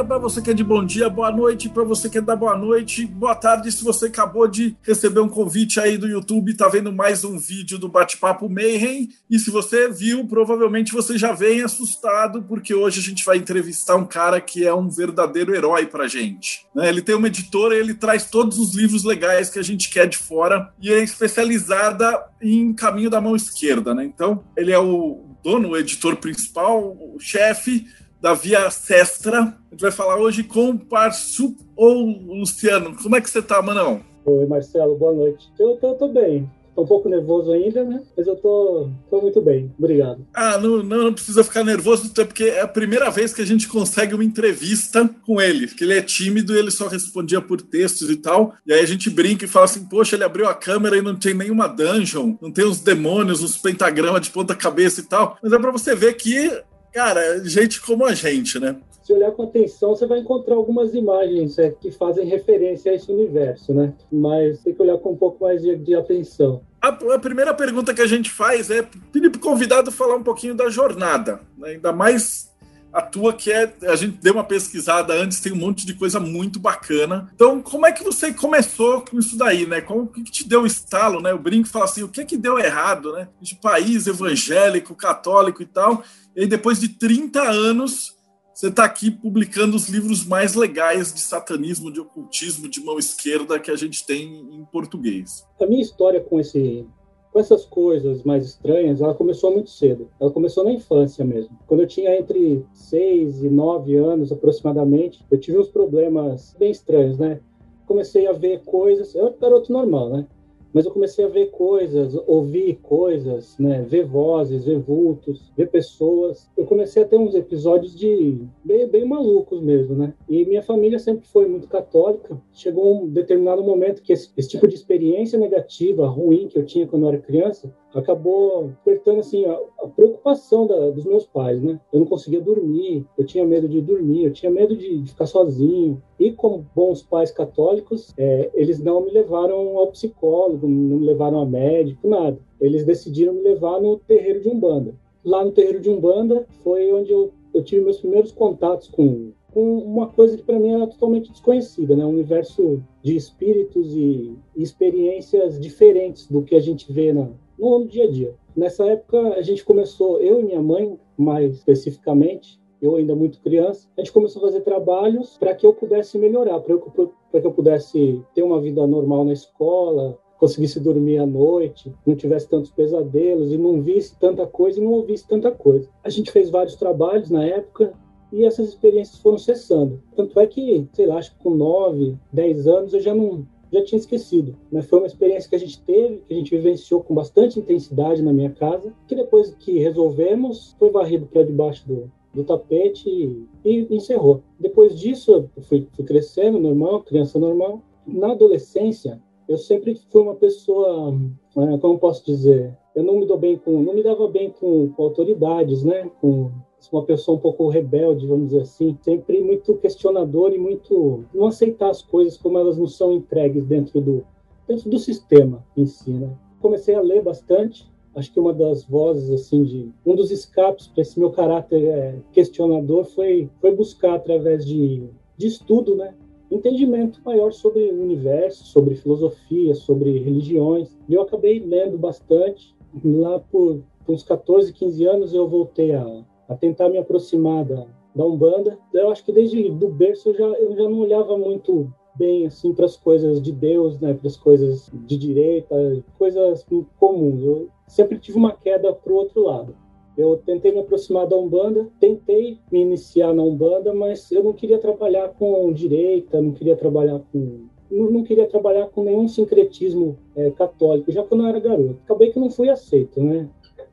dia 0.00 0.04
para 0.04 0.18
você 0.18 0.40
que 0.40 0.50
é 0.50 0.54
de 0.54 0.64
bom 0.64 0.82
dia, 0.82 1.10
boa 1.10 1.30
noite 1.30 1.68
para 1.68 1.84
você 1.84 2.08
que 2.08 2.16
é 2.16 2.20
da 2.22 2.34
boa 2.34 2.56
noite, 2.56 3.04
boa 3.04 3.34
tarde 3.34 3.70
se 3.70 3.84
você 3.84 4.06
acabou 4.06 4.48
de 4.48 4.74
receber 4.82 5.20
um 5.20 5.28
convite 5.28 5.78
aí 5.78 5.98
do 5.98 6.08
YouTube, 6.08 6.56
tá 6.56 6.68
vendo 6.68 6.90
mais 6.90 7.22
um 7.22 7.36
vídeo 7.36 7.78
do 7.78 7.86
Bate-Papo 7.86 8.48
Mayhem, 8.48 9.10
e 9.28 9.38
se 9.38 9.50
você 9.50 9.90
viu, 9.90 10.26
provavelmente 10.26 10.92
você 10.92 11.18
já 11.18 11.32
vem 11.32 11.62
assustado, 11.62 12.42
porque 12.44 12.74
hoje 12.74 12.98
a 12.98 13.02
gente 13.02 13.24
vai 13.26 13.36
entrevistar 13.36 13.96
um 13.96 14.06
cara 14.06 14.40
que 14.40 14.66
é 14.66 14.72
um 14.72 14.88
verdadeiro 14.88 15.54
herói 15.54 15.84
pra 15.84 16.08
gente. 16.08 16.66
Né? 16.74 16.88
Ele 16.88 17.02
tem 17.02 17.14
uma 17.14 17.26
editora, 17.26 17.76
ele 17.76 17.92
traz 17.92 18.24
todos 18.24 18.58
os 18.58 18.74
livros 18.74 19.04
legais 19.04 19.50
que 19.50 19.58
a 19.58 19.64
gente 19.64 19.90
quer 19.90 20.08
de 20.08 20.16
fora, 20.16 20.72
e 20.80 20.90
é 20.90 21.02
especializada 21.02 22.24
em 22.40 22.72
caminho 22.72 23.10
da 23.10 23.20
mão 23.20 23.36
esquerda, 23.36 23.94
né? 23.94 24.04
Então, 24.04 24.42
ele 24.56 24.72
é 24.72 24.78
o 24.78 25.26
dono, 25.42 25.70
o 25.70 25.76
editor 25.76 26.16
principal, 26.16 26.80
o 26.80 27.18
chefe, 27.18 27.86
da 28.20 28.34
Via 28.34 28.70
Sestra. 28.70 29.40
A 29.40 29.70
gente 29.72 29.80
vai 29.80 29.90
falar 29.90 30.16
hoje 30.16 30.42
com 30.42 30.70
o 30.70 30.78
Parsu 30.78 31.56
ou 31.74 32.04
Luciano. 32.04 32.94
Como 33.02 33.16
é 33.16 33.20
que 33.20 33.30
você 33.30 33.40
tá, 33.40 33.62
Manão? 33.62 34.00
Oi, 34.24 34.46
Marcelo, 34.46 34.96
boa 34.96 35.12
noite. 35.12 35.48
Eu 35.58 35.76
tô, 35.76 35.94
tô 35.94 36.08
bem. 36.08 36.48
Tô 36.74 36.82
um 36.82 36.86
pouco 36.86 37.08
nervoso 37.08 37.50
ainda, 37.50 37.82
né? 37.82 38.00
Mas 38.16 38.26
eu 38.26 38.36
tô, 38.36 38.90
tô 39.10 39.20
muito 39.20 39.40
bem. 39.40 39.72
Obrigado. 39.76 40.24
Ah, 40.32 40.56
não, 40.56 40.82
não, 40.82 41.04
não 41.04 41.12
precisa 41.12 41.42
ficar 41.42 41.64
nervoso, 41.64 42.08
até 42.10 42.24
porque 42.24 42.44
é 42.44 42.60
a 42.60 42.68
primeira 42.68 43.10
vez 43.10 43.34
que 43.34 43.42
a 43.42 43.46
gente 43.46 43.66
consegue 43.66 44.14
uma 44.14 44.24
entrevista 44.24 45.08
com 45.26 45.40
ele. 45.40 45.66
Porque 45.66 45.82
ele 45.82 45.98
é 45.98 46.02
tímido 46.02 46.54
e 46.54 46.58
ele 46.58 46.70
só 46.70 46.86
respondia 46.86 47.40
por 47.40 47.60
textos 47.60 48.08
e 48.08 48.16
tal. 48.16 48.54
E 48.64 48.72
aí 48.72 48.80
a 48.80 48.86
gente 48.86 49.10
brinca 49.10 49.44
e 49.44 49.48
fala 49.48 49.64
assim: 49.64 49.84
poxa, 49.86 50.14
ele 50.14 50.24
abriu 50.24 50.46
a 50.46 50.54
câmera 50.54 50.96
e 50.96 51.02
não 51.02 51.16
tem 51.16 51.34
nenhuma 51.34 51.66
dungeon, 51.66 52.36
não 52.40 52.52
tem 52.52 52.64
uns 52.64 52.80
demônios, 52.80 53.42
uns 53.42 53.58
pentagramas 53.58 54.20
de 54.20 54.30
ponta-cabeça 54.30 55.00
e 55.00 55.04
tal. 55.04 55.36
Mas 55.42 55.52
é 55.52 55.58
pra 55.58 55.72
você 55.72 55.94
ver 55.94 56.14
que 56.14 56.62
Cara, 56.92 57.42
gente 57.44 57.80
como 57.80 58.04
a 58.04 58.14
gente, 58.14 58.58
né? 58.58 58.76
Se 59.02 59.12
olhar 59.12 59.32
com 59.32 59.42
atenção, 59.42 59.90
você 59.90 60.06
vai 60.06 60.20
encontrar 60.20 60.54
algumas 60.54 60.94
imagens 60.94 61.58
é, 61.58 61.70
que 61.70 61.90
fazem 61.90 62.26
referência 62.26 62.92
a 62.92 62.94
esse 62.94 63.10
universo, 63.10 63.72
né? 63.72 63.92
Mas 64.12 64.60
tem 64.60 64.74
que 64.74 64.82
olhar 64.82 64.98
com 64.98 65.12
um 65.12 65.16
pouco 65.16 65.42
mais 65.44 65.62
de, 65.62 65.76
de 65.76 65.94
atenção. 65.94 66.62
A, 66.80 66.88
a, 66.88 67.18
primeira 67.18 67.52
pergunta 67.52 67.92
que 67.92 68.00
a 68.00 68.06
gente 68.06 68.30
faz 68.30 68.70
é 68.70 68.86
pedir 69.12 69.30
para 69.30 69.38
o 69.38 69.42
convidado 69.42 69.90
falar 69.90 70.16
um 70.16 70.22
pouquinho 70.22 70.54
da 70.54 70.68
jornada, 70.70 71.40
né? 71.58 71.70
ainda 71.70 71.92
mais 71.92 72.49
a 72.92 73.02
tua 73.02 73.32
que 73.32 73.50
é. 73.50 73.72
A 73.82 73.96
gente 73.96 74.18
deu 74.18 74.34
uma 74.34 74.44
pesquisada 74.44 75.12
antes, 75.14 75.40
tem 75.40 75.52
um 75.52 75.56
monte 75.56 75.86
de 75.86 75.94
coisa 75.94 76.18
muito 76.18 76.58
bacana. 76.58 77.30
Então, 77.34 77.60
como 77.60 77.86
é 77.86 77.92
que 77.92 78.04
você 78.04 78.32
começou 78.32 79.02
com 79.02 79.18
isso 79.18 79.36
daí, 79.36 79.66
né? 79.66 79.80
Como 79.80 80.06
que 80.08 80.22
te 80.24 80.48
deu 80.48 80.62
o 80.62 80.66
estalo, 80.66 81.20
né? 81.20 81.32
O 81.32 81.38
brinco 81.38 81.68
fala 81.68 81.84
assim: 81.84 82.02
o 82.02 82.08
que 82.08 82.20
é 82.20 82.24
que 82.24 82.36
deu 82.36 82.58
errado, 82.58 83.12
né? 83.12 83.28
De 83.40 83.54
país 83.56 84.06
evangélico, 84.06 84.94
católico 84.94 85.62
e 85.62 85.66
tal. 85.66 86.02
E 86.34 86.42
aí, 86.42 86.46
depois 86.46 86.80
de 86.80 86.88
30 86.88 87.42
anos, 87.42 88.16
você 88.54 88.68
está 88.68 88.84
aqui 88.84 89.10
publicando 89.10 89.74
os 89.74 89.88
livros 89.88 90.24
mais 90.24 90.54
legais 90.54 91.14
de 91.14 91.20
satanismo, 91.20 91.90
de 91.90 92.00
ocultismo, 92.00 92.68
de 92.68 92.84
mão 92.84 92.98
esquerda 92.98 93.58
que 93.58 93.70
a 93.70 93.76
gente 93.76 94.04
tem 94.04 94.40
em 94.52 94.64
português. 94.66 95.46
A 95.60 95.66
minha 95.66 95.80
história 95.80 96.20
com 96.20 96.38
esse 96.38 96.86
com 97.32 97.38
essas 97.38 97.64
coisas 97.64 98.22
mais 98.24 98.44
estranhas, 98.44 99.00
ela 99.00 99.14
começou 99.14 99.52
muito 99.52 99.70
cedo. 99.70 100.08
Ela 100.20 100.30
começou 100.30 100.64
na 100.64 100.72
infância 100.72 101.24
mesmo. 101.24 101.56
Quando 101.66 101.80
eu 101.80 101.86
tinha 101.86 102.18
entre 102.18 102.64
6 102.72 103.44
e 103.44 103.48
9 103.48 103.94
anos 103.96 104.32
aproximadamente, 104.32 105.24
eu 105.30 105.38
tive 105.38 105.58
uns 105.58 105.68
problemas 105.68 106.56
bem 106.58 106.70
estranhos, 106.70 107.18
né? 107.18 107.40
Comecei 107.86 108.26
a 108.26 108.32
ver 108.32 108.62
coisas. 108.64 109.14
Eu 109.14 109.26
era 109.26 109.36
garoto 109.40 109.72
normal, 109.72 110.10
né? 110.10 110.26
Mas 110.72 110.86
eu 110.86 110.92
comecei 110.92 111.24
a 111.24 111.28
ver 111.28 111.50
coisas, 111.50 112.14
ouvir 112.26 112.78
coisas, 112.82 113.58
né, 113.58 113.82
ver 113.82 114.04
vozes, 114.04 114.64
ver 114.64 114.78
vultos, 114.78 115.52
ver 115.56 115.68
pessoas. 115.68 116.50
Eu 116.56 116.64
comecei 116.64 117.02
a 117.02 117.06
ter 117.06 117.18
uns 117.18 117.34
episódios 117.34 117.96
de 117.96 118.38
bem, 118.64 118.86
bem 118.88 119.04
malucos 119.04 119.60
mesmo, 119.60 119.96
né? 119.96 120.14
E 120.28 120.44
minha 120.44 120.62
família 120.62 120.98
sempre 120.98 121.26
foi 121.26 121.46
muito 121.46 121.68
católica. 121.68 122.40
Chegou 122.52 123.02
um 123.02 123.08
determinado 123.08 123.62
momento 123.62 124.02
que 124.02 124.12
esse, 124.12 124.30
esse 124.36 124.48
tipo 124.48 124.68
de 124.68 124.74
experiência 124.74 125.38
negativa, 125.38 126.06
ruim 126.06 126.48
que 126.48 126.58
eu 126.58 126.64
tinha 126.64 126.86
quando 126.86 127.02
eu 127.04 127.08
era 127.08 127.18
criança, 127.18 127.74
acabou 127.94 128.68
despertando 128.68 129.20
assim 129.20 129.44
a, 129.44 129.58
a 129.82 129.88
preocupação 129.88 130.66
da, 130.66 130.90
dos 130.90 131.04
meus 131.04 131.26
pais, 131.26 131.62
né? 131.62 131.80
Eu 131.92 132.00
não 132.00 132.06
conseguia 132.06 132.40
dormir, 132.40 133.04
eu 133.18 133.24
tinha 133.24 133.44
medo 133.44 133.68
de 133.68 133.80
dormir, 133.80 134.24
eu 134.24 134.32
tinha 134.32 134.50
medo 134.50 134.76
de, 134.76 134.98
de 134.98 135.10
ficar 135.10 135.26
sozinho. 135.26 136.02
E 136.18 136.32
como 136.32 136.66
bons 136.74 137.02
pais 137.02 137.30
católicos, 137.30 138.12
é, 138.16 138.50
eles 138.54 138.78
não 138.78 139.04
me 139.04 139.10
levaram 139.10 139.78
ao 139.78 139.88
psicólogo, 139.88 140.68
não 140.68 140.98
me 140.98 141.06
levaram 141.06 141.40
a 141.40 141.46
médico, 141.46 142.08
nada. 142.08 142.38
Eles 142.60 142.84
decidiram 142.84 143.32
me 143.32 143.42
levar 143.42 143.80
no 143.80 143.98
terreiro 143.98 144.40
de 144.40 144.48
umbanda. 144.48 144.94
Lá 145.24 145.44
no 145.44 145.52
terreiro 145.52 145.80
de 145.80 145.90
umbanda 145.90 146.46
foi 146.62 146.92
onde 146.92 147.12
eu, 147.12 147.32
eu 147.52 147.62
tive 147.62 147.84
meus 147.84 147.98
primeiros 147.98 148.32
contatos 148.32 148.88
com 148.88 149.32
com 149.52 149.78
uma 149.78 150.06
coisa 150.06 150.36
que 150.36 150.42
para 150.42 150.58
mim 150.58 150.70
era 150.70 150.86
totalmente 150.86 151.30
desconhecida, 151.30 151.96
né? 151.96 152.04
Um 152.04 152.10
universo 152.10 152.82
de 153.02 153.16
espíritos 153.16 153.94
e 153.94 154.36
experiências 154.56 155.58
diferentes 155.58 156.26
do 156.28 156.42
que 156.42 156.54
a 156.54 156.60
gente 156.60 156.92
vê 156.92 157.12
na, 157.12 157.28
no 157.68 157.86
dia 157.86 158.04
a 158.04 158.10
dia. 158.10 158.34
Nessa 158.56 158.86
época, 158.86 159.34
a 159.34 159.42
gente 159.42 159.64
começou, 159.64 160.20
eu 160.20 160.40
e 160.40 160.44
minha 160.44 160.62
mãe, 160.62 160.98
mais 161.16 161.56
especificamente, 161.56 162.58
eu 162.80 162.96
ainda 162.96 163.14
muito 163.14 163.40
criança, 163.40 163.88
a 163.96 164.00
gente 164.00 164.12
começou 164.12 164.42
a 164.42 164.46
fazer 164.46 164.62
trabalhos 164.62 165.36
para 165.36 165.54
que 165.54 165.66
eu 165.66 165.74
pudesse 165.74 166.18
melhorar, 166.18 166.60
para 166.60 166.78
que 166.78 167.46
eu 167.46 167.52
pudesse 167.52 168.22
ter 168.34 168.42
uma 168.42 168.60
vida 168.60 168.86
normal 168.86 169.24
na 169.24 169.34
escola, 169.34 170.18
conseguisse 170.38 170.80
dormir 170.80 171.18
à 171.18 171.26
noite, 171.26 171.94
não 172.06 172.16
tivesse 172.16 172.48
tantos 172.48 172.70
pesadelos 172.70 173.52
e 173.52 173.58
não 173.58 173.82
visse 173.82 174.18
tanta 174.18 174.46
coisa 174.46 174.80
e 174.80 174.82
não 174.82 174.92
ouvisse 174.92 175.28
tanta 175.28 175.50
coisa. 175.50 175.90
A 176.02 176.08
gente 176.08 176.32
fez 176.32 176.48
vários 176.48 176.76
trabalhos 176.76 177.30
na 177.30 177.44
época 177.44 177.92
e 178.32 178.46
essas 178.46 178.68
experiências 178.68 179.20
foram 179.20 179.36
cessando. 179.36 180.02
Tanto 180.16 180.40
é 180.40 180.46
que, 180.46 180.88
sei 180.94 181.04
lá, 181.04 181.18
acho 181.18 181.36
que 181.36 181.42
com 181.42 181.50
9, 181.50 182.16
10 182.32 182.66
anos 182.66 182.94
eu 182.94 183.00
já 183.00 183.14
não 183.14 183.46
já 183.72 183.84
tinha 183.84 183.98
esquecido. 183.98 184.56
Mas 184.70 184.86
foi 184.86 184.98
uma 184.98 185.06
experiência 185.06 185.48
que 185.48 185.56
a 185.56 185.58
gente 185.58 185.80
teve, 185.82 186.22
que 186.26 186.34
a 186.34 186.36
gente 186.36 186.50
vivenciou 186.50 187.02
com 187.02 187.14
bastante 187.14 187.58
intensidade 187.58 188.22
na 188.22 188.32
minha 188.32 188.50
casa, 188.50 188.92
que 189.06 189.14
depois 189.14 189.54
que 189.58 189.78
resolvemos, 189.78 190.74
foi 190.78 190.90
varrido 190.90 191.26
para 191.26 191.44
debaixo 191.44 191.86
do, 191.86 192.10
do 192.34 192.44
tapete 192.44 193.08
e, 193.08 193.46
e, 193.64 193.94
encerrou. 193.94 194.42
Depois 194.58 194.98
disso, 194.98 195.48
eu 195.56 195.62
fui, 195.62 195.86
fui 195.92 196.04
crescendo, 196.04 196.58
normal, 196.58 197.02
criança 197.02 197.38
normal. 197.38 197.82
Na 198.06 198.32
adolescência, 198.32 199.20
eu 199.48 199.58
sempre 199.58 199.94
fui 200.10 200.22
uma 200.22 200.34
pessoa, 200.34 201.14
é, 201.56 201.78
como 201.78 201.98
posso 201.98 202.24
dizer, 202.24 202.76
eu 202.94 203.02
não 203.02 203.18
me 203.18 203.26
dou 203.26 203.38
bem 203.38 203.56
com, 203.56 203.82
não 203.82 203.94
me 203.94 204.02
dava 204.02 204.26
bem 204.28 204.50
com, 204.50 204.90
com 204.90 205.02
autoridades, 205.02 205.84
né? 205.84 206.10
Com 206.20 206.50
uma 206.92 207.04
pessoa 207.04 207.36
um 207.36 207.40
pouco 207.40 207.68
rebelde, 207.68 208.26
vamos 208.26 208.48
dizer 208.48 208.62
assim, 208.62 208.96
sempre 209.02 209.42
muito 209.42 209.74
questionador 209.76 210.52
e 210.52 210.58
muito 210.58 211.24
não 211.34 211.46
aceitar 211.46 211.90
as 211.90 212.02
coisas 212.02 212.36
como 212.36 212.58
elas 212.58 212.78
não 212.78 212.86
são 212.86 213.12
entregues 213.12 213.64
dentro 213.64 214.00
do 214.00 214.24
dentro 214.66 214.88
do 214.88 214.98
sistema 214.98 215.64
em 215.76 215.84
si, 215.84 216.10
né? 216.10 216.30
Comecei 216.60 216.94
a 216.94 217.00
ler 217.00 217.22
bastante, 217.22 217.90
acho 218.14 218.32
que 218.32 218.38
uma 218.38 218.52
das 218.52 218.84
vozes 218.84 219.30
assim 219.30 219.64
de 219.64 219.90
um 220.06 220.14
dos 220.14 220.30
escapes 220.30 220.86
para 220.86 221.02
esse 221.02 221.18
meu 221.18 221.30
caráter 221.30 221.84
é, 221.84 222.14
questionador 222.32 223.04
foi 223.04 223.50
foi 223.60 223.74
buscar 223.74 224.14
através 224.14 224.64
de, 224.64 225.08
de 225.36 225.46
estudo, 225.46 225.96
né, 225.96 226.14
entendimento 226.50 227.20
maior 227.24 227.52
sobre 227.52 227.90
o 227.90 228.02
universo, 228.02 228.64
sobre 228.66 228.96
filosofia, 228.96 229.74
sobre 229.74 230.18
religiões. 230.18 230.96
E 231.08 231.14
eu 231.14 231.22
acabei 231.22 231.60
lendo 231.60 231.96
bastante. 231.96 232.74
Lá 233.04 233.38
por, 233.38 233.82
por 234.04 234.14
uns 234.14 234.24
14, 234.24 234.72
15 234.72 235.04
anos 235.06 235.32
eu 235.32 235.48
voltei 235.48 235.94
a, 235.94 236.04
a 236.50 236.56
tentar 236.56 236.88
me 236.88 236.98
aproximar 236.98 237.64
da, 237.64 237.86
da 238.14 238.26
Umbanda. 238.26 238.76
Eu 238.92 239.10
acho 239.10 239.24
que 239.24 239.32
desde 239.32 239.70
do 239.70 239.88
berço 239.88 240.30
eu 240.30 240.34
já, 240.34 240.44
eu 240.44 240.76
já 240.76 240.82
não 240.82 240.98
olhava 240.98 241.38
muito 241.38 241.90
bem 242.16 242.44
assim 242.44 242.74
para 242.74 242.86
as 242.86 242.96
coisas 242.96 243.40
de 243.40 243.52
Deus, 243.52 243.98
né, 244.00 244.12
para 244.12 244.26
as 244.26 244.36
coisas 244.36 244.90
de 244.92 245.16
direita, 245.16 246.04
coisas 246.18 246.66
comuns. 246.98 247.42
Eu 247.42 247.68
sempre 247.86 248.18
tive 248.18 248.36
uma 248.36 248.52
queda 248.52 248.92
para 248.92 249.12
o 249.12 249.16
outro 249.16 249.44
lado. 249.44 249.76
Eu 250.18 250.36
tentei 250.38 250.72
me 250.72 250.80
aproximar 250.80 251.26
da 251.28 251.36
Umbanda, 251.36 251.88
tentei 252.00 252.58
me 252.70 252.80
iniciar 252.80 253.32
na 253.32 253.42
Umbanda, 253.42 253.94
mas 253.94 254.30
eu 254.32 254.42
não 254.42 254.52
queria 254.52 254.78
trabalhar 254.78 255.28
com 255.28 255.72
direita, 255.72 256.42
não 256.42 256.50
queria 256.50 256.76
trabalhar 256.76 257.20
com 257.32 257.68
não, 257.90 258.10
não 258.10 258.22
queria 258.22 258.46
trabalhar 258.46 258.86
com 258.88 259.02
nenhum 259.02 259.26
sincretismo 259.26 260.16
é, 260.36 260.50
católico, 260.50 261.10
já 261.10 261.22
quando 261.24 261.42
eu 261.42 261.48
era 261.48 261.60
garoto. 261.60 261.98
Acabei 262.04 262.30
que 262.30 262.38
não 262.38 262.50
fui 262.50 262.68
aceito, 262.68 263.20
né? 263.20 263.48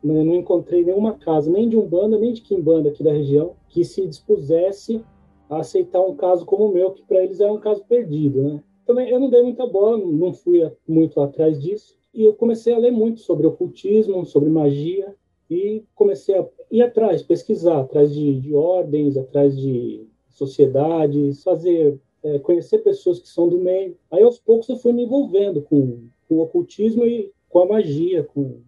Não, 0.07 0.23
não 0.23 0.35
encontrei 0.35 0.85
nenhuma 0.85 1.13
casa, 1.17 1.51
nem 1.51 1.67
de 1.67 1.75
Umbanda, 1.75 2.17
nem 2.17 2.31
de 2.31 2.41
Quimbanda 2.41 2.89
aqui 2.89 3.03
da 3.03 3.11
região, 3.11 3.55
que 3.67 3.83
se 3.83 4.07
dispusesse 4.07 5.03
a 5.49 5.59
aceitar 5.59 6.01
um 6.01 6.15
caso 6.15 6.45
como 6.45 6.65
o 6.65 6.73
meu, 6.73 6.91
que 6.91 7.03
para 7.03 7.23
eles 7.23 7.41
era 7.41 7.51
um 7.51 7.59
caso 7.59 7.83
perdido, 7.83 8.41
né? 8.41 8.63
Também 8.85 9.09
eu 9.09 9.19
não 9.19 9.29
dei 9.29 9.41
muita 9.41 9.67
bola, 9.67 9.97
não 9.97 10.31
fui 10.31 10.69
muito 10.87 11.19
atrás 11.19 11.61
disso. 11.61 11.97
E 12.13 12.23
eu 12.23 12.33
comecei 12.33 12.73
a 12.73 12.77
ler 12.77 12.91
muito 12.91 13.19
sobre 13.19 13.45
ocultismo, 13.45 14.25
sobre 14.25 14.49
magia, 14.49 15.13
e 15.49 15.83
comecei 15.93 16.37
a 16.37 16.47
ir 16.71 16.81
atrás, 16.81 17.21
pesquisar, 17.21 17.81
atrás 17.81 18.13
de, 18.13 18.39
de 18.39 18.55
ordens, 18.55 19.17
atrás 19.17 19.57
de 19.57 20.07
sociedades, 20.29 21.43
fazer, 21.43 21.99
é, 22.23 22.39
conhecer 22.39 22.79
pessoas 22.79 23.19
que 23.19 23.27
são 23.27 23.49
do 23.49 23.59
meio. 23.59 23.97
Aí, 24.09 24.23
aos 24.23 24.39
poucos, 24.39 24.69
eu 24.69 24.77
fui 24.77 24.93
me 24.93 25.03
envolvendo 25.03 25.61
com, 25.61 26.07
com 26.27 26.35
o 26.35 26.41
ocultismo 26.41 27.05
e 27.05 27.31
com 27.49 27.59
a 27.59 27.65
magia, 27.65 28.23
com, 28.23 28.61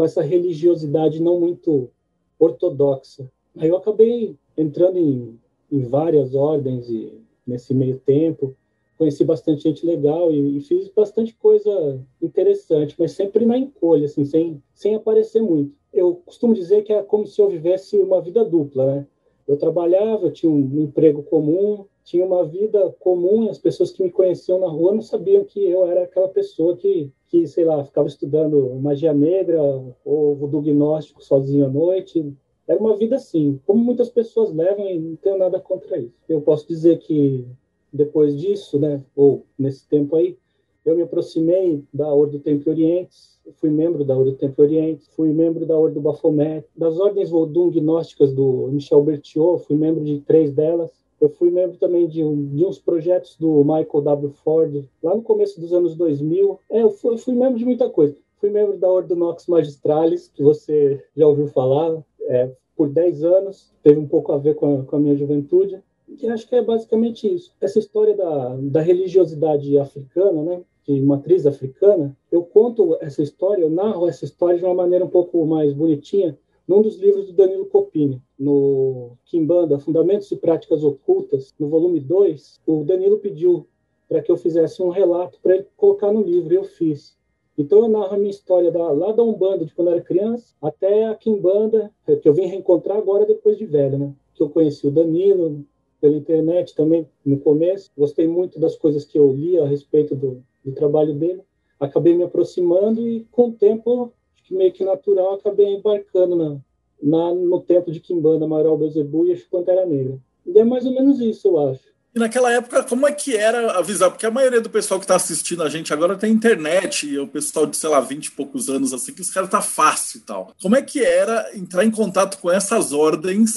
com 0.00 0.04
essa 0.04 0.22
religiosidade 0.22 1.20
não 1.20 1.38
muito 1.38 1.90
ortodoxa. 2.38 3.30
Aí 3.58 3.68
eu 3.68 3.76
acabei 3.76 4.34
entrando 4.56 4.96
em, 4.96 5.38
em 5.70 5.82
várias 5.82 6.34
ordens 6.34 6.88
e 6.88 7.20
nesse 7.46 7.74
meio 7.74 7.98
tempo 7.98 8.56
conheci 8.96 9.24
bastante 9.24 9.64
gente 9.64 9.84
legal 9.84 10.32
e, 10.32 10.56
e, 10.56 10.60
fiz 10.62 10.88
bastante 10.88 11.34
coisa 11.34 12.00
interessante, 12.22 12.94
mas 12.98 13.12
sempre 13.12 13.44
na 13.44 13.58
encolha, 13.58 14.06
assim, 14.06 14.24
sem, 14.24 14.62
sem 14.72 14.94
aparecer 14.94 15.42
muito. 15.42 15.76
Eu 15.92 16.14
costumo 16.24 16.54
dizer 16.54 16.82
que 16.82 16.94
é 16.94 17.02
como 17.02 17.26
se 17.26 17.38
eu 17.38 17.50
vivesse 17.50 17.98
uma 17.98 18.22
vida 18.22 18.42
dupla, 18.42 18.86
né? 18.86 19.06
Eu 19.46 19.58
trabalhava, 19.58 20.28
eu 20.28 20.32
tinha 20.32 20.50
um 20.50 20.80
emprego 20.80 21.22
comum, 21.24 21.84
tinha 22.04 22.24
uma 22.24 22.42
vida 22.42 22.96
comum 23.00 23.44
e 23.44 23.50
as 23.50 23.58
pessoas 23.58 23.90
que 23.90 24.02
me 24.02 24.10
conheciam 24.10 24.58
na 24.58 24.68
rua 24.68 24.94
não 24.94 25.02
sabiam 25.02 25.44
que 25.44 25.62
eu 25.62 25.84
era 25.84 26.04
aquela 26.04 26.28
pessoa 26.28 26.74
que, 26.74 27.12
que 27.30 27.46
sei 27.46 27.64
lá, 27.64 27.84
ficava 27.84 28.08
estudando 28.08 28.74
magia 28.82 29.14
negra 29.14 29.62
ou 30.04 30.34
voodoo 30.34 30.60
gnóstico 30.60 31.22
sozinho 31.22 31.64
à 31.64 31.68
noite. 31.68 32.34
Era 32.66 32.80
uma 32.80 32.96
vida 32.96 33.16
assim, 33.16 33.60
como 33.64 33.82
muitas 33.82 34.10
pessoas 34.10 34.52
levam 34.52 34.88
e 34.90 34.98
não 34.98 35.16
tenho 35.16 35.38
nada 35.38 35.60
contra 35.60 35.96
isso. 35.96 36.14
Eu 36.28 36.40
posso 36.40 36.66
dizer 36.66 36.98
que 36.98 37.46
depois 37.92 38.36
disso, 38.36 38.78
né, 38.78 39.02
ou 39.14 39.44
nesse 39.56 39.88
tempo 39.88 40.16
aí, 40.16 40.36
eu 40.84 40.96
me 40.96 41.02
aproximei 41.02 41.84
da 41.92 42.12
Ordem 42.12 42.38
do 42.38 42.42
Templo 42.42 42.72
Orientes, 42.72 43.38
fui 43.56 43.70
membro 43.70 44.04
da 44.04 44.16
Ordem 44.16 44.32
do 44.32 44.38
Templo 44.38 44.64
Orientes, 44.64 45.08
fui 45.14 45.32
membro 45.32 45.64
da 45.64 45.78
Ordem 45.78 45.94
do 45.94 46.00
Baphomet, 46.00 46.64
das 46.76 46.98
ordens 46.98 47.30
Vodun 47.30 47.70
gnósticas 47.70 48.32
do 48.32 48.68
Michel 48.72 49.02
Berthiaud, 49.02 49.62
fui 49.64 49.76
membro 49.76 50.02
de 50.02 50.20
três 50.20 50.52
delas. 50.52 50.90
Eu 51.20 51.28
fui 51.28 51.50
membro 51.50 51.76
também 51.76 52.08
de, 52.08 52.24
um, 52.24 52.48
de 52.54 52.64
uns 52.64 52.78
projetos 52.78 53.36
do 53.36 53.62
Michael 53.62 54.02
W. 54.02 54.30
Ford, 54.42 54.84
lá 55.02 55.14
no 55.14 55.22
começo 55.22 55.60
dos 55.60 55.72
anos 55.72 55.94
2000. 55.94 56.58
É, 56.70 56.82
eu 56.82 56.90
fui, 56.90 57.18
fui 57.18 57.34
membro 57.34 57.58
de 57.58 57.64
muita 57.64 57.88
coisa. 57.90 58.16
Fui 58.38 58.48
membro 58.50 58.78
da 58.78 58.88
Ordem 58.88 59.16
Nox 59.16 59.46
Magistralis, 59.46 60.28
que 60.28 60.42
você 60.42 61.04
já 61.14 61.26
ouviu 61.26 61.46
falar, 61.48 62.02
é, 62.22 62.50
por 62.74 62.88
10 62.88 63.24
anos, 63.24 63.70
teve 63.82 64.00
um 64.00 64.08
pouco 64.08 64.32
a 64.32 64.38
ver 64.38 64.54
com 64.54 64.80
a, 64.80 64.84
com 64.84 64.96
a 64.96 65.00
minha 65.00 65.16
juventude 65.16 65.82
que 66.16 66.26
acho 66.26 66.48
que 66.48 66.54
é 66.54 66.62
basicamente 66.62 67.32
isso. 67.32 67.52
Essa 67.60 67.78
história 67.78 68.14
da, 68.16 68.56
da 68.56 68.80
religiosidade 68.80 69.78
africana, 69.78 70.42
né, 70.42 70.62
de 70.86 71.00
matriz 71.00 71.46
africana, 71.46 72.16
eu 72.30 72.42
conto 72.42 72.96
essa 73.00 73.22
história, 73.22 73.62
eu 73.62 73.70
narro 73.70 74.08
essa 74.08 74.24
história 74.24 74.58
de 74.58 74.64
uma 74.64 74.74
maneira 74.74 75.04
um 75.04 75.10
pouco 75.10 75.44
mais 75.46 75.72
bonitinha 75.72 76.36
num 76.70 76.82
dos 76.82 77.00
livros 77.00 77.26
do 77.26 77.32
Danilo 77.32 77.66
Copini, 77.66 78.22
no 78.38 79.16
Kimbanda, 79.24 79.80
Fundamentos 79.80 80.30
e 80.30 80.36
Práticas 80.36 80.84
Ocultas, 80.84 81.52
no 81.58 81.68
volume 81.68 81.98
2, 81.98 82.60
o 82.64 82.84
Danilo 82.84 83.18
pediu 83.18 83.66
para 84.08 84.22
que 84.22 84.30
eu 84.30 84.36
fizesse 84.36 84.80
um 84.80 84.88
relato 84.88 85.40
para 85.42 85.56
ele 85.56 85.66
colocar 85.76 86.12
no 86.12 86.22
livro, 86.22 86.52
e 86.52 86.56
eu 86.56 86.62
fiz. 86.62 87.18
Então 87.58 87.80
eu 87.80 87.88
narro 87.88 88.14
a 88.14 88.16
minha 88.16 88.30
história 88.30 88.70
da, 88.70 88.88
lá 88.92 89.10
da 89.10 89.20
Umbanda, 89.20 89.64
de 89.64 89.74
quando 89.74 89.88
eu 89.88 89.94
era 89.94 90.02
criança, 90.02 90.54
até 90.62 91.06
a 91.06 91.14
Kimbanda, 91.16 91.90
que 92.22 92.28
eu 92.28 92.32
vim 92.32 92.46
reencontrar 92.46 92.98
agora 92.98 93.26
depois 93.26 93.58
de 93.58 93.66
velho, 93.66 93.98
né? 93.98 94.14
Que 94.36 94.40
eu 94.44 94.48
conheci 94.48 94.86
o 94.86 94.92
Danilo, 94.92 95.66
pela 96.00 96.14
internet 96.14 96.76
também 96.76 97.04
no 97.26 97.40
começo. 97.40 97.90
Gostei 97.98 98.28
muito 98.28 98.60
das 98.60 98.76
coisas 98.76 99.04
que 99.04 99.18
eu 99.18 99.32
li 99.32 99.58
a 99.58 99.66
respeito 99.66 100.14
do, 100.14 100.40
do 100.64 100.70
trabalho 100.70 101.14
dele. 101.14 101.42
Acabei 101.80 102.14
me 102.14 102.22
aproximando 102.22 103.08
e, 103.08 103.26
com 103.32 103.48
o 103.48 103.52
tempo, 103.52 104.12
meio 104.50 104.72
que 104.72 104.84
natural, 104.84 105.34
acabei 105.34 105.66
embarcando 105.66 106.36
na, 106.36 106.58
na, 107.02 107.34
no 107.34 107.60
tempo 107.60 107.90
de 107.90 108.00
Kimbanda, 108.00 108.44
Amaral 108.44 108.76
Bezebu 108.76 109.26
e 109.26 109.36
Pantera 109.36 109.86
Negra. 109.86 110.18
E 110.46 110.58
é 110.58 110.64
mais 110.64 110.84
ou 110.84 110.92
menos 110.92 111.20
isso, 111.20 111.48
eu 111.48 111.70
acho. 111.70 111.90
E 112.14 112.18
naquela 112.18 112.52
época, 112.52 112.82
como 112.82 113.06
é 113.06 113.12
que 113.12 113.36
era 113.36 113.78
avisar? 113.78 114.10
Porque 114.10 114.26
a 114.26 114.30
maioria 114.30 114.60
do 114.60 114.68
pessoal 114.68 114.98
que 114.98 115.04
está 115.04 115.14
assistindo 115.14 115.62
a 115.62 115.68
gente 115.68 115.92
agora 115.92 116.16
tem 116.16 116.32
internet, 116.32 117.06
e 117.06 117.18
o 117.18 117.28
pessoal 117.28 117.66
de, 117.66 117.76
sei 117.76 117.88
lá, 117.88 118.00
20 118.00 118.26
e 118.26 118.30
poucos 118.32 118.68
anos, 118.68 118.92
assim, 118.92 119.14
que 119.14 119.20
os 119.20 119.30
caras 119.30 119.48
tá 119.48 119.60
fácil 119.60 120.18
e 120.18 120.22
tal. 120.22 120.52
Como 120.60 120.74
é 120.74 120.82
que 120.82 121.04
era 121.04 121.56
entrar 121.56 121.84
em 121.84 121.90
contato 121.90 122.38
com 122.38 122.50
essas 122.50 122.92
ordens 122.92 123.54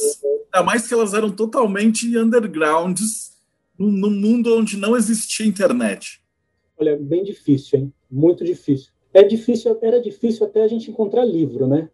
Ainda 0.53 0.63
mais 0.63 0.87
que 0.87 0.93
elas 0.93 1.15
eram 1.15 1.31
totalmente 1.31 2.15
undergrounds 2.15 3.33
num, 3.77 4.11
mundo 4.11 4.55
onde 4.55 4.77
não 4.77 4.95
existia 4.95 5.47
internet. 5.47 6.21
Olha, 6.77 6.95
bem 6.95 7.23
difícil, 7.23 7.79
hein? 7.79 7.93
Muito 8.09 8.45
difícil. 8.45 8.92
É 9.13 9.21
difícil, 9.21 9.77
era 9.81 10.01
difícil 10.01 10.45
até 10.45 10.63
a 10.63 10.67
gente 10.67 10.89
encontrar 10.89 11.23
livro, 11.23 11.67
né? 11.67 11.89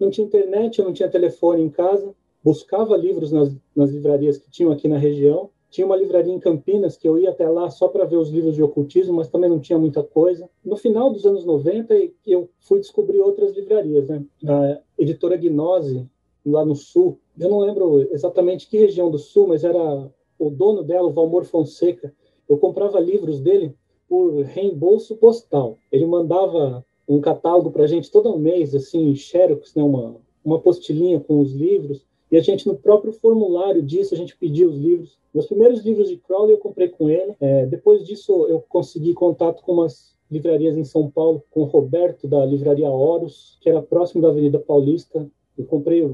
Não 0.00 0.10
tinha 0.10 0.26
internet, 0.26 0.82
não 0.82 0.92
tinha 0.92 1.08
telefone 1.08 1.62
em 1.62 1.68
casa. 1.68 2.14
Buscava 2.42 2.96
livros 2.96 3.30
nas, 3.30 3.54
nas 3.76 3.90
livrarias 3.90 4.38
que 4.38 4.50
tinham 4.50 4.72
aqui 4.72 4.88
na 4.88 4.98
região. 4.98 5.50
Tinha 5.70 5.86
uma 5.86 5.96
livraria 5.96 6.32
em 6.32 6.40
Campinas 6.40 6.96
que 6.96 7.08
eu 7.08 7.18
ia 7.18 7.30
até 7.30 7.48
lá 7.48 7.70
só 7.70 7.88
para 7.88 8.04
ver 8.04 8.16
os 8.16 8.30
livros 8.30 8.54
de 8.54 8.62
ocultismo, 8.62 9.14
mas 9.14 9.28
também 9.28 9.48
não 9.48 9.60
tinha 9.60 9.78
muita 9.78 10.02
coisa. 10.02 10.48
No 10.64 10.76
final 10.76 11.10
dos 11.10 11.24
anos 11.24 11.44
90, 11.44 11.94
eu 12.26 12.48
fui 12.58 12.80
descobrir 12.80 13.20
outras 13.20 13.54
livrarias, 13.54 14.08
né? 14.08 14.24
A 14.46 14.80
editora 14.98 15.36
Gnose, 15.36 16.06
lá 16.44 16.64
no 16.64 16.74
sul. 16.74 17.18
Eu 17.38 17.48
não 17.48 17.60
lembro 17.60 18.00
exatamente 18.12 18.68
que 18.68 18.76
região 18.76 19.10
do 19.10 19.18
sul, 19.18 19.48
mas 19.48 19.62
era 19.64 20.10
o 20.38 20.50
dono 20.50 20.82
dela, 20.82 21.08
o 21.08 21.12
Valmor 21.12 21.44
Fonseca. 21.44 22.12
Eu 22.48 22.58
comprava 22.58 22.98
livros 22.98 23.40
dele 23.40 23.74
por 24.12 24.42
reembolso 24.42 25.16
postal. 25.16 25.78
Ele 25.90 26.04
mandava 26.04 26.84
um 27.08 27.18
catálogo 27.18 27.70
para 27.70 27.84
a 27.84 27.86
gente 27.86 28.10
todo 28.10 28.38
mês, 28.38 28.74
assim, 28.74 29.14
xerox, 29.14 29.74
né, 29.74 29.82
uma, 29.82 30.16
uma 30.44 30.58
postilinha 30.58 31.18
com 31.18 31.40
os 31.40 31.54
livros, 31.54 32.04
e 32.30 32.36
a 32.36 32.42
gente, 32.42 32.66
no 32.66 32.76
próprio 32.76 33.10
formulário 33.10 33.82
disso, 33.82 34.12
a 34.12 34.16
gente 34.18 34.36
pedia 34.36 34.68
os 34.68 34.76
livros. 34.76 35.16
Meus 35.32 35.46
primeiros 35.46 35.80
livros 35.80 36.10
de 36.10 36.18
Crowley 36.18 36.52
eu 36.52 36.58
comprei 36.58 36.88
com 36.88 37.08
ele. 37.08 37.34
É, 37.40 37.64
depois 37.64 38.04
disso, 38.04 38.46
eu 38.48 38.62
consegui 38.68 39.14
contato 39.14 39.62
com 39.62 39.72
umas 39.72 40.14
livrarias 40.30 40.76
em 40.76 40.84
São 40.84 41.10
Paulo, 41.10 41.42
com 41.50 41.62
o 41.62 41.64
Roberto, 41.64 42.28
da 42.28 42.44
Livraria 42.44 42.90
Horus, 42.90 43.56
que 43.62 43.70
era 43.70 43.80
próximo 43.80 44.20
da 44.20 44.28
Avenida 44.28 44.58
Paulista. 44.58 45.26
Eu 45.56 45.64
comprei 45.64 46.06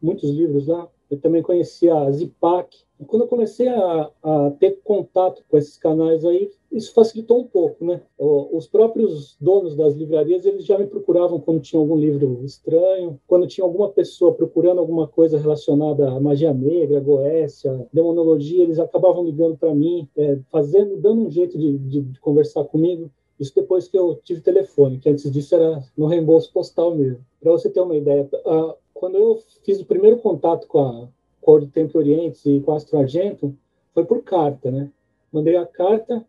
muitos 0.00 0.30
livros 0.30 0.68
lá. 0.68 0.88
Eu 1.10 1.18
também 1.18 1.42
conheci 1.42 1.90
a 1.90 2.10
Zipac. 2.10 2.74
E 3.02 3.04
quando 3.04 3.22
eu 3.22 3.28
comecei 3.28 3.66
a, 3.66 4.10
a, 4.22 4.52
ter 4.60 4.78
contato 4.84 5.42
com 5.48 5.58
esses 5.58 5.76
canais 5.76 6.24
aí, 6.24 6.48
isso 6.70 6.94
facilitou 6.94 7.40
um 7.40 7.44
pouco, 7.44 7.84
né? 7.84 8.00
Os 8.16 8.68
próprios 8.68 9.36
donos 9.40 9.74
das 9.74 9.94
livrarias, 9.94 10.46
eles 10.46 10.64
já 10.64 10.78
me 10.78 10.86
procuravam 10.86 11.40
quando 11.40 11.60
tinha 11.60 11.80
algum 11.80 11.96
livro 11.96 12.40
estranho, 12.44 13.18
quando 13.26 13.48
tinha 13.48 13.64
alguma 13.64 13.88
pessoa 13.88 14.32
procurando 14.32 14.78
alguma 14.78 15.08
coisa 15.08 15.36
relacionada 15.36 16.12
à 16.12 16.20
magia 16.20 16.54
negra, 16.54 17.00
goécia, 17.00 17.88
demonologia, 17.92 18.62
eles 18.62 18.78
acabavam 18.78 19.24
ligando 19.24 19.56
para 19.58 19.74
mim, 19.74 20.08
é, 20.16 20.38
fazendo, 20.52 20.96
dando 20.96 21.26
um 21.26 21.30
jeito 21.30 21.58
de, 21.58 21.78
de, 21.78 22.02
de 22.02 22.20
conversar 22.20 22.62
comigo. 22.66 23.10
Isso 23.40 23.52
depois 23.52 23.88
que 23.88 23.98
eu 23.98 24.20
tive 24.22 24.40
telefone, 24.40 24.98
que 24.98 25.08
antes 25.08 25.28
disso 25.28 25.56
era 25.56 25.82
no 25.96 26.06
reembolso 26.06 26.52
postal 26.52 26.94
mesmo. 26.94 27.18
Para 27.40 27.50
você 27.50 27.68
ter 27.68 27.80
uma 27.80 27.96
ideia, 27.96 28.30
quando 28.94 29.16
eu 29.16 29.40
fiz 29.64 29.80
o 29.80 29.86
primeiro 29.86 30.18
contato 30.18 30.68
com 30.68 30.78
a, 30.78 31.08
com 31.42 31.52
o 31.52 31.66
Templo 31.66 32.00
Oriente 32.00 32.48
e 32.48 32.60
com 32.60 32.72
Astro 32.72 32.98
Argento, 32.98 33.54
foi 33.92 34.04
por 34.06 34.22
carta, 34.22 34.70
né? 34.70 34.88
Mandei 35.30 35.56
a 35.56 35.66
carta, 35.66 36.24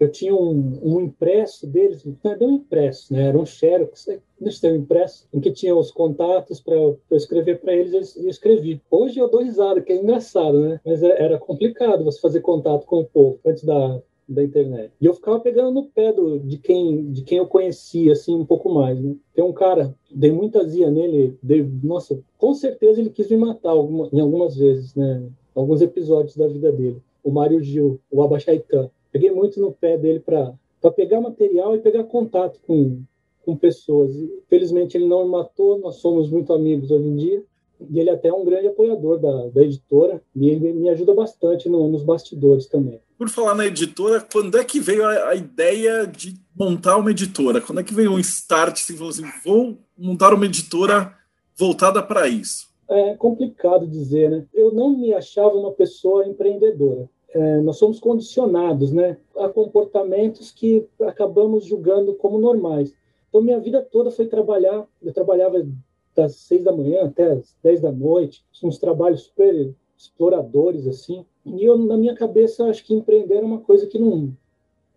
eu 0.00 0.10
tinha 0.10 0.34
um, 0.34 0.80
um 0.82 1.00
impresso 1.00 1.66
deles, 1.66 2.04
não 2.04 2.16
era 2.24 2.44
um 2.44 2.52
impresso, 2.52 3.12
né? 3.12 3.28
Era 3.28 3.38
um 3.38 3.44
xerox, 3.44 4.08
não 4.40 4.50
sei, 4.50 4.72
um 4.72 4.76
impresso, 4.76 5.28
em 5.32 5.40
que 5.40 5.52
tinha 5.52 5.76
os 5.76 5.90
contatos 5.90 6.60
para 6.60 6.74
eu 6.74 6.98
escrever 7.10 7.60
para 7.60 7.74
eles 7.74 8.16
eu 8.16 8.28
escrevi. 8.28 8.80
Hoje 8.90 9.18
eu 9.18 9.28
dou 9.28 9.42
risada, 9.42 9.82
que 9.82 9.92
é 9.92 9.96
engraçado, 9.96 10.60
né? 10.60 10.80
Mas 10.86 11.02
é, 11.02 11.22
era 11.22 11.38
complicado 11.38 12.04
você 12.04 12.20
fazer 12.20 12.40
contato 12.40 12.86
com 12.86 13.00
o 13.00 13.04
povo 13.04 13.38
antes 13.44 13.64
da, 13.64 14.00
da 14.28 14.42
internet. 14.42 14.92
E 15.00 15.06
eu 15.06 15.14
ficava 15.14 15.40
pegando 15.40 15.72
no 15.72 15.84
pé 15.84 16.12
do, 16.12 16.38
de, 16.38 16.58
quem, 16.58 17.10
de 17.10 17.22
quem 17.22 17.38
eu 17.38 17.46
conhecia, 17.46 18.12
assim, 18.12 18.34
um 18.34 18.44
pouco 18.44 18.72
mais, 18.72 19.00
né? 19.00 19.14
Tem 19.34 19.44
um 19.44 19.52
cara, 19.52 19.94
dei 20.10 20.30
muita 20.30 20.64
zia 20.64 20.90
nele, 20.90 21.36
dei, 21.42 21.62
nossa, 21.82 22.20
com 22.38 22.54
certeza 22.54 23.00
ele 23.00 23.10
quis 23.10 23.28
me 23.30 23.36
matar 23.36 23.70
alguma, 23.70 24.08
em 24.12 24.20
algumas 24.20 24.56
vezes, 24.56 24.94
né? 24.94 25.22
Alguns 25.54 25.82
episódios 25.82 26.36
da 26.36 26.48
vida 26.48 26.72
dele. 26.72 27.02
O 27.22 27.30
Mário 27.30 27.62
Gil, 27.62 28.00
o 28.10 28.22
Abaxaitã. 28.22 28.90
Peguei 29.10 29.30
muito 29.30 29.60
no 29.60 29.72
pé 29.72 29.98
dele 29.98 30.20
para 30.20 30.54
pegar 30.96 31.20
material 31.20 31.76
e 31.76 31.80
pegar 31.80 32.04
contato 32.04 32.58
com, 32.66 33.02
com 33.44 33.56
pessoas. 33.56 34.14
Felizmente 34.48 34.96
ele 34.96 35.06
não 35.06 35.24
me 35.24 35.30
matou, 35.30 35.78
nós 35.78 35.96
somos 35.96 36.30
muito 36.30 36.52
amigos 36.52 36.90
hoje 36.90 37.06
em 37.06 37.16
dia. 37.16 37.44
E 37.90 37.98
ele 37.98 38.10
até 38.10 38.28
é 38.28 38.32
um 38.32 38.44
grande 38.44 38.68
apoiador 38.68 39.18
da, 39.18 39.48
da 39.48 39.62
editora 39.62 40.22
e 40.34 40.48
ele 40.48 40.72
me 40.72 40.88
ajuda 40.88 41.14
bastante 41.14 41.68
no, 41.68 41.88
nos 41.88 42.02
bastidores 42.02 42.66
também. 42.66 43.00
Por 43.22 43.28
falar 43.28 43.54
na 43.54 43.66
editora, 43.66 44.20
quando 44.20 44.58
é 44.58 44.64
que 44.64 44.80
veio 44.80 45.06
a, 45.06 45.28
a, 45.28 45.34
ideia 45.36 46.04
de 46.08 46.34
montar 46.58 46.96
uma 46.96 47.12
editora? 47.12 47.60
Quando 47.60 47.80
é 47.80 47.84
que 47.84 47.94
veio 47.94 48.10
um 48.10 48.18
start 48.18 48.72
assim, 48.72 48.96
falou 48.96 49.10
assim, 49.10 49.22
vou 49.44 49.78
montar 49.96 50.34
uma 50.34 50.44
editora 50.44 51.14
voltada 51.56 52.02
para 52.02 52.26
isso? 52.26 52.66
É 52.90 53.14
complicado 53.14 53.86
dizer, 53.86 54.28
né? 54.28 54.44
Eu 54.52 54.74
não 54.74 54.98
me 54.98 55.14
achava 55.14 55.54
uma 55.54 55.70
pessoa 55.70 56.26
empreendedora. 56.26 57.08
É, 57.28 57.60
nós 57.60 57.76
somos 57.76 58.00
condicionados, 58.00 58.90
né, 58.92 59.16
a 59.36 59.48
comportamentos 59.48 60.50
que 60.50 60.84
acabamos 61.02 61.64
julgando 61.64 62.14
como 62.14 62.40
normais. 62.40 62.92
Então, 63.28 63.40
minha 63.40 63.60
vida 63.60 63.80
toda 63.82 64.10
foi 64.10 64.26
trabalhar. 64.26 64.84
Eu 65.00 65.12
trabalhava 65.12 65.64
das 66.12 66.34
seis 66.34 66.64
da 66.64 66.72
manhã 66.72 67.04
até 67.04 67.30
as 67.30 67.54
dez 67.62 67.80
da 67.80 67.92
noite, 67.92 68.44
uns 68.64 68.78
trabalhos 68.78 69.22
super 69.22 69.72
exploradores, 69.96 70.88
assim. 70.88 71.24
E 71.44 71.64
eu, 71.64 71.76
na 71.76 71.96
minha 71.96 72.14
cabeça, 72.14 72.66
acho 72.66 72.84
que 72.84 72.94
empreender 72.94 73.36
era 73.36 73.46
uma 73.46 73.60
coisa 73.60 73.86
que 73.86 73.98
não, 73.98 74.32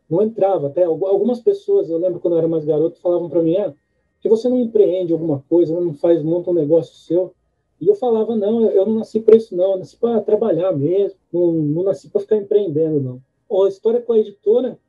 não 0.10 0.22
entrava. 0.22 0.68
Até 0.68 0.84
algumas 0.84 1.40
pessoas, 1.40 1.90
eu 1.90 1.98
lembro 1.98 2.20
quando 2.20 2.36
eu 2.36 2.40
era 2.40 2.48
mais 2.48 2.66
garoto, 2.66 3.00
falavam 3.00 3.30
para 3.30 3.42
mim, 3.42 3.58
ah, 3.58 3.74
que 4.22 4.30
você 4.30 4.48
não 4.48 4.60
empreende 4.60 5.14
alguma 5.14 5.44
coisa, 5.50 5.80
não 5.80 5.94
faz, 5.94 6.22
monta 6.24 6.52
um 6.52 6.54
negócio 6.54 6.96
seu. 6.96 7.34
E 7.80 7.88
eu 7.88 7.96
falava, 7.96 8.36
não, 8.36 8.66
eu 8.66 8.86
não 8.86 8.96
nasci 8.96 9.20
para 9.20 9.36
isso, 9.36 9.56
não, 9.56 9.74
eu 9.74 9.78
nasci 9.80 9.98
para 9.98 10.22
trabalhar 10.22 10.72
mesmo, 10.72 11.18
não, 11.32 11.52
não 11.52 11.84
nasci 11.84 12.10
para 12.10 12.22
ficar 12.22 12.38
empreendendo, 12.38 13.00
não. 13.00 13.66
A 13.66 13.68
história 13.68 14.02
com 14.02 14.14
a 14.14 14.18
editora, 14.18 14.80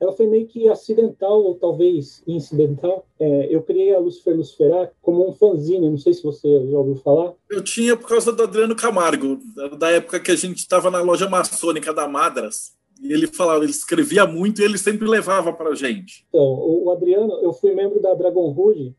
ela 0.00 0.12
foi 0.12 0.26
meio 0.26 0.46
que 0.46 0.68
acidental, 0.68 1.42
ou 1.42 1.54
talvez 1.56 2.22
incidental. 2.26 3.04
É, 3.18 3.54
eu 3.54 3.62
criei 3.62 3.94
a 3.94 3.98
Lucifer 3.98 4.36
Luciferá 4.36 4.90
como 5.02 5.28
um 5.28 5.32
fanzine, 5.32 5.90
não 5.90 5.98
sei 5.98 6.14
se 6.14 6.22
você 6.22 6.48
já 6.68 6.78
ouviu 6.78 6.96
falar. 6.96 7.34
Eu 7.50 7.62
tinha 7.62 7.96
por 7.96 8.08
causa 8.08 8.32
do 8.32 8.42
Adriano 8.42 8.76
Camargo, 8.76 9.38
da 9.76 9.90
época 9.90 10.20
que 10.20 10.30
a 10.30 10.36
gente 10.36 10.58
estava 10.58 10.90
na 10.90 11.00
loja 11.00 11.28
maçônica 11.28 11.92
da 11.92 12.06
Madras. 12.06 12.76
E 13.00 13.12
ele 13.12 13.26
falava, 13.28 13.62
ele 13.62 13.70
escrevia 13.70 14.26
muito 14.26 14.60
e 14.60 14.64
ele 14.64 14.76
sempre 14.76 15.06
levava 15.06 15.52
para 15.52 15.70
a 15.70 15.74
gente. 15.74 16.26
Então, 16.28 16.42
o 16.42 16.90
Adriano, 16.90 17.32
eu 17.42 17.52
fui 17.52 17.72
membro 17.74 18.00
da 18.00 18.12
Dragon 18.14 18.50
Rouge 18.50 18.94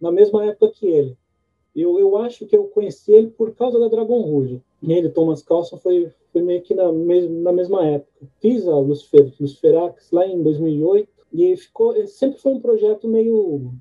na 0.00 0.10
mesma 0.10 0.44
época 0.44 0.72
que 0.72 0.86
ele. 0.86 1.16
Eu, 1.74 1.98
eu 1.98 2.16
acho 2.18 2.46
que 2.46 2.56
eu 2.56 2.64
conheci 2.64 3.12
ele 3.12 3.28
por 3.28 3.52
causa 3.54 3.78
da 3.78 3.88
Dragon 3.88 4.20
Rouge. 4.20 4.60
E 4.82 4.92
ele, 4.92 5.08
Thomas 5.08 5.42
Carlson, 5.42 5.78
foi, 5.78 6.12
foi 6.34 6.42
meio 6.42 6.60
que 6.62 6.74
na, 6.74 6.92
mes 6.92 7.30
na 7.30 7.52
mesma 7.52 7.86
época. 7.86 8.26
Fiz 8.40 8.66
a 8.66 8.76
Lucifer, 8.76 9.32
Luciferax 9.38 10.10
lá 10.10 10.26
em 10.26 10.42
2008 10.42 11.08
e 11.32 11.56
ficou, 11.56 11.94
sempre 12.08 12.40
foi 12.40 12.54
um 12.54 12.60
projeto 12.60 13.06
meio 13.06 13.72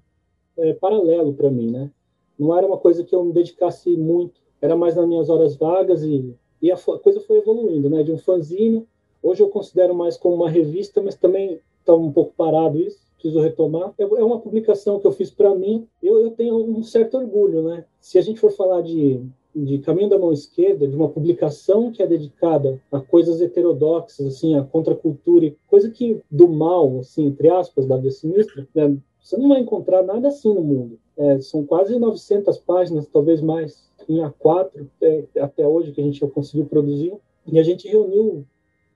é, 0.55 0.73
paralelo 0.73 1.33
para 1.33 1.49
mim, 1.49 1.71
né? 1.71 1.89
Não 2.37 2.55
era 2.55 2.67
uma 2.67 2.77
coisa 2.77 3.03
que 3.03 3.15
eu 3.15 3.25
me 3.25 3.33
dedicasse 3.33 3.89
muito, 3.97 4.39
era 4.61 4.75
mais 4.75 4.95
nas 4.95 5.07
minhas 5.07 5.29
horas 5.29 5.55
vagas 5.55 6.03
e, 6.03 6.35
e 6.61 6.71
a, 6.71 6.75
a 6.75 6.99
coisa 6.99 7.19
foi 7.21 7.37
evoluindo, 7.37 7.89
né? 7.89 8.03
De 8.03 8.11
um 8.11 8.19
fanzine, 8.19 8.87
hoje 9.21 9.41
eu 9.41 9.49
considero 9.49 9.95
mais 9.95 10.15
como 10.15 10.35
uma 10.35 10.49
revista, 10.49 11.01
mas 11.01 11.15
também 11.15 11.59
está 11.79 11.95
um 11.95 12.11
pouco 12.11 12.33
parado 12.37 12.79
isso 12.79 13.03
preciso 13.23 13.39
retomar. 13.39 13.93
É, 13.97 14.03
é 14.03 14.23
uma 14.23 14.39
publicação 14.39 14.99
que 14.99 15.07
eu 15.07 15.11
fiz 15.13 15.31
para 15.31 15.55
mim. 15.55 15.87
Eu, 16.01 16.19
eu, 16.19 16.31
tenho 16.31 16.57
um 16.57 16.83
certo 16.83 17.17
orgulho, 17.17 17.63
né? 17.63 17.85
Se 18.01 18.19
a 18.19 18.21
gente 18.21 18.37
for 18.37 18.51
falar 18.51 18.81
de, 18.81 19.25
de 19.55 19.79
Caminho 19.79 20.09
da 20.09 20.17
Mão 20.17 20.31
Esquerda, 20.31 20.87
de 20.87 20.95
uma 20.95 21.09
publicação 21.09 21.91
que 21.91 22.01
é 22.01 22.07
dedicada 22.07 22.81
a 22.91 22.99
coisas 22.99 23.41
heterodoxas, 23.41 24.25
assim, 24.25 24.55
a 24.55 24.63
contracultura, 24.63 25.53
coisa 25.67 25.89
que 25.89 26.21
do 26.29 26.47
mal, 26.47 26.99
assim, 26.99 27.27
entre 27.27 27.49
aspas, 27.49 27.85
da 27.85 27.97
Via 27.97 28.11
Sinistra, 28.11 28.67
né? 28.73 28.97
você 29.21 29.37
não 29.37 29.49
vai 29.49 29.59
encontrar 29.59 30.03
nada 30.03 30.27
assim 30.27 30.53
no 30.53 30.61
mundo. 30.61 30.99
É, 31.15 31.39
são 31.39 31.65
quase 31.65 31.97
900 31.97 32.57
páginas, 32.59 33.07
talvez 33.07 33.41
mais, 33.41 33.89
em 34.09 34.17
A4, 34.17 34.87
até, 34.97 35.25
até 35.39 35.67
hoje 35.67 35.91
que 35.91 36.01
a 36.01 36.03
gente 36.03 36.19
já 36.19 36.27
conseguiu 36.27 36.65
produzir. 36.65 37.13
E 37.45 37.59
a 37.59 37.63
gente 37.63 37.87
reuniu, 37.87 38.45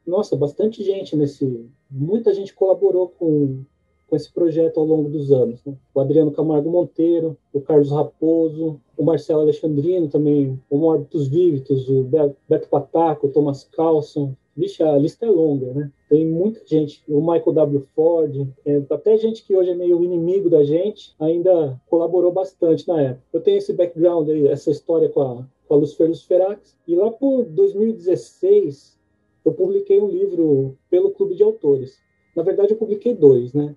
nossa, 0.06 0.36
bastante 0.36 0.84
gente 0.84 1.16
nesse. 1.16 1.70
Muita 1.90 2.34
gente 2.34 2.54
colaborou 2.54 3.10
com, 3.10 3.64
com 4.08 4.16
esse 4.16 4.32
projeto 4.32 4.80
ao 4.80 4.86
longo 4.86 5.10
dos 5.10 5.32
anos. 5.32 5.64
Né? 5.66 5.74
O 5.94 6.00
Adriano 6.00 6.32
Camargo 6.32 6.70
Monteiro, 6.70 7.38
o 7.54 7.62
Carlos 7.62 7.92
Raposo, 7.92 8.80
o 8.98 9.04
Marcelo 9.04 9.42
Alexandrino 9.42 10.08
também, 10.08 10.60
o 10.70 10.78
Morbitus 10.78 11.28
Vivitus, 11.28 11.90
o 11.90 12.04
Beto 12.04 12.70
Pataco, 12.70 13.28
o 13.28 13.30
Thomas 13.30 13.64
Carlson. 13.64 14.34
Vixe, 14.56 14.82
a 14.82 14.98
lista 14.98 15.24
é 15.26 15.30
longa, 15.30 15.72
né? 15.72 15.92
Tem 16.10 16.26
muita 16.26 16.66
gente, 16.66 17.04
o 17.08 17.20
Michael 17.22 17.54
W. 17.54 17.88
Ford, 17.94 18.48
é, 18.66 18.82
até 18.90 19.16
gente 19.16 19.46
que 19.46 19.56
hoje 19.56 19.70
é 19.70 19.76
meio 19.76 20.04
inimigo 20.04 20.50
da 20.50 20.64
gente, 20.64 21.14
ainda 21.20 21.80
colaborou 21.88 22.32
bastante 22.32 22.88
na 22.88 23.00
época. 23.00 23.24
Eu 23.32 23.42
tenho 23.42 23.58
esse 23.58 23.72
background 23.72 24.28
aí, 24.30 24.48
essa 24.48 24.72
história 24.72 25.10
com 25.10 25.22
a, 25.22 25.46
com 25.68 25.74
a 25.76 25.78
Lucifer 25.78 26.08
Luciferax, 26.08 26.76
e 26.88 26.96
lá 26.96 27.12
por 27.12 27.46
2016 27.46 28.98
eu 29.46 29.54
publiquei 29.54 30.02
um 30.02 30.10
livro 30.10 30.76
pelo 30.90 31.12
Clube 31.12 31.36
de 31.36 31.44
Autores. 31.44 32.00
Na 32.36 32.44
verdade, 32.44 32.72
eu 32.72 32.78
publiquei 32.78 33.14
dois, 33.14 33.54
né? 33.54 33.76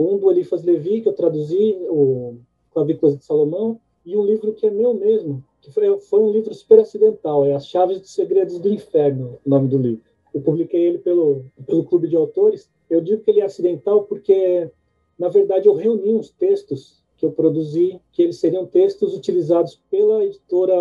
Um 0.00 0.16
do 0.16 0.30
Elifas 0.30 0.62
Levi, 0.62 1.02
que 1.02 1.08
eu 1.08 1.12
traduzi, 1.12 1.76
o 1.88 2.36
Clavículas 2.72 3.18
de 3.18 3.24
Salomão, 3.24 3.78
e 4.04 4.16
um 4.16 4.24
livro 4.24 4.54
que 4.54 4.66
é 4.66 4.70
meu 4.70 4.94
mesmo, 4.94 5.44
que 5.60 5.70
foi, 5.70 5.98
foi 6.00 6.20
um 6.20 6.30
livro 6.30 6.54
super 6.54 6.80
acidental, 6.80 7.44
é 7.44 7.54
As 7.54 7.66
Chaves 7.66 8.00
dos 8.00 8.14
Segredos 8.14 8.58
do 8.58 8.72
Inferno, 8.72 9.38
o 9.44 9.50
nome 9.50 9.68
do 9.68 9.76
livro. 9.76 10.02
Eu 10.32 10.40
publiquei 10.40 10.86
ele 10.86 10.98
pelo, 10.98 11.44
pelo 11.66 11.84
Clube 11.84 12.08
de 12.08 12.16
Autores. 12.16 12.70
Eu 12.88 13.02
digo 13.02 13.22
que 13.22 13.30
ele 13.30 13.40
é 13.40 13.44
acidental 13.44 14.04
porque, 14.04 14.70
na 15.18 15.28
verdade, 15.28 15.68
eu 15.68 15.74
reuni 15.74 16.14
uns 16.14 16.30
textos 16.30 17.02
que 17.18 17.26
eu 17.26 17.32
produzi, 17.32 18.00
que 18.12 18.22
eles 18.22 18.38
seriam 18.38 18.64
textos 18.64 19.14
utilizados 19.14 19.82
pela 19.90 20.24
editora 20.24 20.74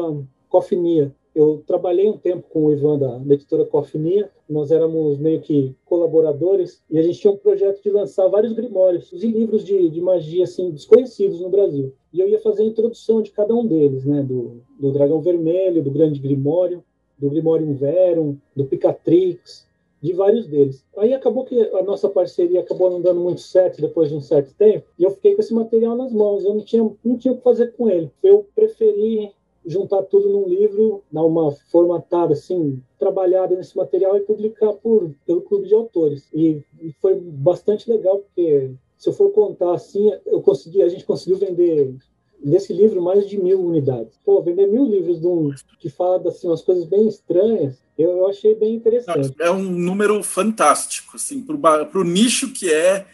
Cofinia, 0.47 1.13
eu 1.33 1.63
trabalhei 1.65 2.09
um 2.09 2.17
tempo 2.17 2.47
com 2.49 2.65
o 2.65 2.71
Ivan 2.71 2.97
da, 2.97 3.17
da 3.17 3.33
editora 3.33 3.65
Cofinia, 3.65 4.29
nós 4.49 4.71
éramos 4.71 5.17
meio 5.17 5.41
que 5.41 5.75
colaboradores 5.85 6.83
e 6.89 6.97
a 6.97 7.01
gente 7.01 7.19
tinha 7.19 7.31
um 7.31 7.37
projeto 7.37 7.81
de 7.81 7.89
lançar 7.89 8.27
vários 8.27 8.53
grimórios 8.53 9.11
e 9.13 9.27
livros 9.27 9.63
de, 9.63 9.89
de 9.89 10.01
magia 10.01 10.43
assim 10.43 10.71
desconhecidos 10.71 11.39
no 11.39 11.49
Brasil. 11.49 11.93
E 12.11 12.19
eu 12.19 12.27
ia 12.27 12.39
fazer 12.39 12.63
a 12.63 12.65
introdução 12.65 13.21
de 13.21 13.31
cada 13.31 13.53
um 13.55 13.65
deles, 13.65 14.05
né, 14.05 14.23
do, 14.23 14.61
do 14.79 14.91
Dragão 14.91 15.21
Vermelho, 15.21 15.83
do 15.83 15.91
Grande 15.91 16.19
Grimório, 16.19 16.83
do 17.17 17.29
Grimório 17.29 17.71
Verum, 17.73 18.37
do 18.55 18.65
Picatrix, 18.65 19.67
de 20.01 20.13
vários 20.13 20.47
deles. 20.47 20.85
Aí 20.97 21.13
acabou 21.13 21.43
que 21.43 21.59
a 21.59 21.83
nossa 21.83 22.09
parceria 22.09 22.61
acabou 22.61 22.89
não 22.89 23.01
dando 23.01 23.19
muito 23.19 23.41
certo 23.41 23.81
depois 23.81 24.09
de 24.09 24.15
um 24.15 24.21
certo 24.21 24.53
tempo, 24.55 24.87
e 24.97 25.03
eu 25.03 25.11
fiquei 25.11 25.35
com 25.35 25.41
esse 25.41 25.53
material 25.53 25.95
nas 25.95 26.13
mãos, 26.13 26.43
eu 26.43 26.53
não 26.53 26.63
tinha, 26.63 26.89
não 27.03 27.17
tinha 27.17 27.33
o 27.33 27.37
que 27.37 27.43
fazer 27.43 27.73
com 27.73 27.89
ele. 27.89 28.09
Eu 28.23 28.47
preferi 28.55 29.31
juntar 29.69 30.01
tudo 30.03 30.29
num 30.29 30.49
livro, 30.49 31.03
dar 31.11 31.23
uma 31.23 31.51
formatada 31.71 32.33
assim, 32.33 32.81
trabalhada 32.97 33.55
nesse 33.55 33.77
material 33.77 34.17
e 34.17 34.21
publicar 34.21 34.73
por 34.73 35.11
pelo 35.25 35.41
clube 35.41 35.67
de 35.67 35.75
autores. 35.75 36.27
E, 36.33 36.63
e, 36.81 36.91
foi 36.99 37.15
bastante 37.15 37.89
legal 37.89 38.17
porque 38.17 38.71
se 38.97 39.09
eu 39.09 39.13
for 39.13 39.29
contar 39.29 39.73
assim, 39.73 40.11
eu 40.25 40.41
consegui, 40.41 40.81
a 40.81 40.89
gente 40.89 41.05
conseguiu 41.05 41.37
vender 41.37 41.95
desse 42.43 42.73
livro 42.73 43.01
mais 43.01 43.29
de 43.29 43.37
mil 43.37 43.61
unidades. 43.61 44.17
Pô, 44.25 44.41
vender 44.41 44.65
mil 44.65 44.85
livros 44.85 45.19
de 45.19 45.27
um, 45.27 45.53
que 45.79 45.89
fala 45.89 46.27
assim 46.27 46.47
umas 46.47 46.63
coisas 46.63 46.85
bem 46.85 47.07
estranhas, 47.07 47.77
eu, 47.97 48.09
eu 48.11 48.27
achei 48.27 48.55
bem 48.55 48.75
interessante. 48.75 49.35
É 49.39 49.51
um 49.51 49.61
número 49.61 50.23
fantástico, 50.23 51.15
assim, 51.15 51.41
para 51.41 51.99
o 51.99 52.03
nicho 52.03 52.51
que 52.53 52.73
é 52.73 53.05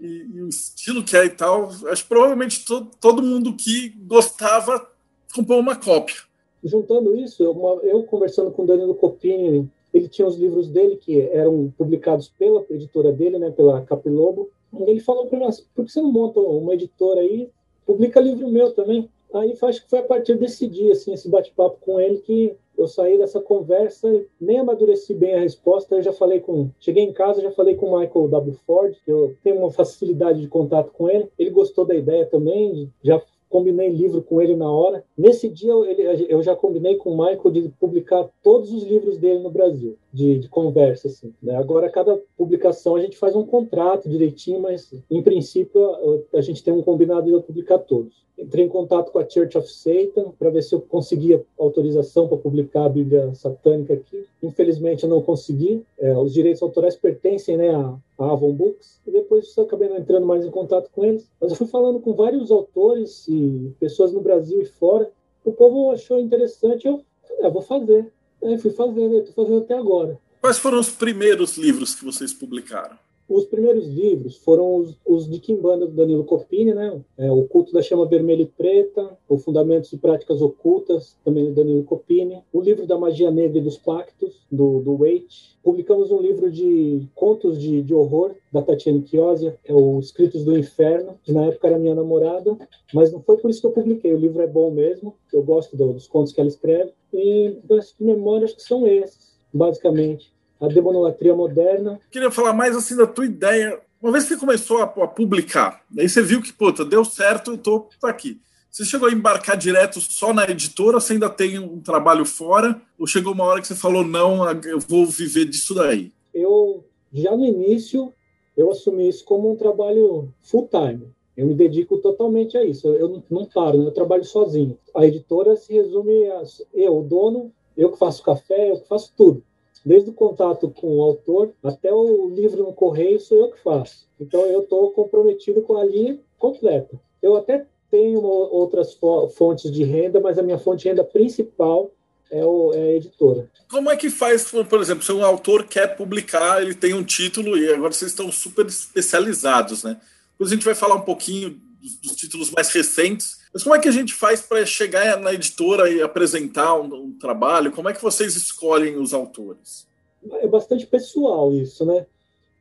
e, 0.00 0.26
e, 0.34 0.42
o 0.42 0.48
estilo 0.48 1.04
que 1.04 1.16
é 1.16 1.24
e 1.26 1.30
tal. 1.30 1.70
Acho 1.86 2.02
que 2.02 2.08
provavelmente 2.08 2.64
todo, 2.64 2.90
todo 3.00 3.22
mundo 3.22 3.54
que 3.54 3.90
gostava 4.06 4.93
comprou 5.34 5.60
uma 5.60 5.76
cópia. 5.76 6.16
Juntando 6.62 7.14
isso, 7.16 7.42
eu, 7.42 7.80
eu 7.82 8.02
conversando 8.04 8.50
com 8.50 8.62
o 8.62 8.66
Danilo 8.66 8.94
Copini, 8.94 9.68
ele 9.92 10.08
tinha 10.08 10.26
os 10.26 10.36
livros 10.36 10.68
dele 10.68 10.96
que 10.96 11.20
eram 11.20 11.72
publicados 11.76 12.28
pela 12.28 12.64
editora 12.70 13.12
dele, 13.12 13.38
né, 13.38 13.50
pela 13.50 13.82
Capilobo. 13.82 14.48
Ele 14.86 15.00
falou 15.00 15.26
para 15.26 15.38
mim, 15.38 15.46
por 15.74 15.84
que 15.84 15.92
você 15.92 16.00
não 16.00 16.10
monta 16.10 16.40
uma 16.40 16.74
editora 16.74 17.20
aí, 17.20 17.48
publica 17.86 18.20
livro 18.20 18.48
meu 18.48 18.72
também? 18.72 19.08
Aí 19.32 19.56
acho 19.60 19.82
que 19.82 19.90
foi 19.90 19.98
a 19.98 20.04
partir 20.04 20.36
desse 20.36 20.66
dia, 20.66 20.92
assim, 20.92 21.12
esse 21.12 21.28
bate-papo 21.28 21.78
com 21.80 22.00
ele 22.00 22.18
que 22.18 22.56
eu 22.76 22.88
saí 22.88 23.18
dessa 23.18 23.40
conversa, 23.40 24.24
nem 24.40 24.58
amadureci 24.58 25.14
bem 25.14 25.34
a 25.34 25.40
resposta, 25.40 25.94
eu 25.94 26.02
já 26.02 26.12
falei 26.12 26.40
com, 26.40 26.70
cheguei 26.80 27.04
em 27.04 27.12
casa, 27.12 27.40
já 27.40 27.50
falei 27.50 27.74
com 27.76 27.86
o 27.86 27.98
Michael 27.98 28.28
W. 28.28 28.56
Ford, 28.66 28.96
eu 29.06 29.36
tenho 29.42 29.58
uma 29.58 29.70
facilidade 29.70 30.40
de 30.40 30.48
contato 30.48 30.90
com 30.92 31.08
ele, 31.08 31.28
ele 31.38 31.50
gostou 31.50 31.84
da 31.84 31.94
ideia 31.94 32.26
também, 32.26 32.90
já 33.02 33.20
combinei 33.54 33.88
livro 33.88 34.20
com 34.20 34.42
ele 34.42 34.56
na 34.56 34.68
hora. 34.68 35.04
Nesse 35.16 35.48
dia, 35.48 35.72
ele, 35.86 36.26
eu 36.28 36.42
já 36.42 36.56
combinei 36.56 36.96
com 36.96 37.10
o 37.10 37.16
Michael 37.16 37.50
de 37.52 37.68
publicar 37.78 38.28
todos 38.42 38.72
os 38.72 38.82
livros 38.82 39.16
dele 39.16 39.38
no 39.38 39.50
Brasil, 39.50 39.96
de, 40.14 40.38
de 40.38 40.48
conversa, 40.48 41.08
assim. 41.08 41.34
Né? 41.42 41.56
Agora, 41.56 41.90
cada 41.90 42.16
publicação 42.38 42.94
a 42.94 43.00
gente 43.00 43.18
faz 43.18 43.34
um 43.34 43.44
contrato 43.44 44.08
direitinho, 44.08 44.60
mas, 44.60 44.94
em 45.10 45.20
princípio, 45.20 46.24
a, 46.32 46.38
a 46.38 46.40
gente 46.40 46.62
tem 46.62 46.72
um 46.72 46.82
combinado 46.82 47.26
de 47.26 47.32
eu 47.32 47.42
publicar 47.42 47.78
todos. 47.78 48.24
Entrei 48.38 48.64
em 48.64 48.68
contato 48.68 49.10
com 49.10 49.18
a 49.18 49.28
Church 49.28 49.58
of 49.58 49.68
Satan 49.68 50.32
para 50.38 50.50
ver 50.50 50.62
se 50.62 50.74
eu 50.74 50.80
conseguia 50.80 51.44
autorização 51.58 52.28
para 52.28 52.36
publicar 52.36 52.84
a 52.84 52.88
Bíblia 52.88 53.34
satânica 53.34 53.94
aqui. 53.94 54.24
Infelizmente, 54.40 55.02
eu 55.02 55.08
não 55.08 55.20
consegui. 55.20 55.84
É, 55.98 56.16
os 56.16 56.32
direitos 56.32 56.62
autorais 56.62 56.94
pertencem 56.94 57.56
né, 57.56 57.70
a 57.74 57.98
Avon 58.18 58.52
Books. 58.52 59.00
E 59.06 59.10
depois 59.10 59.52
eu 59.56 59.64
acabei 59.64 59.88
não 59.88 59.98
entrando 59.98 60.26
mais 60.26 60.44
em 60.44 60.50
contato 60.50 60.90
com 60.92 61.04
eles. 61.04 61.28
Mas 61.40 61.50
eu 61.50 61.56
fui 61.56 61.66
falando 61.66 62.00
com 62.00 62.12
vários 62.12 62.50
autores 62.50 63.26
e 63.28 63.72
pessoas 63.80 64.12
no 64.12 64.20
Brasil 64.20 64.60
e 64.60 64.64
fora. 64.64 65.10
O 65.44 65.52
povo 65.52 65.90
achou 65.90 66.18
interessante. 66.18 66.86
Eu 66.86 67.02
falei, 67.22 67.44
ah, 67.44 67.48
vou 67.48 67.62
fazer. 67.62 68.12
Aí 68.44 68.58
fui 68.58 68.70
fazendo, 68.72 69.18
estou 69.18 69.44
fazendo 69.44 69.64
até 69.64 69.74
agora. 69.74 70.18
Quais 70.40 70.58
foram 70.58 70.78
os 70.78 70.90
primeiros 70.90 71.56
livros 71.56 71.94
que 71.94 72.04
vocês 72.04 72.34
publicaram? 72.34 72.98
Os 73.28 73.46
primeiros 73.46 73.86
livros 73.86 74.36
foram 74.36 74.76
os, 74.76 74.96
os 75.06 75.28
de 75.28 75.38
Kimbanda 75.38 75.86
do 75.86 75.92
Danilo 75.92 76.24
Copini, 76.24 76.74
né? 76.74 77.00
É, 77.16 77.32
o 77.32 77.44
Culto 77.44 77.72
da 77.72 77.80
Chama 77.80 78.06
Vermelha 78.06 78.42
e 78.42 78.46
Preta, 78.46 79.16
o 79.26 79.38
Fundamentos 79.38 79.90
e 79.92 79.96
Práticas 79.96 80.42
Ocultas, 80.42 81.16
também 81.24 81.46
do 81.46 81.52
Danilo 81.52 81.84
Copini, 81.84 82.42
o 82.52 82.60
livro 82.60 82.86
da 82.86 82.98
Magia 82.98 83.30
Negra 83.30 83.58
e 83.58 83.62
dos 83.62 83.78
Pactos, 83.78 84.42
do, 84.52 84.80
do 84.80 84.96
Waite. 84.96 85.56
Publicamos 85.62 86.10
um 86.10 86.20
livro 86.20 86.50
de 86.50 87.08
contos 87.14 87.58
de, 87.58 87.82
de 87.82 87.94
horror, 87.94 88.34
da 88.52 88.60
Tatiana 88.60 89.02
Chiosia, 89.06 89.56
é 89.64 89.72
o 89.72 89.98
Escritos 89.98 90.44
do 90.44 90.58
Inferno, 90.58 91.14
que 91.22 91.32
na 91.32 91.46
época 91.46 91.68
era 91.68 91.78
minha 91.78 91.94
namorada, 91.94 92.56
mas 92.92 93.10
não 93.10 93.22
foi 93.22 93.38
por 93.38 93.50
isso 93.50 93.62
que 93.62 93.66
eu 93.66 93.72
publiquei. 93.72 94.12
O 94.12 94.18
livro 94.18 94.42
é 94.42 94.46
bom 94.46 94.70
mesmo, 94.70 95.14
eu 95.32 95.42
gosto 95.42 95.74
do, 95.76 95.94
dos 95.94 96.06
contos 96.06 96.32
que 96.32 96.40
ela 96.40 96.48
escreve. 96.48 96.92
E 97.12 97.56
das 97.64 97.94
memórias 97.98 98.52
que 98.52 98.62
são 98.62 98.86
esses, 98.86 99.34
basicamente 99.52 100.33
a 100.64 100.68
demonolatria 100.68 101.34
moderna. 101.34 102.00
Queria 102.10 102.30
falar 102.30 102.52
mais 102.52 102.76
assim 102.76 102.96
da 102.96 103.06
tua 103.06 103.24
ideia. 103.24 103.80
Uma 104.00 104.12
vez 104.12 104.24
que 104.24 104.34
você 104.34 104.40
começou 104.40 104.78
a, 104.78 104.84
a 104.84 105.06
publicar, 105.06 105.82
aí 105.98 106.08
você 106.08 106.20
viu 106.20 106.42
que, 106.42 106.52
puta, 106.52 106.84
deu 106.84 107.04
certo, 107.04 107.52
eu 107.52 107.58
tô, 107.58 107.88
tô 108.00 108.06
aqui. 108.06 108.40
Você 108.70 108.84
chegou 108.84 109.08
a 109.08 109.12
embarcar 109.12 109.56
direto 109.56 110.00
só 110.00 110.32
na 110.32 110.44
editora, 110.44 110.98
você 110.98 111.12
ainda 111.12 111.30
tem 111.30 111.60
um 111.60 111.80
trabalho 111.80 112.24
fora? 112.26 112.82
Ou 112.98 113.06
chegou 113.06 113.32
uma 113.32 113.44
hora 113.44 113.60
que 113.60 113.68
você 113.68 113.74
falou, 113.76 114.04
não, 114.04 114.44
eu 114.64 114.80
vou 114.80 115.06
viver 115.06 115.44
disso 115.44 115.74
daí? 115.74 116.12
Eu, 116.34 116.84
já 117.12 117.36
no 117.36 117.44
início, 117.44 118.12
eu 118.56 118.70
assumi 118.70 119.08
isso 119.08 119.24
como 119.24 119.52
um 119.52 119.56
trabalho 119.56 120.28
full 120.42 120.68
time. 120.68 121.08
Eu 121.36 121.46
me 121.46 121.54
dedico 121.54 121.98
totalmente 121.98 122.56
a 122.56 122.64
isso. 122.64 122.88
Eu 122.88 123.08
não, 123.08 123.22
não 123.30 123.46
paro, 123.46 123.78
né? 123.78 123.86
eu 123.86 123.92
trabalho 123.92 124.24
sozinho. 124.24 124.76
A 124.94 125.06
editora 125.06 125.56
se 125.56 125.72
resume 125.72 126.26
a 126.30 126.42
eu, 126.74 126.98
o 126.98 127.02
dono, 127.02 127.52
eu 127.76 127.92
que 127.92 127.98
faço 127.98 128.22
café, 128.22 128.70
eu 128.70 128.80
que 128.80 128.88
faço 128.88 129.12
tudo. 129.16 129.42
Desde 129.84 130.10
o 130.10 130.14
contato 130.14 130.70
com 130.70 130.96
o 130.96 131.02
autor 131.02 131.52
até 131.62 131.92
o 131.92 132.28
livro 132.28 132.62
no 132.62 132.72
correio 132.72 133.20
sou 133.20 133.38
eu 133.38 133.50
que 133.50 133.62
faço. 133.62 134.06
Então 134.18 134.46
eu 134.46 134.62
estou 134.62 134.90
comprometido 134.92 135.60
com 135.62 135.76
a 135.76 135.84
linha 135.84 136.18
completa. 136.38 136.98
Eu 137.22 137.36
até 137.36 137.66
tenho 137.90 138.20
outras 138.22 138.98
fontes 139.36 139.70
de 139.70 139.84
renda, 139.84 140.20
mas 140.20 140.38
a 140.38 140.42
minha 140.42 140.58
fonte 140.58 140.82
de 140.82 140.88
renda 140.88 141.04
principal 141.04 141.90
é, 142.30 142.44
o, 142.44 142.72
é, 142.72 142.78
a 142.78 142.96
editora. 142.96 143.50
Como 143.70 143.90
é 143.90 143.96
que 143.96 144.10
faz, 144.10 144.50
por 144.50 144.80
exemplo, 144.80 145.04
se 145.04 145.12
um 145.12 145.24
autor 145.24 145.64
quer 145.66 145.96
publicar, 145.96 146.62
ele 146.62 146.74
tem 146.74 146.94
um 146.94 147.04
título 147.04 147.56
e 147.56 147.72
agora 147.72 147.92
vocês 147.92 148.10
estão 148.10 148.32
super 148.32 148.66
especializados, 148.66 149.84
né? 149.84 150.00
Depois 150.32 150.50
a 150.50 150.54
gente 150.54 150.64
vai 150.64 150.74
falar 150.74 150.96
um 150.96 151.02
pouquinho 151.02 151.60
dos, 151.84 151.96
dos 151.96 152.16
títulos 152.16 152.50
mais 152.50 152.70
recentes, 152.70 153.38
mas 153.52 153.62
como 153.62 153.74
é 153.74 153.78
que 153.78 153.88
a 153.88 153.92
gente 153.92 154.14
faz 154.14 154.40
para 154.40 154.64
chegar 154.64 155.20
na 155.20 155.34
editora 155.34 155.90
e 155.90 156.00
apresentar 156.00 156.74
um, 156.80 156.92
um, 156.94 157.18
trabalho? 157.18 157.70
Como 157.70 157.88
é 157.88 157.92
que 157.92 158.02
vocês 158.02 158.34
escolhem 158.34 158.96
os 158.96 159.12
autores? 159.12 159.86
É 160.32 160.48
bastante 160.48 160.86
pessoal 160.86 161.52
isso, 161.52 161.84
né? 161.84 162.06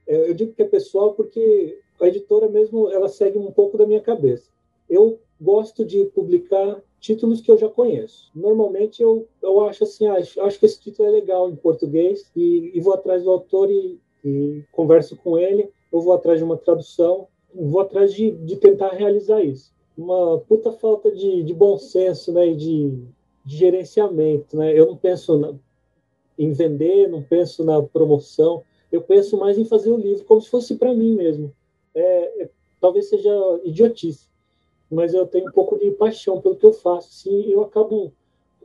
É, 0.06 0.30
eu 0.30 0.34
digo 0.34 0.53
que 0.53 0.62
é 0.62 0.65
pessoal 0.65 1.13
porque 1.13 1.80
a 2.01 2.08
editora 2.08 2.50
mesmo 2.50 2.92
ela 2.92 3.08
segue 3.08 3.38
um 3.38 3.51
pouco 3.51 3.77
da 3.77 3.88
minha 3.88 4.01
cabeça. 4.01 4.50
Eu 4.89 5.20
gosto 5.39 5.86
de 5.86 6.03
publicar 6.06 6.82
títulos 7.00 7.39
que 7.39 7.50
eu 7.50 7.58
já 7.58 7.70
conheço. 7.70 8.30
Normalmente 8.36 9.01
eu, 9.01 9.27
eu 9.42 9.65
acho 9.65 9.86
assim, 9.86 10.08
acho, 10.08 10.39
acho 10.42 10.60
que 10.60 10.65
esse 10.65 10.80
título 10.80 11.08
é 11.08 11.12
legal 11.12 11.50
em 11.50 11.56
português 11.56 12.30
e, 12.36 12.72
e 12.74 12.82
vou 12.82 12.94
atrás 12.94 13.24
do 13.24 13.32
autor 13.32 13.72
e, 13.72 14.00
e, 14.24 14.63
converso 14.72 15.15
com 15.15 15.39
ele. 15.39 15.70
Eu 15.92 16.01
vou 16.01 16.13
atrás 16.13 16.39
de 16.39 16.44
uma 16.44 16.58
tradução, 16.58 17.27
vou 17.55 17.81
atrás 17.81 18.13
de, 18.13 18.31
de 18.31 18.55
tentar 18.57 18.89
realizar 18.89 19.43
isso 19.43 19.74
uma 19.98 20.39
puta 20.39 20.72
falta 20.72 21.12
de, 21.12 21.43
de 21.43 21.53
bom 21.53 21.77
senso, 21.77 22.31
né, 22.33 22.48
e 22.48 22.55
de, 22.55 23.03
de 23.45 23.57
gerenciamento, 23.57 24.57
né? 24.57 24.77
Eu 24.77 24.88
não 24.88 24.98
penso 24.98 25.38
na, 25.38 25.53
em 26.38 26.51
vender, 26.51 27.07
não 27.07 27.22
penso 27.22 27.63
na 27.63 27.81
promoção, 27.81 28.63
eu 28.91 29.01
penso 29.01 29.38
mais 29.38 29.57
em 29.57 29.65
fazer 29.65 29.91
o 29.91 29.98
livro 29.98 30.25
como 30.25 30.41
se 30.41 30.50
fosse 30.50 30.75
para 30.75 30.93
mim 30.93 31.15
mesmo. 31.15 31.53
É, 31.93 32.43
é, 32.43 32.50
talvez 32.81 33.10
seja 33.10 33.31
idiotice, 33.63 34.27
mas 34.89 35.13
eu 35.13 35.27
tenho 35.27 35.50
um 35.50 35.51
pouco 35.51 35.77
de 35.77 35.91
paixão 35.91 36.41
pelo 36.41 36.55
que 36.55 36.65
eu 36.65 36.74
faço, 36.74 37.13
sim, 37.13 37.51
eu 37.51 37.62
acabo 37.62 38.12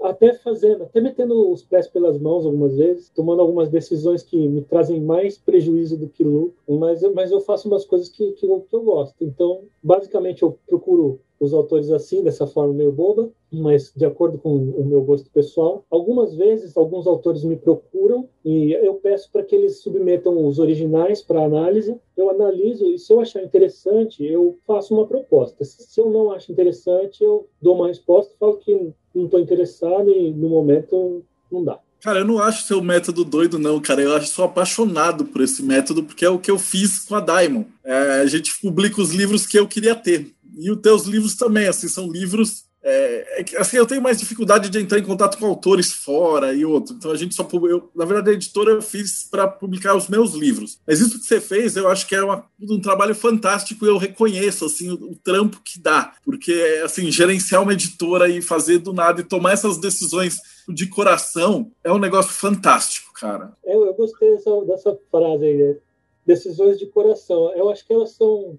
até 0.03 0.35
fazendo, 0.35 0.85
até 0.85 1.01
metendo 1.01 1.51
os 1.51 1.63
pés 1.63 1.87
pelas 1.89 2.19
mãos 2.19 2.45
algumas 2.45 2.77
vezes, 2.77 3.11
tomando 3.11 3.41
algumas 3.41 3.69
decisões 3.69 4.23
que 4.23 4.37
me 4.49 4.63
trazem 4.63 5.01
mais 5.01 5.39
prejuízo 5.39 5.97
do 5.97 6.09
que 6.09 6.25
lucro, 6.25 6.55
mas, 6.69 7.03
mas 7.15 7.31
eu 7.31 7.41
faço 7.41 7.69
umas 7.69 7.85
coisas 7.85 8.09
que, 8.09 8.33
que, 8.33 8.47
eu, 8.47 8.61
que 8.69 8.75
eu 8.75 8.83
gosto. 8.83 9.15
Então, 9.21 9.63
basicamente, 9.83 10.43
eu 10.43 10.59
procuro 10.67 11.21
os 11.41 11.55
autores 11.55 11.91
assim, 11.91 12.23
dessa 12.23 12.47
forma 12.47 12.75
meio 12.75 12.93
boba, 12.93 13.31
mas 13.53 13.93
de 13.95 14.05
acordo 14.05 14.39
com 14.39 14.57
o 14.57 14.85
meu 14.85 15.03
gosto 15.03 15.31
pessoal. 15.31 15.85
Algumas 15.91 16.35
vezes, 16.35 16.77
alguns 16.77 17.07
autores 17.07 17.45
me 17.45 17.57
procuram 17.57 18.29
e 18.45 18.73
eu 18.73 18.95
peço 18.95 19.31
para 19.31 19.43
que 19.43 19.55
eles 19.55 19.81
submetam 19.81 20.47
os 20.47 20.59
originais 20.59 21.23
para 21.23 21.45
análise. 21.45 21.97
Eu 22.17 22.31
analiso 22.31 22.87
e 22.87 22.99
se 22.99 23.13
eu 23.13 23.21
achar 23.21 23.43
interessante, 23.43 24.25
eu 24.25 24.59
faço 24.67 24.95
uma 24.95 25.07
proposta. 25.07 25.65
Se 25.65 26.01
eu 26.01 26.11
não 26.11 26.31
acho 26.33 26.51
interessante, 26.53 27.23
eu 27.23 27.47
dou 27.61 27.77
uma 27.77 27.89
resposta, 27.89 28.35
falo 28.39 28.57
que 28.57 28.93
não 29.15 29.25
estou 29.25 29.41
interessado 29.41 30.11
e 30.11 30.33
no 30.33 30.49
momento 30.49 31.23
não 31.51 31.65
dá. 31.65 31.81
Cara, 32.01 32.21
eu 32.21 32.25
não 32.25 32.39
acho 32.39 32.65
seu 32.65 32.81
método 32.81 33.25
doido, 33.25 33.59
não, 33.59 33.81
cara. 33.81 34.01
Eu 34.01 34.15
acho 34.15 34.29
sou 34.29 34.45
apaixonado 34.45 35.25
por 35.25 35.41
esse 35.41 35.63
método, 35.65 36.05
porque 36.05 36.25
é 36.25 36.31
o 36.31 36.39
que 36.39 36.51
eu 36.51 36.59
fiz 36.59 37.01
com 37.01 37.17
a 37.17 37.21
Diamond. 37.21 37.67
É, 37.85 38.21
a 38.21 38.27
gente 38.27 38.53
publica 38.61 39.01
os 39.01 39.13
livros 39.13 39.47
que 39.47 39.59
eu 39.59 39.67
queria 39.67 39.97
ter. 39.97 40.33
E 40.59 40.71
os 40.71 40.81
teus 40.81 41.05
livros 41.05 41.37
também, 41.37 41.69
assim, 41.69 41.89
são 41.89 42.11
livros 42.11 42.69
é, 42.81 43.43
é, 43.43 43.61
assim, 43.61 43.77
eu 43.77 43.87
tenho 43.87 44.01
mais 44.01 44.19
dificuldade 44.19 44.71
de 44.71 44.79
entrar 44.79 44.99
em 44.99 45.05
contato 45.05 45.37
com 45.37 45.47
autores 45.47 45.93
fora 45.93 46.55
e 46.55 46.65
outro. 46.65 46.95
Então 46.95 47.11
a 47.11 47.17
gente 47.17 47.35
só 47.35 47.47
eu, 47.69 47.91
na 47.95 48.05
verdade 48.05 48.31
a 48.31 48.33
editora 48.33 48.71
eu 48.71 48.83
fiz 48.83 49.29
para 49.29 49.49
publicar 49.49 49.97
os 49.97 50.09
meus 50.09 50.33
livros. 50.33 50.81
Mas 50.87 51.01
isso 51.01 51.19
que 51.19 51.27
você 51.27 51.41
fez, 51.41 51.77
eu 51.77 51.89
acho 51.89 52.07
que 52.07 52.15
é 52.15 52.23
uma, 52.23 52.47
um 52.61 52.81
trabalho 52.81 53.15
fantástico 53.15 53.85
e 53.85 53.89
eu 53.89 53.99
reconheço 53.99 54.65
assim 54.65 54.91
o, 54.91 55.13
o, 55.13 55.17
trampo 55.17 55.61
que 55.65 55.81
dá, 55.81 56.15
porque 56.25 56.81
assim 56.85 57.11
gerenciar 57.11 57.63
uma 57.63 57.73
editora 57.73 58.29
e 58.29 58.41
fazer 58.41 58.79
do 58.79 58.93
nada 58.93 59.21
e 59.21 59.25
tomar 59.25 59.53
essas 59.53 59.79
decisões 59.79 60.37
de 60.69 60.87
coração 60.87 61.71
é 61.83 61.93
um 61.93 61.99
negócio 61.99 62.33
fantástico, 62.33 63.13
cara. 63.13 63.53
Eu, 63.65 63.87
eu 63.87 63.95
gostei 63.95 64.31
dessa, 64.31 64.65
dessa 64.65 64.99
frase 65.11 65.45
aí, 65.45 65.57
né? 65.57 65.77
decisões 66.25 66.79
de 66.79 66.87
coração. 66.87 67.53
Eu 67.57 67.71
acho 67.71 67.87
que 67.87 67.93
elas 67.93 68.13
são 68.13 68.59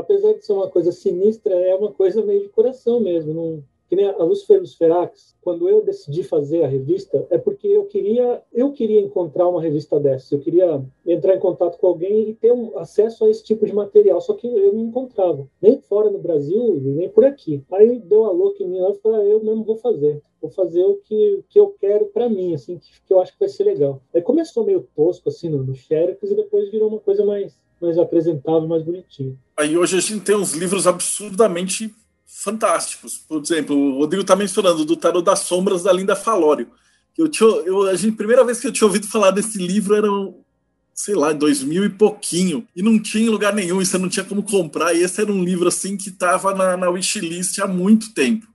apesar 0.00 0.34
de 0.34 0.44
ser 0.44 0.52
uma 0.52 0.68
coisa 0.68 0.92
sinistra, 0.92 1.54
é 1.54 1.74
uma 1.74 1.92
coisa 1.92 2.22
meio 2.22 2.42
de 2.42 2.48
coração 2.48 3.00
mesmo. 3.00 3.32
Não, 3.32 3.62
que 3.90 3.96
nem 3.96 4.06
a 4.06 4.22
Lucifer 4.22 4.64
Ferax, 4.78 5.34
quando 5.42 5.68
eu 5.68 5.82
decidi 5.82 6.22
fazer 6.22 6.62
a 6.62 6.68
revista, 6.68 7.26
é 7.28 7.36
porque 7.36 7.66
eu 7.66 7.86
queria, 7.86 8.40
eu 8.52 8.70
queria 8.70 9.00
encontrar 9.00 9.48
uma 9.48 9.60
revista 9.60 9.98
dessa. 9.98 10.32
Eu 10.32 10.38
queria 10.38 10.80
entrar 11.04 11.34
em 11.34 11.40
contato 11.40 11.76
com 11.76 11.88
alguém 11.88 12.30
e 12.30 12.34
ter 12.34 12.52
um 12.52 12.78
acesso 12.78 13.24
a 13.24 13.28
esse 13.28 13.42
tipo 13.42 13.66
de 13.66 13.72
material, 13.72 14.20
só 14.20 14.34
que 14.34 14.46
eu 14.46 14.72
não 14.72 14.84
encontrava, 14.84 15.44
nem 15.60 15.80
fora 15.80 16.08
no 16.08 16.20
Brasil, 16.20 16.80
nem 16.80 17.08
por 17.08 17.24
aqui. 17.24 17.64
Aí 17.72 17.98
deu 17.98 18.26
a 18.26 18.30
louca 18.30 18.62
em 18.62 18.68
mim 18.68 18.78
e 18.78 18.94
falei, 18.94 19.22
ah, 19.22 19.24
eu 19.24 19.42
mesmo 19.42 19.64
vou 19.64 19.76
fazer. 19.76 20.22
Vou 20.40 20.52
fazer 20.52 20.84
o 20.84 20.94
que, 20.94 21.42
que 21.48 21.58
eu 21.58 21.74
quero 21.80 22.06
para 22.06 22.28
mim, 22.28 22.54
assim, 22.54 22.78
que, 22.78 22.88
que, 23.04 23.12
eu 23.12 23.18
acho 23.18 23.32
que 23.32 23.40
vai 23.40 23.48
ser 23.48 23.64
legal. 23.64 24.00
Aí 24.14 24.22
começou 24.22 24.64
meio 24.64 24.86
tosco, 24.94 25.28
assim, 25.28 25.48
no, 25.48 25.64
no 25.64 25.74
Xerox, 25.74 26.30
e 26.30 26.36
depois 26.36 26.70
virou 26.70 26.88
uma 26.88 27.00
coisa 27.00 27.24
mais 27.24 27.58
mais 27.80 27.98
apresentável, 27.98 28.68
mais 28.68 28.82
bonitinho. 28.82 29.38
Aí 29.56 29.76
hoje 29.76 29.96
a 29.96 30.00
gente 30.00 30.20
tem 30.20 30.36
uns 30.36 30.52
livros 30.52 30.86
absurdamente 30.86 31.94
fantásticos. 32.26 33.18
Por 33.18 33.42
exemplo, 33.42 33.76
o 33.76 33.98
Rodrigo 33.98 34.22
está 34.22 34.36
mencionando 34.36 34.84
do 34.84 34.96
Tarot 34.96 35.24
das 35.24 35.40
Sombras 35.40 35.82
da 35.82 35.92
Linda 35.92 36.14
Falório. 36.14 36.68
Eu 37.16 37.28
tinha, 37.28 37.48
eu, 37.48 37.82
a 37.82 37.94
gente, 37.96 38.16
primeira 38.16 38.44
vez 38.44 38.60
que 38.60 38.66
eu 38.66 38.72
tinha 38.72 38.86
ouvido 38.86 39.06
falar 39.06 39.30
desse 39.30 39.58
livro 39.58 39.94
era, 39.94 40.08
sei 40.94 41.14
lá, 41.14 41.32
2000 41.32 41.84
e 41.84 41.88
pouquinho. 41.90 42.66
E 42.74 42.82
não 42.82 42.98
tinha 42.98 43.26
em 43.26 43.28
lugar 43.28 43.52
nenhum, 43.52 43.82
e 43.82 43.86
você 43.86 43.98
não 43.98 44.08
tinha 44.08 44.24
como 44.24 44.42
comprar. 44.42 44.94
E 44.94 45.02
esse 45.02 45.20
era 45.20 45.32
um 45.32 45.44
livro 45.44 45.68
assim 45.68 45.96
que 45.96 46.08
estava 46.08 46.54
na, 46.54 46.76
na 46.76 46.88
wishlist 46.88 47.58
há 47.58 47.66
muito 47.66 48.14
tempo. 48.14 48.46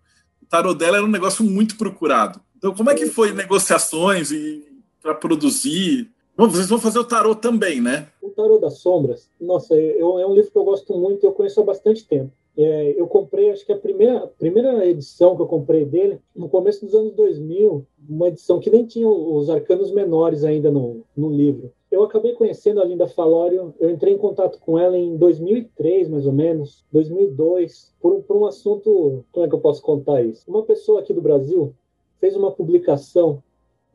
O 0.41 0.45
tarot 0.45 0.77
dela 0.77 0.97
era 0.97 1.05
um 1.05 1.09
negócio 1.09 1.43
muito 1.43 1.75
procurado. 1.75 2.39
Então, 2.57 2.73
como 2.73 2.89
é 2.89 2.95
que 2.95 3.07
foi 3.07 3.33
negociações 3.33 4.31
e 4.31 4.63
para 5.01 5.13
produzir? 5.13 6.09
Bom, 6.37 6.49
vocês 6.49 6.67
vão 6.67 6.77
fazer 6.77 6.99
o 6.99 7.05
tarot 7.05 7.39
também, 7.39 7.79
né? 7.81 8.09
O 8.21 8.29
Tarot 8.29 8.59
das 8.59 8.79
Sombras, 8.79 9.29
nossa, 9.39 9.73
eu, 9.73 10.19
é 10.19 10.27
um 10.27 10.33
livro 10.33 10.51
que 10.51 10.57
eu 10.57 10.65
gosto 10.65 10.93
muito, 10.93 11.25
eu 11.25 11.31
conheço 11.31 11.61
há 11.61 11.63
bastante 11.63 12.05
tempo. 12.05 12.29
É, 12.57 12.93
eu 12.99 13.07
comprei, 13.07 13.51
acho 13.51 13.65
que 13.65 13.71
a 13.71 13.77
primeira, 13.77 14.17
a 14.17 14.27
primeira 14.27 14.85
edição 14.85 15.35
que 15.35 15.41
eu 15.41 15.45
comprei 15.45 15.85
dele, 15.85 16.19
no 16.35 16.49
começo 16.49 16.85
dos 16.85 16.93
anos 16.93 17.13
2000, 17.13 17.85
uma 18.09 18.27
edição 18.27 18.59
que 18.59 18.69
nem 18.69 18.85
tinha 18.85 19.07
os 19.07 19.49
arcanos 19.49 19.91
menores 19.91 20.43
ainda 20.43 20.69
no, 20.69 21.03
no 21.15 21.29
livro. 21.29 21.71
Eu 21.89 22.03
acabei 22.03 22.33
conhecendo 22.33 22.81
a 22.81 22.85
Linda 22.85 23.07
Falório, 23.07 23.73
eu 23.79 23.89
entrei 23.89 24.13
em 24.13 24.17
contato 24.17 24.59
com 24.59 24.77
ela 24.77 24.97
em 24.97 25.15
2003, 25.15 26.09
mais 26.09 26.25
ou 26.25 26.33
menos, 26.33 26.83
2002, 26.91 27.93
por, 28.01 28.21
por 28.23 28.35
um 28.35 28.45
assunto, 28.45 29.23
como 29.31 29.45
é 29.45 29.49
que 29.49 29.55
eu 29.55 29.59
posso 29.61 29.81
contar 29.81 30.21
isso? 30.21 30.43
Uma 30.49 30.63
pessoa 30.63 30.99
aqui 30.99 31.13
do 31.13 31.21
Brasil 31.21 31.73
fez 32.19 32.35
uma 32.35 32.51
publicação 32.51 33.41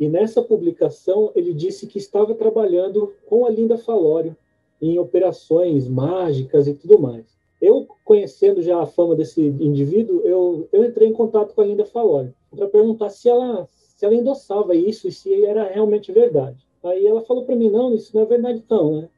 e 0.01 0.09
nessa 0.09 0.41
publicação 0.41 1.31
ele 1.35 1.53
disse 1.53 1.87
que 1.87 1.99
estava 1.99 2.35
trabalhando 2.35 3.13
com 3.27 3.45
a 3.45 3.51
Linda 3.51 3.77
Falório 3.77 4.35
em 4.81 4.99
operações 4.99 5.87
mágicas 5.87 6.67
e 6.67 6.73
tudo 6.73 6.99
mais. 6.99 7.39
Eu, 7.61 7.87
conhecendo 8.03 8.63
já 8.63 8.81
a 8.81 8.87
fama 8.87 9.15
desse 9.15 9.43
indivíduo, 9.43 10.23
eu, 10.23 10.67
eu 10.73 10.87
entrei 10.87 11.07
em 11.07 11.13
contato 11.13 11.55
com 11.55 11.61
a 11.61 11.67
Linda 11.67 11.85
Falório 11.85 12.35
para 12.51 12.67
perguntar 12.67 13.11
se 13.11 13.29
ela, 13.29 13.69
se 13.71 14.07
ela 14.07 14.15
endossava 14.15 14.75
isso 14.75 15.07
e 15.07 15.13
se 15.13 15.45
era 15.45 15.65
realmente 15.65 16.11
verdade. 16.11 16.67
Aí 16.83 17.07
ela 17.07 17.21
falou 17.21 17.45
para 17.45 17.55
mim, 17.55 17.69
não, 17.69 17.95
isso 17.95 18.17
não 18.17 18.23
é 18.23 18.27
verdade 18.27 18.65
não, 18.71 19.03
né? 19.03 19.09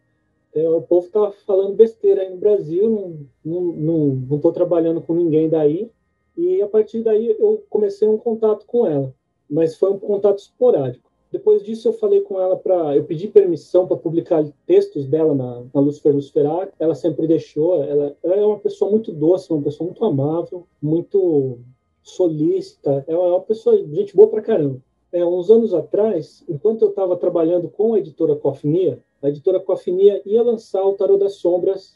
É, 0.53 0.69
o 0.69 0.83
povo 0.83 1.09
tá 1.09 1.31
falando 1.47 1.77
besteira 1.77 2.23
aí 2.23 2.31
no 2.31 2.37
Brasil, 2.37 2.91
não, 2.91 3.27
não, 3.45 3.73
não, 3.73 4.07
não 4.29 4.53
trabalhando 4.53 5.01
com 5.01 5.15
ninguém 5.15 5.49
daí. 5.49 5.89
E 6.37 6.61
a 6.61 6.67
partir 6.67 7.03
daí 7.03 7.37
eu 7.39 7.65
comecei 7.71 8.09
um 8.09 8.19
contato 8.19 8.67
com 8.67 8.87
ela, 8.87 9.15
mas 9.53 9.77
foi 9.77 9.93
um 9.93 9.99
contato 9.99 10.39
esporádico. 10.39 11.13
Depois 11.31 11.63
disso 11.63 11.89
eu 11.89 11.93
falei 11.93 12.21
com 12.21 12.41
ela 12.41 12.57
para, 12.57 12.97
eu 12.97 13.05
pedi 13.05 13.29
permissão 13.29 13.87
para 13.87 13.97
publicar 13.97 14.45
textos 14.67 15.07
dela 15.07 15.35
na, 15.35 15.63
na 15.73 15.81
Lucifer 15.81 16.15
Luciferar. 16.15 16.71
Ela 16.79 16.95
sempre 16.95 17.27
deixou. 17.27 17.83
Ela, 17.83 18.17
ela, 18.23 18.35
é 18.35 18.45
uma 18.45 18.59
pessoa 18.59 18.91
muito 18.91 19.13
doce, 19.13 19.53
uma 19.53 19.63
pessoa 19.63 19.87
muito 19.87 20.05
amável, 20.05 20.67
muito 20.81 21.59
solícita. 22.03 23.05
Ela 23.07 23.29
é 23.29 23.31
uma 23.31 23.41
pessoa 23.41 23.77
gente 23.79 24.15
boa 24.15 24.29
pra 24.29 24.43
caramba. 24.43 24.79
É, 25.11 25.25
uns 25.25 25.51
anos 25.51 25.73
atrás, 25.73 26.45
enquanto 26.49 26.83
eu 26.83 26.89
estava 26.89 27.17
trabalhando 27.17 27.69
com 27.69 27.95
a 27.95 27.99
editora 27.99 28.37
Cofnia, 28.37 28.99
a 29.23 29.29
editora 29.29 29.61
Cofnia 29.61 30.23
ia 30.27 30.43
lançar 30.43 30.83
o 30.85 30.95
Tarot 30.95 31.19
das 31.19 31.35
Sombras 31.35 31.95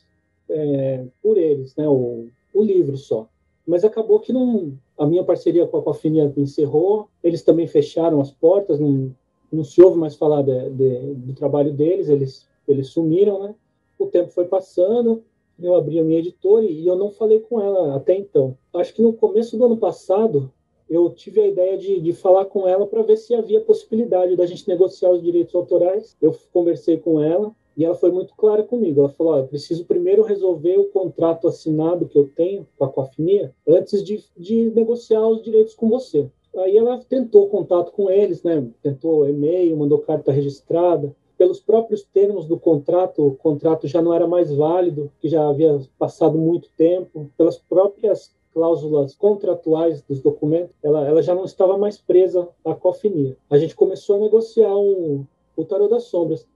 é, 0.48 1.04
por 1.22 1.36
eles, 1.36 1.74
né, 1.76 1.88
o, 1.88 2.26
o 2.54 2.62
livro 2.62 2.96
só. 2.96 3.28
Mas 3.66 3.84
acabou 3.84 4.20
que 4.20 4.32
não, 4.32 4.78
a 4.98 5.06
minha 5.06 5.24
parceria 5.24 5.66
com 5.66 5.78
a 5.78 5.82
Cofnia 5.82 6.32
encerrou, 6.36 7.08
eles 7.22 7.42
também 7.42 7.66
fecharam 7.66 8.20
as 8.20 8.30
portas, 8.30 8.80
não, 8.80 9.14
não 9.52 9.64
se 9.64 9.80
ouve 9.82 9.98
mais 9.98 10.16
falar 10.16 10.42
de, 10.42 10.70
de, 10.70 11.14
do 11.14 11.34
trabalho 11.34 11.72
deles, 11.72 12.08
eles, 12.08 12.46
eles 12.66 12.88
sumiram, 12.88 13.42
né? 13.42 13.54
O 13.98 14.06
tempo 14.06 14.30
foi 14.30 14.46
passando, 14.46 15.22
eu 15.58 15.74
abri 15.74 15.98
a 15.98 16.04
minha 16.04 16.18
editora 16.18 16.64
e 16.64 16.86
eu 16.86 16.96
não 16.96 17.10
falei 17.10 17.40
com 17.40 17.60
ela 17.60 17.96
até 17.96 18.14
então. 18.14 18.56
Acho 18.74 18.94
que 18.94 19.02
no 19.02 19.12
começo 19.12 19.56
do 19.56 19.64
ano 19.64 19.76
passado, 19.76 20.52
eu 20.88 21.10
tive 21.10 21.40
a 21.40 21.46
ideia 21.46 21.76
de, 21.76 22.00
de 22.00 22.12
falar 22.12 22.44
com 22.44 22.68
ela 22.68 22.86
para 22.86 23.02
ver 23.02 23.16
se 23.16 23.34
havia 23.34 23.60
possibilidade 23.60 24.36
da 24.36 24.46
gente 24.46 24.68
negociar 24.68 25.10
os 25.10 25.22
direitos 25.22 25.54
autorais. 25.54 26.16
Eu 26.20 26.34
conversei 26.52 26.98
com 26.98 27.20
ela 27.20 27.54
e 27.76 27.84
ela 27.84 27.94
foi 27.94 28.10
muito 28.10 28.34
clara 28.34 28.62
comigo. 28.62 29.00
Ela 29.00 29.08
falou: 29.10 29.36
eu 29.36 29.46
preciso 29.46 29.84
primeiro 29.84 30.22
resolver 30.22 30.76
o 30.78 30.88
contrato 30.88 31.46
assinado 31.46 32.08
que 32.08 32.18
eu 32.18 32.28
tenho 32.28 32.66
com 32.78 32.84
a 32.84 32.88
Cofinia 32.88 33.54
antes 33.68 34.02
de, 34.02 34.24
de 34.36 34.70
negociar 34.70 35.26
os 35.28 35.42
direitos 35.42 35.74
com 35.74 35.88
você. 35.88 36.28
Aí 36.56 36.76
ela 36.76 36.98
tentou 36.98 37.48
contato 37.48 37.92
com 37.92 38.10
eles, 38.10 38.42
né? 38.42 38.66
Tentou 38.82 39.28
e-mail, 39.28 39.76
mandou 39.76 39.98
carta 39.98 40.32
registrada. 40.32 41.14
Pelos 41.36 41.60
próprios 41.60 42.02
termos 42.02 42.46
do 42.46 42.58
contrato, 42.58 43.26
o 43.26 43.36
contrato 43.36 43.86
já 43.86 44.00
não 44.00 44.14
era 44.14 44.26
mais 44.26 44.50
válido, 44.50 45.12
que 45.20 45.28
já 45.28 45.46
havia 45.46 45.78
passado 45.98 46.38
muito 46.38 46.70
tempo. 46.78 47.30
Pelas 47.36 47.58
próprias 47.58 48.34
cláusulas 48.54 49.14
contratuais 49.14 50.00
dos 50.00 50.22
documentos, 50.22 50.74
ela, 50.82 51.06
ela 51.06 51.22
já 51.22 51.34
não 51.34 51.44
estava 51.44 51.76
mais 51.76 51.98
presa 51.98 52.48
à 52.64 52.74
cofinia. 52.74 53.36
A 53.50 53.58
gente 53.58 53.76
começou 53.76 54.16
a 54.16 54.20
negociar 54.20 54.74
um, 54.74 55.26
o 55.54 55.64
Tarot 55.66 55.90
das 55.90 56.04
Sombras, 56.04 56.46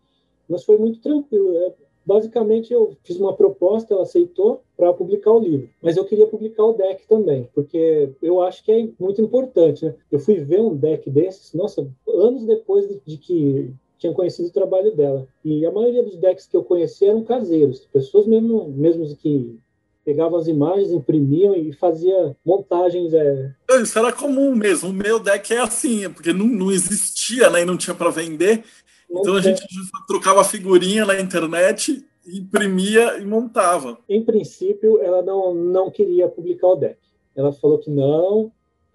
mas 0.51 0.65
foi 0.65 0.77
muito 0.77 1.01
tranquilo. 1.01 1.57
É, 1.57 1.73
basicamente, 2.05 2.73
eu 2.73 2.97
fiz 3.05 3.19
uma 3.19 3.33
proposta, 3.33 3.95
ela 3.95 4.03
aceitou 4.03 4.63
para 4.77 4.93
publicar 4.93 5.33
o 5.33 5.39
livro, 5.39 5.71
mas 5.81 5.97
eu 5.97 6.05
queria 6.05 6.27
publicar 6.27 6.65
o 6.65 6.73
deck 6.73 7.07
também, 7.07 7.49
porque 7.55 8.11
eu 8.21 8.43
acho 8.43 8.65
que 8.65 8.73
é 8.73 8.89
muito 8.99 9.23
importante. 9.23 9.85
Né? 9.85 9.95
Eu 10.11 10.19
fui 10.19 10.41
ver 10.41 10.61
um 10.61 10.75
deck 10.75 11.09
desses, 11.09 11.55
nossa, 11.55 11.87
anos 12.09 12.45
depois 12.45 12.89
de, 12.89 13.01
de 13.07 13.17
que 13.17 13.73
tinha 13.99 14.13
conhecido 14.15 14.49
o 14.49 14.53
trabalho 14.53 14.97
dela. 14.97 15.29
E 15.45 15.65
a 15.65 15.71
maioria 15.71 16.03
dos 16.03 16.17
decks 16.17 16.47
que 16.47 16.57
eu 16.57 16.65
conheci 16.65 17.05
eram 17.05 17.23
caseiros, 17.23 17.87
pessoas 17.93 18.27
mesmo, 18.27 18.69
mesmo 18.71 19.15
que 19.15 19.59
pegava 20.03 20.39
as 20.39 20.49
imagens, 20.49 20.91
imprimiam 20.91 21.55
e 21.55 21.73
fazia 21.73 22.35
montagens. 22.45 23.13
É... 23.13 23.55
Isso 23.83 23.99
era 23.99 24.11
comum 24.11 24.55
mesmo. 24.55 24.89
O 24.89 24.93
meu 24.93 25.21
deck 25.21 25.53
é 25.53 25.61
assim, 25.61 26.11
porque 26.11 26.33
não, 26.33 26.47
não 26.47 26.73
existia 26.73 27.51
né, 27.51 27.63
e 27.63 27.65
não 27.65 27.77
tinha 27.77 27.95
para 27.95 28.11
vender. 28.11 28.65
Então 29.11 29.35
a 29.35 29.41
gente 29.41 29.63
trocava 30.07 30.45
figurinha 30.45 31.05
na 31.05 31.21
internet, 31.21 32.05
imprimia 32.27 33.19
e 33.19 33.27
montava. 33.27 33.99
Em 34.09 34.23
princípio, 34.25 35.03
ela 35.03 35.21
não, 35.23 35.53
não 35.55 35.91
queria 35.91 36.29
publicar 36.29 36.69
o 36.69 36.77
deck. 36.77 36.99
Ela 37.35 37.53
falou 37.53 37.79
que 37.79 37.91
não, 37.91 38.53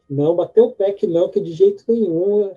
não, 0.09 0.35
bateu 0.35 0.65
o 0.65 0.71
pé 0.71 0.93
que 0.93 1.05
não, 1.05 1.29
que 1.29 1.39
de 1.39 1.51
jeito 1.51 1.83
nenhum 1.87 2.51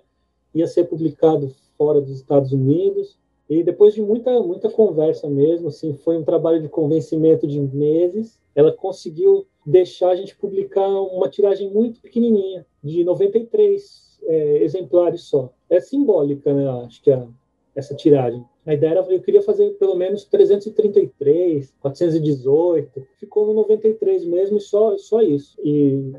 ia 0.54 0.66
ser 0.66 0.84
publicado 0.84 1.52
fora 1.76 2.00
dos 2.00 2.16
Estados 2.16 2.52
Unidos. 2.52 3.18
E 3.48 3.62
depois 3.62 3.94
de 3.94 4.02
muita, 4.02 4.40
muita 4.40 4.68
conversa 4.68 5.28
mesmo, 5.28 5.68
assim, 5.68 5.94
foi 5.94 6.18
um 6.18 6.24
trabalho 6.24 6.60
de 6.60 6.68
convencimento 6.68 7.46
de 7.46 7.58
meses, 7.58 8.38
ela 8.54 8.70
conseguiu 8.70 9.46
deixar 9.64 10.10
a 10.10 10.16
gente 10.16 10.36
publicar 10.36 10.86
uma 10.86 11.28
tiragem 11.28 11.70
muito 11.70 12.00
pequenininha, 12.00 12.66
de 12.82 13.04
93 13.04 14.18
é, 14.24 14.62
exemplares 14.62 15.22
só. 15.22 15.50
É 15.70 15.80
simbólica, 15.80 16.52
né, 16.52 16.68
acho 16.84 17.02
que 17.02 17.10
a, 17.10 17.26
essa 17.78 17.94
tiragem. 17.94 18.44
A 18.66 18.74
ideia 18.74 18.90
era, 18.90 19.00
eu 19.12 19.20
queria 19.22 19.40
fazer 19.40 19.70
pelo 19.74 19.94
menos 19.94 20.24
333, 20.24 21.72
418, 21.80 23.06
ficou 23.20 23.46
no 23.46 23.54
93 23.54 24.24
mesmo, 24.24 24.60
só, 24.60 24.98
só 24.98 25.22
isso. 25.22 25.56
E 25.64 26.12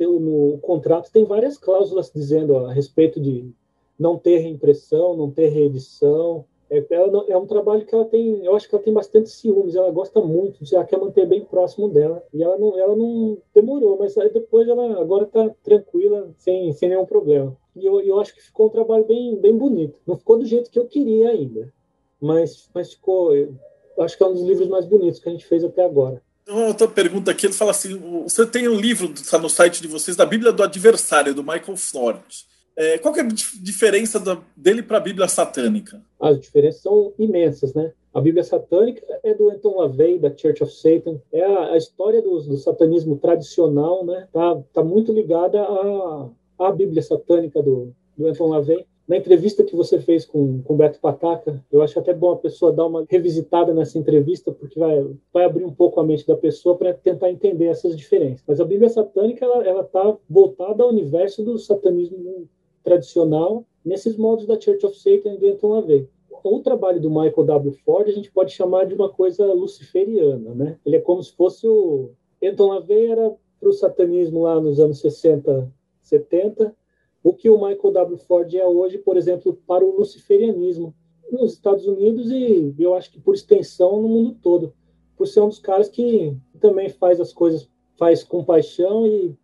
no 0.00 0.58
contrato 0.62 1.10
tem 1.10 1.24
várias 1.24 1.58
cláusulas 1.58 2.12
dizendo 2.14 2.56
a 2.58 2.72
respeito 2.72 3.20
de 3.20 3.50
não 3.98 4.16
ter 4.18 4.38
reimpressão, 4.38 5.16
não 5.16 5.30
ter 5.30 5.48
reedição, 5.48 6.44
é, 6.70 6.84
ela 6.90 7.24
é 7.28 7.36
um 7.36 7.46
trabalho 7.46 7.84
que 7.84 7.94
ela 7.94 8.04
tem, 8.04 8.44
eu 8.44 8.54
acho 8.56 8.68
que 8.68 8.74
ela 8.74 8.82
tem 8.82 8.92
bastante 8.92 9.28
ciúmes, 9.28 9.74
ela 9.74 9.90
gosta 9.90 10.20
muito, 10.20 10.64
ela 10.72 10.84
quer 10.84 10.98
manter 10.98 11.26
bem 11.26 11.44
próximo 11.44 11.88
dela. 11.88 12.22
E 12.32 12.42
ela 12.42 12.56
não, 12.56 12.78
ela 12.78 12.96
não 12.96 13.38
demorou, 13.54 13.98
mas 13.98 14.16
aí 14.16 14.32
depois 14.32 14.66
ela 14.68 15.00
agora 15.00 15.24
está 15.24 15.50
tranquila, 15.62 16.30
sem, 16.38 16.72
sem 16.72 16.88
nenhum 16.88 17.04
problema. 17.04 17.56
E 17.76 17.84
eu, 17.84 18.00
eu 18.00 18.20
acho 18.20 18.34
que 18.34 18.42
ficou 18.42 18.66
um 18.66 18.70
trabalho 18.70 19.04
bem, 19.04 19.36
bem 19.36 19.56
bonito. 19.56 19.98
Não 20.06 20.16
ficou 20.16 20.38
do 20.38 20.46
jeito 20.46 20.70
que 20.70 20.78
eu 20.78 20.86
queria 20.86 21.30
ainda, 21.30 21.72
mas, 22.20 22.68
mas 22.74 22.92
ficou, 22.92 23.34
eu 23.34 23.56
acho 23.98 24.16
que 24.16 24.22
é 24.22 24.26
um 24.26 24.32
dos 24.32 24.44
livros 24.44 24.68
mais 24.68 24.86
bonitos 24.86 25.20
que 25.20 25.28
a 25.28 25.32
gente 25.32 25.46
fez 25.46 25.64
até 25.64 25.84
agora. 25.84 26.22
Uma 26.48 26.66
outra 26.66 26.86
pergunta 26.86 27.30
aqui, 27.30 27.46
ele 27.46 27.54
fala 27.54 27.70
assim: 27.70 27.96
você 28.22 28.46
tem 28.46 28.68
um 28.68 28.78
livro, 28.78 29.12
está 29.12 29.38
no 29.38 29.48
site 29.48 29.80
de 29.80 29.88
vocês, 29.88 30.16
da 30.16 30.26
Bíblia 30.26 30.52
do 30.52 30.62
Adversário, 30.62 31.34
do 31.34 31.42
Michael 31.42 31.76
Florence. 31.76 32.44
É, 32.76 32.98
qual 32.98 33.14
é 33.16 33.20
a 33.20 33.28
diferença 33.62 34.18
da, 34.18 34.38
dele 34.56 34.82
para 34.82 34.98
a 34.98 35.00
Bíblia 35.00 35.28
satânica? 35.28 36.02
As 36.20 36.40
diferenças 36.40 36.82
são 36.82 37.12
imensas, 37.18 37.72
né? 37.72 37.92
A 38.12 38.20
Bíblia 38.20 38.44
satânica 38.44 39.02
é 39.22 39.32
do 39.32 39.50
Anton 39.50 39.80
LaVey, 39.80 40.18
da 40.18 40.36
Church 40.36 40.62
of 40.62 40.72
Satan. 40.72 41.20
É 41.32 41.44
a, 41.44 41.72
a 41.72 41.76
história 41.76 42.20
do, 42.20 42.40
do, 42.42 42.56
satanismo 42.56 43.16
tradicional, 43.16 44.04
né? 44.04 44.28
Tá, 44.32 44.60
tá 44.72 44.84
muito 44.84 45.12
ligada 45.12 45.60
à, 45.60 46.28
à 46.58 46.70
Bíblia 46.70 47.02
satânica 47.02 47.62
do, 47.62 47.92
do 48.16 48.26
Anton 48.26 48.48
LaVey. 48.48 48.86
Na 49.06 49.18
entrevista 49.18 49.62
que 49.62 49.76
você 49.76 49.98
fez 49.98 50.24
com 50.24 50.62
o 50.64 50.74
Beto 50.74 50.98
Pataca, 50.98 51.62
eu 51.70 51.82
acho 51.82 51.98
até 51.98 52.14
bom 52.14 52.32
a 52.32 52.38
pessoa 52.38 52.72
dar 52.72 52.86
uma 52.86 53.04
revisitada 53.06 53.74
nessa 53.74 53.98
entrevista, 53.98 54.50
porque 54.50 54.78
vai, 54.78 55.06
vai 55.30 55.44
abrir 55.44 55.64
um 55.64 55.74
pouco 55.74 56.00
a 56.00 56.04
mente 56.04 56.26
da 56.26 56.34
pessoa 56.34 56.74
para 56.74 56.94
tentar 56.94 57.30
entender 57.30 57.66
essas 57.66 57.94
diferenças. 57.94 58.42
Mas 58.46 58.60
a 58.60 58.64
Bíblia 58.64 58.88
satânica, 58.88 59.44
ela 59.44 59.82
está 59.82 60.16
voltada 60.28 60.82
ao 60.82 60.88
universo 60.88 61.44
do 61.44 61.58
satanismo 61.58 62.48
tradicional 62.82 63.66
nesses 63.84 64.16
modos 64.16 64.46
da 64.46 64.58
Church 64.58 64.86
of 64.86 64.98
Satan 64.98 65.36
e 65.40 65.50
Anton 65.50 65.68
LaVey. 65.68 66.08
O 66.42 66.60
trabalho 66.60 67.00
do 67.00 67.10
Michael 67.10 67.44
W. 67.44 67.72
Ford 67.84 68.08
a 68.08 68.12
gente 68.12 68.30
pode 68.30 68.52
chamar 68.52 68.86
de 68.86 68.94
uma 68.94 69.08
coisa 69.08 69.52
luciferiana, 69.52 70.54
né? 70.54 70.78
Ele 70.84 70.96
é 70.96 71.00
como 71.00 71.22
se 71.22 71.32
fosse 71.32 71.66
o 71.66 72.10
Anton 72.42 72.68
LaVey 72.68 73.06
era 73.06 73.34
para 73.60 73.68
o 73.68 73.72
satanismo 73.72 74.42
lá 74.42 74.60
nos 74.60 74.78
anos 74.78 75.00
60, 75.00 75.72
70, 76.06 76.74
o 77.22 77.32
que 77.32 77.48
o 77.48 77.56
Michael 77.56 77.92
W. 77.92 78.18
Ford 78.18 78.54
é 78.54 78.66
hoje, 78.66 78.98
por 78.98 79.16
exemplo, 79.16 79.58
para 79.66 79.84
o 79.84 79.96
luciferianismo 79.96 80.94
nos 81.32 81.52
Estados 81.54 81.86
Unidos 81.86 82.30
e 82.30 82.74
eu 82.78 82.94
acho 82.94 83.10
que 83.10 83.20
por 83.20 83.34
extensão 83.34 84.00
no 84.00 84.08
mundo 84.08 84.36
todo, 84.42 84.74
por 85.16 85.26
ser 85.26 85.40
um 85.40 85.48
dos 85.48 85.58
caras 85.58 85.88
que 85.88 86.36
também 86.60 86.88
faz 86.88 87.20
as 87.20 87.32
coisas 87.32 87.68
faz 87.96 88.22
com 88.22 88.44
paixão 88.44 89.06
e 89.06 89.34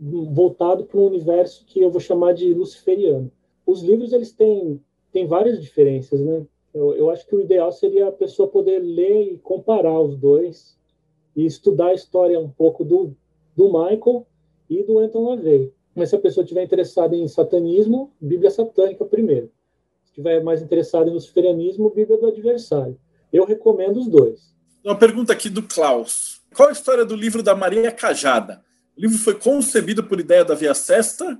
voltado 0.00 0.84
para 0.84 0.98
um 0.98 1.06
universo 1.06 1.64
que 1.66 1.80
eu 1.80 1.90
vou 1.90 2.00
chamar 2.00 2.32
de 2.32 2.52
luciferiano. 2.52 3.30
Os 3.66 3.82
livros 3.82 4.12
eles 4.12 4.32
têm, 4.32 4.80
têm 5.12 5.26
várias 5.26 5.60
diferenças, 5.62 6.20
né? 6.20 6.46
Eu, 6.72 6.94
eu 6.94 7.10
acho 7.10 7.26
que 7.26 7.36
o 7.36 7.40
ideal 7.40 7.70
seria 7.70 8.08
a 8.08 8.12
pessoa 8.12 8.48
poder 8.48 8.80
ler 8.80 9.34
e 9.34 9.38
comparar 9.38 10.00
os 10.00 10.16
dois 10.16 10.76
e 11.36 11.46
estudar 11.46 11.88
a 11.88 11.94
história 11.94 12.38
um 12.38 12.50
pouco 12.50 12.84
do, 12.84 13.14
do 13.56 13.66
Michael 13.66 14.26
e 14.68 14.82
do 14.82 14.98
Anton 14.98 15.28
LaVey. 15.28 15.72
Mas 15.94 16.10
se 16.10 16.16
a 16.16 16.18
pessoa 16.18 16.42
estiver 16.42 16.62
interessada 16.62 17.14
em 17.14 17.28
satanismo, 17.28 18.12
Bíblia 18.20 18.50
satânica 18.50 19.04
primeiro. 19.04 19.50
Se 20.02 20.10
estiver 20.10 20.42
mais 20.42 20.60
interessada 20.60 21.08
em 21.08 21.12
luciferianismo, 21.12 21.90
Bíblia 21.90 22.18
do 22.18 22.26
adversário. 22.26 22.98
Eu 23.32 23.44
recomendo 23.44 23.98
os 23.98 24.08
dois. 24.08 24.54
Uma 24.84 24.96
pergunta 24.96 25.32
aqui 25.32 25.48
do 25.48 25.62
Klaus. 25.62 26.42
Qual 26.54 26.68
a 26.68 26.72
história 26.72 27.04
do 27.04 27.16
livro 27.16 27.42
da 27.42 27.54
Maria 27.54 27.90
Cajada? 27.90 28.62
O 28.96 29.00
livro 29.00 29.18
foi 29.18 29.34
concebido 29.34 30.04
por 30.04 30.20
ideia 30.20 30.44
da 30.44 30.54
Via 30.54 30.74
Sesta. 30.74 31.38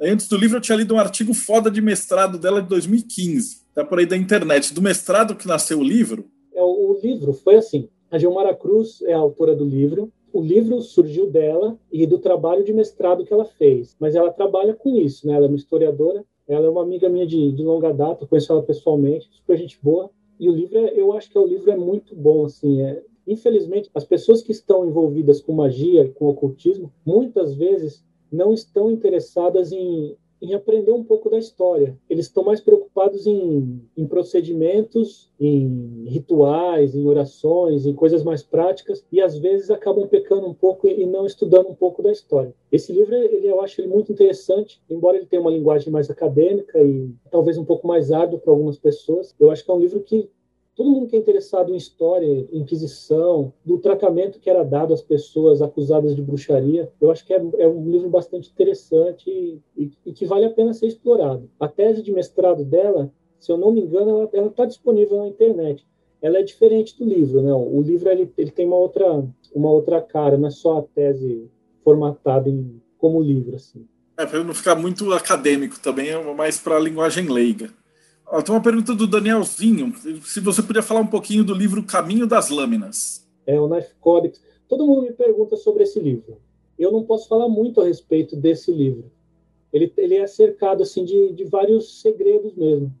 Antes 0.00 0.28
do 0.28 0.36
livro, 0.36 0.56
eu 0.56 0.60
tinha 0.60 0.76
lido 0.76 0.94
um 0.94 0.98
artigo 0.98 1.34
foda 1.34 1.70
de 1.70 1.80
mestrado 1.82 2.38
dela 2.38 2.62
de 2.62 2.68
2015. 2.68 3.66
Tá 3.74 3.84
por 3.84 3.98
aí 3.98 4.06
da 4.06 4.16
internet. 4.16 4.72
Do 4.72 4.80
mestrado 4.80 5.34
que 5.34 5.46
nasceu 5.46 5.80
o 5.80 5.84
livro? 5.84 6.30
É, 6.54 6.62
o 6.62 6.98
livro 7.02 7.34
foi 7.34 7.56
assim. 7.56 7.88
A 8.10 8.18
Gilmara 8.18 8.54
Cruz 8.54 9.02
é 9.02 9.12
a 9.12 9.18
autora 9.18 9.54
do 9.54 9.64
livro. 9.64 10.10
O 10.36 10.42
livro 10.42 10.82
surgiu 10.82 11.30
dela 11.30 11.78
e 11.90 12.06
do 12.06 12.18
trabalho 12.18 12.62
de 12.62 12.70
mestrado 12.70 13.24
que 13.24 13.32
ela 13.32 13.46
fez. 13.46 13.96
Mas 13.98 14.14
ela 14.14 14.30
trabalha 14.30 14.74
com 14.74 14.94
isso, 14.94 15.26
né? 15.26 15.32
Ela 15.32 15.46
é 15.46 15.48
uma 15.48 15.56
historiadora. 15.56 16.22
Ela 16.46 16.66
é 16.66 16.68
uma 16.68 16.82
amiga 16.82 17.08
minha 17.08 17.26
de, 17.26 17.52
de 17.52 17.62
longa 17.64 17.90
data, 17.90 18.26
conheço 18.26 18.52
ela 18.52 18.62
pessoalmente, 18.62 19.30
super 19.32 19.56
gente 19.56 19.78
boa. 19.82 20.10
E 20.38 20.50
o 20.50 20.52
livro, 20.52 20.76
é, 20.76 20.92
eu 20.94 21.14
acho 21.14 21.30
que 21.30 21.38
é, 21.38 21.40
o 21.40 21.46
livro 21.46 21.70
é 21.70 21.76
muito 21.76 22.14
bom, 22.14 22.44
assim, 22.44 22.82
é, 22.82 23.02
infelizmente, 23.26 23.90
as 23.94 24.04
pessoas 24.04 24.42
que 24.42 24.52
estão 24.52 24.86
envolvidas 24.86 25.40
com 25.40 25.54
magia 25.54 26.12
com 26.16 26.26
ocultismo, 26.26 26.92
muitas 27.02 27.54
vezes 27.54 28.04
não 28.30 28.52
estão 28.52 28.90
interessadas 28.90 29.72
em, 29.72 30.18
em 30.40 30.54
aprender 30.54 30.92
um 30.92 31.02
pouco 31.02 31.30
da 31.30 31.38
história. 31.38 31.96
Eles 32.08 32.26
estão 32.26 32.44
mais 32.44 32.60
preocupados 32.60 33.26
em, 33.26 33.80
em, 33.96 34.06
procedimentos, 34.06 35.30
em 35.40 36.04
rituais, 36.06 36.94
em 36.94 37.06
orações, 37.06 37.86
em 37.86 37.94
coisas 37.94 38.22
mais 38.22 38.42
práticas 38.42 39.04
e 39.10 39.20
às 39.20 39.38
vezes 39.38 39.70
acabam 39.70 40.06
pecando 40.06 40.46
um 40.46 40.54
pouco 40.54 40.86
e 40.86 41.06
não 41.06 41.26
estudando 41.26 41.68
um 41.68 41.74
pouco 41.74 42.02
da 42.02 42.12
história. 42.12 42.54
Esse 42.70 42.92
livro, 42.92 43.14
ele, 43.14 43.46
eu 43.46 43.60
acho 43.60 43.80
ele 43.80 43.88
muito 43.88 44.12
interessante, 44.12 44.80
embora 44.90 45.16
ele 45.16 45.26
tenha 45.26 45.40
uma 45.40 45.50
linguagem 45.50 45.92
mais 45.92 46.10
acadêmica 46.10 46.82
e 46.82 47.10
talvez 47.30 47.56
um 47.56 47.64
pouco 47.64 47.86
mais 47.86 48.12
árduo 48.12 48.38
para 48.38 48.52
algumas 48.52 48.78
pessoas. 48.78 49.34
Eu 49.38 49.50
acho 49.50 49.64
que 49.64 49.70
é 49.70 49.74
um 49.74 49.80
livro 49.80 50.00
que 50.00 50.28
todo 50.76 50.90
mundo 50.90 51.08
que 51.08 51.16
é 51.16 51.18
interessado 51.18 51.72
em 51.72 51.76
história, 51.76 52.46
inquisição, 52.52 53.52
do 53.64 53.78
tratamento 53.78 54.38
que 54.38 54.50
era 54.50 54.62
dado 54.62 54.92
às 54.92 55.00
pessoas 55.00 55.62
acusadas 55.62 56.14
de 56.14 56.20
bruxaria, 56.20 56.92
eu 57.00 57.10
acho 57.10 57.24
que 57.24 57.32
é, 57.32 57.42
é 57.58 57.66
um 57.66 57.90
livro 57.90 58.10
bastante 58.10 58.50
interessante 58.50 59.30
e, 59.30 59.62
e, 59.74 59.90
e, 60.04 60.12
que 60.12 60.26
vale 60.26 60.44
a 60.44 60.50
pena 60.50 60.74
ser 60.74 60.86
explorado. 60.86 61.50
A 61.58 61.66
tese 61.66 62.02
de 62.02 62.12
mestrado 62.12 62.62
dela, 62.62 63.10
se 63.40 63.50
eu 63.50 63.56
não 63.56 63.72
me 63.72 63.80
engano, 63.80 64.28
ela 64.32 64.48
está 64.48 64.66
disponível 64.66 65.18
na 65.18 65.28
internet. 65.28 65.86
Ela 66.20 66.38
é 66.38 66.42
diferente 66.42 66.96
do 66.98 67.06
livro, 67.06 67.40
né? 67.40 67.52
O 67.52 67.80
livro 67.80 68.10
ele, 68.10 68.30
ele 68.36 68.50
tem 68.50 68.66
uma 68.66 68.76
outra, 68.76 69.24
uma 69.54 69.70
outra 69.70 70.00
cara, 70.02 70.36
não 70.36 70.48
é 70.48 70.50
só 70.50 70.78
a 70.78 70.82
tese 70.82 71.50
formatada 71.82 72.50
em, 72.50 72.80
como 72.98 73.22
livro, 73.22 73.56
assim. 73.56 73.86
É, 74.18 74.26
para 74.26 74.44
não 74.44 74.54
ficar 74.54 74.74
muito 74.74 75.10
acadêmico 75.12 75.78
também, 75.78 76.08
é 76.08 76.34
mais 76.34 76.58
para 76.58 76.76
a 76.76 76.80
linguagem 76.80 77.28
leiga. 77.28 77.70
Ó, 78.26 78.42
tem 78.42 78.54
uma 78.54 78.62
pergunta 78.62 78.94
do 78.94 79.06
Danielzinho. 79.06 79.94
Se 80.22 80.40
você 80.40 80.62
podia 80.62 80.82
falar 80.82 81.00
um 81.00 81.06
pouquinho 81.06 81.44
do 81.44 81.54
livro 81.54 81.82
Caminho 81.84 82.26
das 82.26 82.50
Lâminas. 82.50 83.26
É, 83.46 83.60
o 83.60 83.68
Knife 83.68 83.94
Codex. 84.00 84.42
Todo 84.68 84.86
mundo 84.86 85.02
me 85.02 85.12
pergunta 85.12 85.56
sobre 85.56 85.84
esse 85.84 86.00
livro. 86.00 86.38
Eu 86.78 86.90
não 86.90 87.04
posso 87.04 87.28
falar 87.28 87.48
muito 87.48 87.80
a 87.80 87.84
respeito 87.84 88.34
desse 88.34 88.72
livro. 88.72 89.10
Ele, 89.72 89.92
ele 89.96 90.16
é 90.16 90.26
cercado 90.26 90.82
assim 90.82 91.04
de, 91.04 91.32
de 91.32 91.44
vários 91.44 92.00
segredos 92.00 92.54
mesmo. 92.54 92.92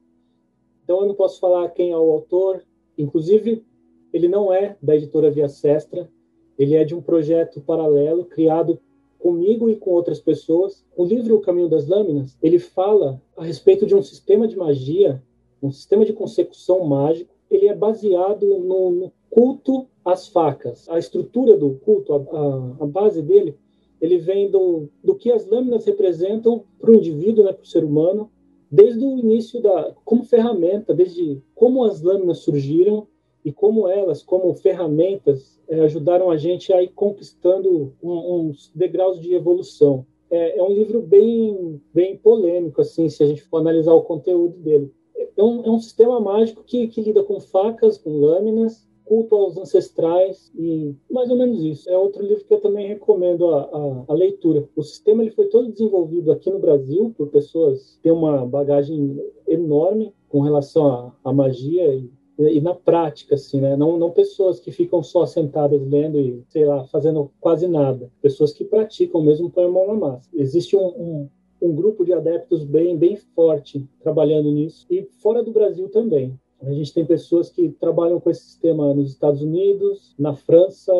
Então 0.84 1.00
eu 1.00 1.08
não 1.08 1.14
posso 1.14 1.40
falar 1.40 1.68
quem 1.70 1.90
é 1.90 1.96
o 1.96 2.10
autor. 2.10 2.62
Inclusive, 2.96 3.64
ele 4.12 4.28
não 4.28 4.52
é 4.52 4.76
da 4.80 4.94
editora 4.94 5.30
Via 5.30 5.48
Sestra. 5.48 6.08
Ele 6.56 6.74
é 6.74 6.84
de 6.84 6.94
um 6.94 7.02
projeto 7.02 7.60
paralelo 7.60 8.24
criado 8.24 8.80
comigo 9.18 9.68
e 9.68 9.76
com 9.76 9.90
outras 9.90 10.20
pessoas. 10.20 10.84
O 10.96 11.04
livro 11.04 11.36
O 11.36 11.40
Caminho 11.40 11.68
das 11.68 11.86
Lâminas, 11.86 12.36
ele 12.42 12.58
fala 12.58 13.20
a 13.36 13.44
respeito 13.44 13.86
de 13.86 13.94
um 13.94 14.02
sistema 14.02 14.46
de 14.46 14.56
magia, 14.56 15.22
um 15.62 15.70
sistema 15.70 16.04
de 16.04 16.12
consecução 16.12 16.84
mágico. 16.84 17.34
Ele 17.50 17.68
é 17.68 17.74
baseado 17.74 18.46
no, 18.58 18.90
no 18.90 19.12
culto 19.30 19.86
às 20.04 20.28
facas. 20.28 20.88
A 20.88 20.98
estrutura 20.98 21.56
do 21.56 21.74
culto, 21.84 22.12
a, 22.12 22.16
a, 22.16 22.84
a 22.84 22.86
base 22.86 23.22
dele, 23.22 23.56
ele 24.00 24.18
vem 24.18 24.50
do, 24.50 24.88
do 25.02 25.14
que 25.14 25.30
as 25.30 25.46
lâminas 25.46 25.84
representam 25.84 26.64
para 26.78 26.90
o 26.90 26.94
indivíduo, 26.94 27.44
né, 27.44 27.52
para 27.52 27.62
o 27.62 27.66
ser 27.66 27.84
humano, 27.84 28.30
desde 28.70 29.04
o 29.04 29.18
início 29.18 29.60
da 29.60 29.94
como 30.04 30.24
ferramenta, 30.24 30.92
desde 30.92 31.40
como 31.54 31.84
as 31.84 32.02
lâminas 32.02 32.38
surgiram 32.38 33.06
e 33.46 33.52
como 33.52 33.86
elas, 33.86 34.24
como 34.24 34.52
ferramentas, 34.54 35.56
é, 35.68 35.78
ajudaram 35.78 36.32
a 36.32 36.36
gente 36.36 36.72
a 36.72 36.82
ir 36.82 36.88
conquistando 36.88 37.92
um, 38.02 38.40
uns 38.40 38.72
degraus 38.74 39.20
de 39.20 39.32
evolução. 39.34 40.04
É, 40.28 40.58
é, 40.58 40.62
um 40.64 40.72
livro 40.72 41.00
bem, 41.00 41.80
bem 41.94 42.16
polêmico, 42.16 42.80
assim, 42.80 43.08
se 43.08 43.22
a 43.22 43.26
gente 43.28 43.44
for 43.44 43.58
analisar 43.58 43.94
o 43.94 44.02
conteúdo 44.02 44.58
dele. 44.58 44.92
É 45.36 45.44
um, 45.44 45.64
é 45.64 45.70
um 45.70 45.78
sistema 45.78 46.18
mágico 46.18 46.64
que, 46.66 46.88
que 46.88 47.00
lida 47.00 47.22
com 47.22 47.38
facas, 47.38 47.96
com 47.96 48.18
lâminas, 48.18 48.84
culto 49.04 49.36
aos 49.36 49.56
ancestrais 49.56 50.50
e 50.58 50.96
mais 51.08 51.30
ou 51.30 51.36
menos 51.36 51.62
isso. 51.62 51.88
É 51.88 51.96
outro 51.96 52.26
livro 52.26 52.44
que 52.44 52.52
eu 52.52 52.60
também 52.60 52.88
recomendo 52.88 53.54
a, 53.54 53.60
a, 53.62 54.04
a, 54.08 54.12
leitura. 54.12 54.68
O 54.74 54.82
sistema 54.82 55.22
ele 55.22 55.30
foi 55.30 55.46
todo 55.46 55.70
desenvolvido 55.70 56.32
aqui 56.32 56.50
no 56.50 56.58
Brasil 56.58 57.14
por 57.16 57.28
pessoas 57.28 57.94
que 57.94 58.02
têm 58.02 58.12
uma 58.12 58.44
bagagem 58.44 59.22
enorme 59.46 60.12
com 60.28 60.40
relação 60.40 61.12
à 61.22 61.32
magia 61.32 61.94
e 61.94 62.10
e, 62.38 62.60
na 62.60 62.74
prática, 62.74 63.34
assim, 63.34 63.60
né? 63.60 63.76
Não, 63.76 63.98
não 63.98 64.10
pessoas 64.10 64.60
que 64.60 64.70
ficam 64.70 65.02
só 65.02 65.24
sentadas 65.24 65.80
lendo 65.86 66.20
e, 66.20 66.42
sei 66.48 66.64
lá, 66.64 66.84
fazendo 66.84 67.30
quase 67.40 67.66
nada. 67.66 68.10
Pessoas 68.20 68.52
que 68.52 68.64
praticam 68.64 69.22
mesmo 69.22 69.50
põem 69.50 69.66
a 69.66 69.70
mão 69.70 69.86
na 69.86 69.94
massa. 69.94 70.28
Existe 70.34 70.76
um, 70.76 70.86
um, 70.86 71.28
um 71.62 71.74
grupo 71.74 72.04
de 72.04 72.12
adeptos 72.12 72.62
bem, 72.64 72.96
bem 72.96 73.16
forte 73.16 73.88
trabalhando 74.00 74.50
nisso 74.50 74.86
e 74.90 75.02
fora 75.18 75.42
do 75.42 75.50
Brasil 75.50 75.88
também. 75.88 76.38
A 76.62 76.72
gente 76.72 76.92
tem 76.92 77.04
pessoas 77.04 77.50
que 77.50 77.68
trabalham 77.70 78.20
com 78.20 78.30
esse 78.30 78.42
sistema 78.42 78.92
nos 78.94 79.10
Estados 79.10 79.42
Unidos, 79.42 80.14
na 80.18 80.34
França 80.34 80.92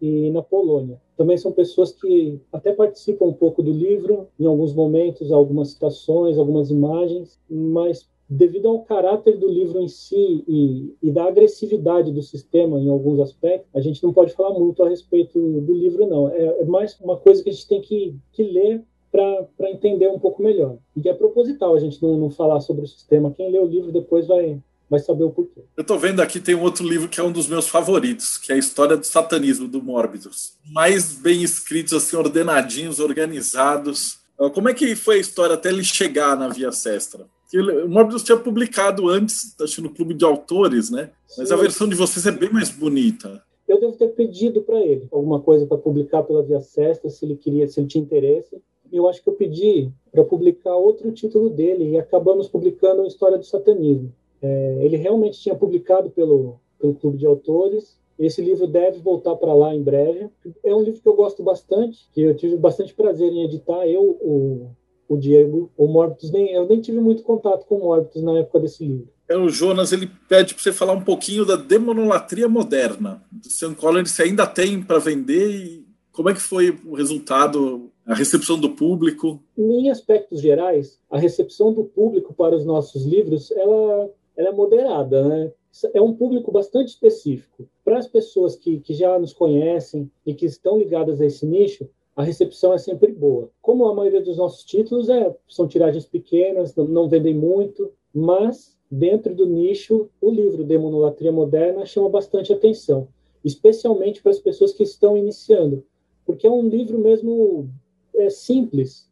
e 0.00 0.30
na 0.30 0.42
Polônia. 0.42 1.00
Também 1.16 1.36
são 1.36 1.52
pessoas 1.52 1.92
que 1.92 2.40
até 2.52 2.72
participam 2.72 3.26
um 3.26 3.32
pouco 3.32 3.62
do 3.62 3.72
livro, 3.72 4.28
em 4.38 4.46
alguns 4.46 4.72
momentos, 4.72 5.30
algumas 5.30 5.70
citações, 5.70 6.38
algumas 6.38 6.70
imagens, 6.70 7.38
mas 7.48 8.08
devido 8.30 8.68
ao 8.68 8.84
caráter 8.84 9.36
do 9.36 9.48
livro 9.48 9.80
em 9.80 9.88
si 9.88 10.44
e, 10.46 10.94
e, 11.02 11.10
da 11.10 11.24
agressividade 11.24 12.12
do 12.12 12.22
sistema 12.22 12.78
em 12.78 12.88
alguns 12.88 13.18
aspectos, 13.18 13.68
a 13.74 13.80
gente 13.80 14.00
não 14.04 14.12
pode 14.12 14.32
falar 14.34 14.56
muito 14.56 14.84
a 14.84 14.88
respeito 14.88 15.36
do 15.60 15.74
livro, 15.74 16.06
não. 16.06 16.28
É, 16.28 16.60
é 16.60 16.64
mais 16.64 16.96
uma 17.00 17.16
coisa 17.16 17.42
que 17.42 17.50
a 17.50 17.52
gente 17.52 17.66
tem 17.66 17.80
que, 17.80 18.14
que 18.32 18.44
ler 18.44 18.84
para 19.10 19.70
entender 19.72 20.06
um 20.06 20.20
pouco 20.20 20.40
melhor. 20.40 20.76
E 20.94 21.08
é 21.08 21.12
proposital 21.12 21.74
a 21.74 21.80
gente 21.80 22.00
não, 22.00 22.16
não 22.16 22.30
falar 22.30 22.60
sobre 22.60 22.84
o 22.84 22.86
sistema. 22.86 23.32
Quem 23.36 23.50
lê 23.50 23.58
o 23.58 23.66
livro 23.66 23.90
depois 23.90 24.28
vai, 24.28 24.60
vai 24.88 25.00
saber 25.00 25.24
o 25.24 25.30
porquê. 25.30 25.62
Eu 25.76 25.82
estou 25.82 25.98
vendo 25.98 26.22
aqui, 26.22 26.38
tem 26.38 26.54
um 26.54 26.62
outro 26.62 26.86
livro 26.86 27.08
que 27.08 27.18
é 27.18 27.24
um 27.24 27.32
dos 27.32 27.48
meus 27.48 27.66
favoritos, 27.66 28.38
que 28.38 28.52
é 28.52 28.54
a 28.54 28.58
História 28.58 28.96
do 28.96 29.04
Satanismo, 29.04 29.66
do 29.66 29.82
Mórbidos. 29.82 30.52
Mais 30.72 31.12
bem 31.14 31.42
escritos, 31.42 31.92
assim, 31.92 32.14
ordenadinhos, 32.14 33.00
organizados. 33.00 34.20
Como 34.54 34.68
é 34.68 34.74
que 34.74 34.94
foi 34.94 35.16
a 35.16 35.20
história 35.20 35.54
até 35.54 35.68
ele 35.68 35.82
chegar 35.82 36.36
na 36.36 36.46
Via 36.46 36.70
Sestra? 36.70 37.26
Que 37.50 37.58
o 37.60 37.88
Morbius 37.88 38.22
tinha 38.22 38.38
publicado 38.38 39.08
antes, 39.08 39.56
acho 39.60 39.82
no 39.82 39.90
Clube 39.90 40.14
de 40.14 40.24
Autores, 40.24 40.88
né? 40.88 41.10
Mas 41.36 41.48
Sim. 41.48 41.54
a 41.54 41.56
versão 41.56 41.88
de 41.88 41.96
vocês 41.96 42.24
é 42.24 42.30
bem 42.30 42.50
mais 42.52 42.70
bonita. 42.70 43.42
Eu 43.66 43.80
devo 43.80 43.92
ter 43.96 44.08
pedido 44.08 44.62
para 44.62 44.80
ele 44.80 45.08
alguma 45.10 45.40
coisa 45.40 45.66
para 45.66 45.76
publicar 45.76 46.22
pela 46.22 46.42
Via 46.42 46.60
Sesta, 46.60 47.10
se 47.10 47.24
ele 47.24 47.36
queria, 47.36 47.66
se 47.66 47.80
ele 47.80 47.88
tinha 47.88 48.02
interesse. 48.02 48.60
Eu 48.92 49.08
acho 49.08 49.22
que 49.22 49.28
eu 49.28 49.34
pedi 49.34 49.90
para 50.12 50.24
publicar 50.24 50.76
outro 50.76 51.10
título 51.12 51.50
dele 51.50 51.90
e 51.90 51.98
acabamos 51.98 52.48
publicando 52.48 53.02
a 53.02 53.06
História 53.06 53.38
do 53.38 53.44
Satanismo. 53.44 54.12
É, 54.42 54.78
ele 54.82 54.96
realmente 54.96 55.40
tinha 55.40 55.54
publicado 55.54 56.10
pelo, 56.10 56.60
pelo 56.78 56.94
Clube 56.94 57.18
de 57.18 57.26
Autores. 57.26 57.98
Esse 58.18 58.42
livro 58.42 58.66
deve 58.66 58.98
voltar 58.98 59.34
para 59.36 59.54
lá 59.54 59.74
em 59.74 59.82
breve. 59.82 60.28
É 60.64 60.74
um 60.74 60.82
livro 60.82 61.00
que 61.00 61.08
eu 61.08 61.14
gosto 61.14 61.42
bastante, 61.42 62.08
que 62.12 62.22
eu 62.22 62.34
tive 62.34 62.56
bastante 62.56 62.94
prazer 62.94 63.32
em 63.32 63.44
editar. 63.44 63.86
Eu, 63.86 64.02
o 64.02 64.70
o 65.10 65.18
Diego, 65.18 65.72
o 65.76 65.88
Morbius, 65.88 66.30
nem, 66.30 66.52
eu 66.52 66.68
nem 66.68 66.80
tive 66.80 67.00
muito 67.00 67.24
contato 67.24 67.66
com 67.66 67.78
o 67.78 67.80
Morbius 67.80 68.22
na 68.22 68.38
época 68.38 68.60
desse 68.60 68.84
livro. 68.84 69.08
É, 69.28 69.36
o 69.36 69.48
Jonas 69.48 69.92
ele 69.92 70.08
pede 70.28 70.54
para 70.54 70.62
você 70.62 70.72
falar 70.72 70.92
um 70.92 71.02
pouquinho 71.02 71.44
da 71.44 71.56
demonolatria 71.56 72.48
moderna. 72.48 73.20
Do 73.30 73.50
Sean 73.50 73.74
Collins, 73.74 74.12
se 74.12 74.22
ainda 74.22 74.46
tem 74.46 74.80
para 74.80 75.00
vender 75.00 75.50
e 75.50 75.86
como 76.12 76.30
é 76.30 76.34
que 76.34 76.40
foi 76.40 76.78
o 76.86 76.94
resultado, 76.94 77.90
a 78.06 78.14
recepção 78.14 78.58
do 78.58 78.70
público? 78.70 79.42
Em 79.58 79.90
aspectos 79.90 80.40
gerais, 80.40 80.96
a 81.10 81.18
recepção 81.18 81.72
do 81.72 81.84
público 81.84 82.32
para 82.32 82.54
os 82.54 82.64
nossos 82.64 83.04
livros 83.04 83.50
ela, 83.50 84.10
ela 84.36 84.48
é 84.48 84.52
moderada, 84.52 85.26
né? 85.26 85.52
É 85.92 86.00
um 86.00 86.14
público 86.14 86.52
bastante 86.52 86.88
específico. 86.88 87.68
Para 87.84 87.98
as 87.98 88.06
pessoas 88.06 88.54
que, 88.54 88.78
que 88.78 88.94
já 88.94 89.18
nos 89.18 89.32
conhecem 89.32 90.10
e 90.24 90.34
que 90.34 90.46
estão 90.46 90.78
ligadas 90.78 91.20
a 91.20 91.26
esse 91.26 91.46
nicho, 91.46 91.88
a 92.16 92.22
recepção 92.22 92.72
é 92.72 92.78
sempre 92.78 93.12
boa. 93.12 93.50
Como 93.62 93.86
a 93.86 93.94
maioria 93.94 94.20
dos 94.20 94.36
nossos 94.36 94.64
títulos 94.64 95.08
é, 95.08 95.34
são 95.48 95.66
tiragens 95.66 96.04
pequenas, 96.04 96.74
não, 96.74 96.84
não 96.84 97.08
vendem 97.08 97.34
muito, 97.34 97.90
mas 98.14 98.76
dentro 98.90 99.34
do 99.34 99.46
nicho, 99.46 100.10
o 100.20 100.30
livro 100.30 100.64
Demonolatria 100.64 101.30
Moderna 101.30 101.86
chama 101.86 102.08
bastante 102.08 102.52
atenção, 102.52 103.08
especialmente 103.44 104.22
para 104.22 104.32
as 104.32 104.40
pessoas 104.40 104.72
que 104.72 104.82
estão 104.82 105.16
iniciando, 105.16 105.84
porque 106.26 106.46
é 106.46 106.50
um 106.50 106.68
livro 106.68 106.98
mesmo 106.98 107.70
é, 108.14 108.28
simples, 108.28 109.08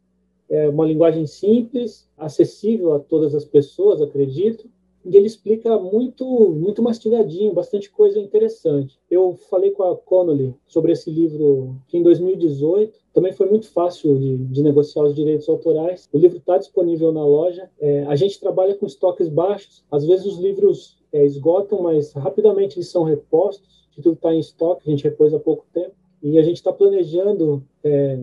é 0.49 0.67
uma 0.67 0.85
linguagem 0.85 1.25
simples, 1.25 2.07
acessível 2.17 2.93
a 2.93 2.99
todas 2.99 3.33
as 3.33 3.45
pessoas, 3.45 4.01
acredito, 4.01 4.69
e 5.05 5.15
ele 5.15 5.27
explica 5.27 5.77
muito, 5.77 6.25
muito 6.51 6.81
mastigadinho, 6.81 7.53
bastante 7.53 7.89
coisa 7.89 8.19
interessante. 8.19 8.99
Eu 9.09 9.35
falei 9.49 9.71
com 9.71 9.83
a 9.83 9.95
Connolly 9.95 10.53
sobre 10.67 10.91
esse 10.91 11.09
livro 11.09 11.75
em 11.93 12.03
2018 12.03 12.99
também 13.13 13.33
foi 13.33 13.49
muito 13.49 13.69
fácil 13.69 14.17
de, 14.17 14.37
de 14.37 14.61
negociar 14.63 15.03
os 15.03 15.15
direitos 15.15 15.49
autorais. 15.49 16.07
O 16.13 16.17
livro 16.17 16.37
está 16.37 16.57
disponível 16.57 17.11
na 17.11 17.25
loja. 17.25 17.69
É, 17.79 18.05
a 18.05 18.15
gente 18.15 18.39
trabalha 18.39 18.75
com 18.75 18.85
estoques 18.85 19.27
baixos. 19.27 19.83
Às 19.91 20.05
vezes 20.05 20.25
os 20.25 20.37
livros 20.37 20.97
é, 21.11 21.25
esgotam, 21.25 21.81
mas 21.81 22.13
rapidamente 22.13 22.77
eles 22.77 22.89
são 22.89 23.03
repostos. 23.03 23.87
O 23.87 23.95
título 23.95 24.15
está 24.15 24.33
em 24.33 24.39
estoque, 24.39 24.87
a 24.87 24.91
gente 24.91 25.03
repôs 25.03 25.33
há 25.33 25.39
pouco 25.39 25.65
tempo. 25.73 25.91
E 26.21 26.37
a 26.37 26.43
gente 26.43 26.57
está 26.57 26.71
planejando 26.71 27.63
é, 27.83 28.19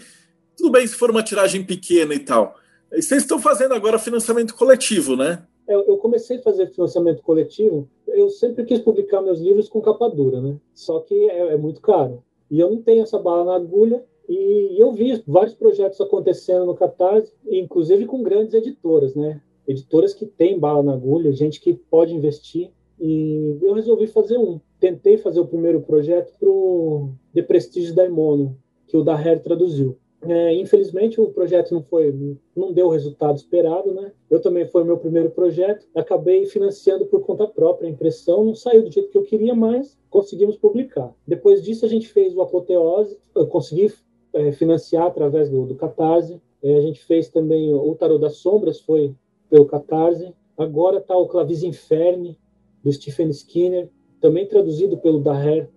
tudo 0.57 0.71
bem 0.71 0.85
se 0.85 0.95
for 0.95 1.09
uma 1.09 1.23
tiragem 1.23 1.63
pequena 1.63 2.13
e 2.13 2.19
tal. 2.19 2.55
E 2.91 3.01
vocês 3.01 3.23
estão 3.23 3.39
fazendo 3.39 3.73
agora 3.73 3.97
financiamento 3.97 4.55
coletivo, 4.55 5.15
né? 5.15 5.43
Eu, 5.67 5.85
eu 5.85 5.97
comecei 5.97 6.37
a 6.37 6.41
fazer 6.41 6.67
financiamento 6.67 7.21
coletivo, 7.21 7.89
eu 8.07 8.29
sempre 8.29 8.65
quis 8.65 8.79
publicar 8.79 9.21
meus 9.21 9.39
livros 9.39 9.69
com 9.69 9.81
capa 9.81 10.09
dura, 10.09 10.41
né? 10.41 10.55
Só 10.73 10.99
que 11.01 11.13
é, 11.29 11.53
é 11.53 11.57
muito 11.57 11.81
caro. 11.81 12.23
E 12.49 12.59
eu 12.59 12.69
não 12.69 12.81
tenho 12.81 13.03
essa 13.03 13.19
bala 13.19 13.45
na 13.45 13.55
agulha, 13.55 14.03
e 14.27 14.81
eu 14.81 14.91
vi 14.91 15.21
vários 15.25 15.55
projetos 15.55 15.99
acontecendo 16.01 16.65
no 16.65 16.75
Catarse, 16.75 17.33
inclusive 17.45 18.05
com 18.05 18.23
grandes 18.23 18.53
editoras, 18.53 19.15
né? 19.15 19.41
Editoras 19.67 20.13
que 20.13 20.25
têm 20.25 20.59
bala 20.59 20.81
na 20.81 20.93
agulha, 20.93 21.31
gente 21.31 21.59
que 21.59 21.73
pode 21.73 22.13
investir. 22.13 22.71
E 22.99 23.57
eu 23.61 23.73
resolvi 23.73 24.07
fazer 24.07 24.37
um. 24.37 24.59
Tentei 24.79 25.17
fazer 25.17 25.39
o 25.39 25.47
primeiro 25.47 25.81
projeto 25.81 26.33
para 26.39 26.49
o 26.49 27.11
The 27.33 27.43
Prestige 27.43 27.93
Daimono, 27.93 28.57
que 28.87 28.97
o 28.97 29.03
Daher 29.03 29.41
traduziu. 29.41 29.97
É, 30.21 30.53
infelizmente 30.55 31.21
o 31.21 31.29
projeto 31.29 31.73
não 31.73 31.83
foi, 31.83 32.37
não 32.55 32.73
deu 32.73 32.87
o 32.87 32.89
resultado 32.89 33.37
esperado, 33.37 33.93
né? 33.93 34.11
Eu 34.29 34.41
também 34.41 34.65
foi 34.65 34.83
meu 34.83 34.97
primeiro 34.97 35.29
projeto, 35.29 35.87
acabei 35.93 36.45
financiando 36.47 37.05
por 37.05 37.21
conta 37.21 37.45
própria 37.45 37.87
a 37.87 37.91
impressão, 37.91 38.43
não 38.43 38.55
saiu 38.55 38.83
do 38.83 38.91
jeito 38.91 39.11
que 39.11 39.17
eu 39.17 39.23
queria, 39.23 39.53
mas 39.53 39.95
conseguimos 40.09 40.57
publicar. 40.57 41.13
Depois 41.27 41.61
disso 41.61 41.85
a 41.85 41.89
gente 41.89 42.07
fez 42.07 42.35
o 42.35 42.41
Apoteose, 42.41 43.17
eu 43.35 43.45
consegui 43.45 43.93
é, 44.33 44.51
financiar 44.51 45.05
através 45.05 45.49
do, 45.49 45.67
do 45.67 45.75
Catarse. 45.75 46.41
É, 46.63 46.75
a 46.75 46.81
gente 46.81 47.03
fez 47.05 47.29
também 47.29 47.71
o 47.71 47.93
Tarot 47.93 48.19
das 48.19 48.37
Sombras, 48.37 48.79
foi 48.79 49.13
pelo 49.49 49.65
Catarse. 49.65 50.33
Agora 50.57 50.97
está 50.97 51.15
o 51.15 51.27
Clavis 51.27 51.63
Inferne, 51.63 52.37
do 52.83 52.91
Stephen 52.91 53.29
Skinner, 53.29 53.89
também 54.19 54.47
traduzido 54.47 54.97
pelo 54.97 55.19
Daher, 55.19 55.69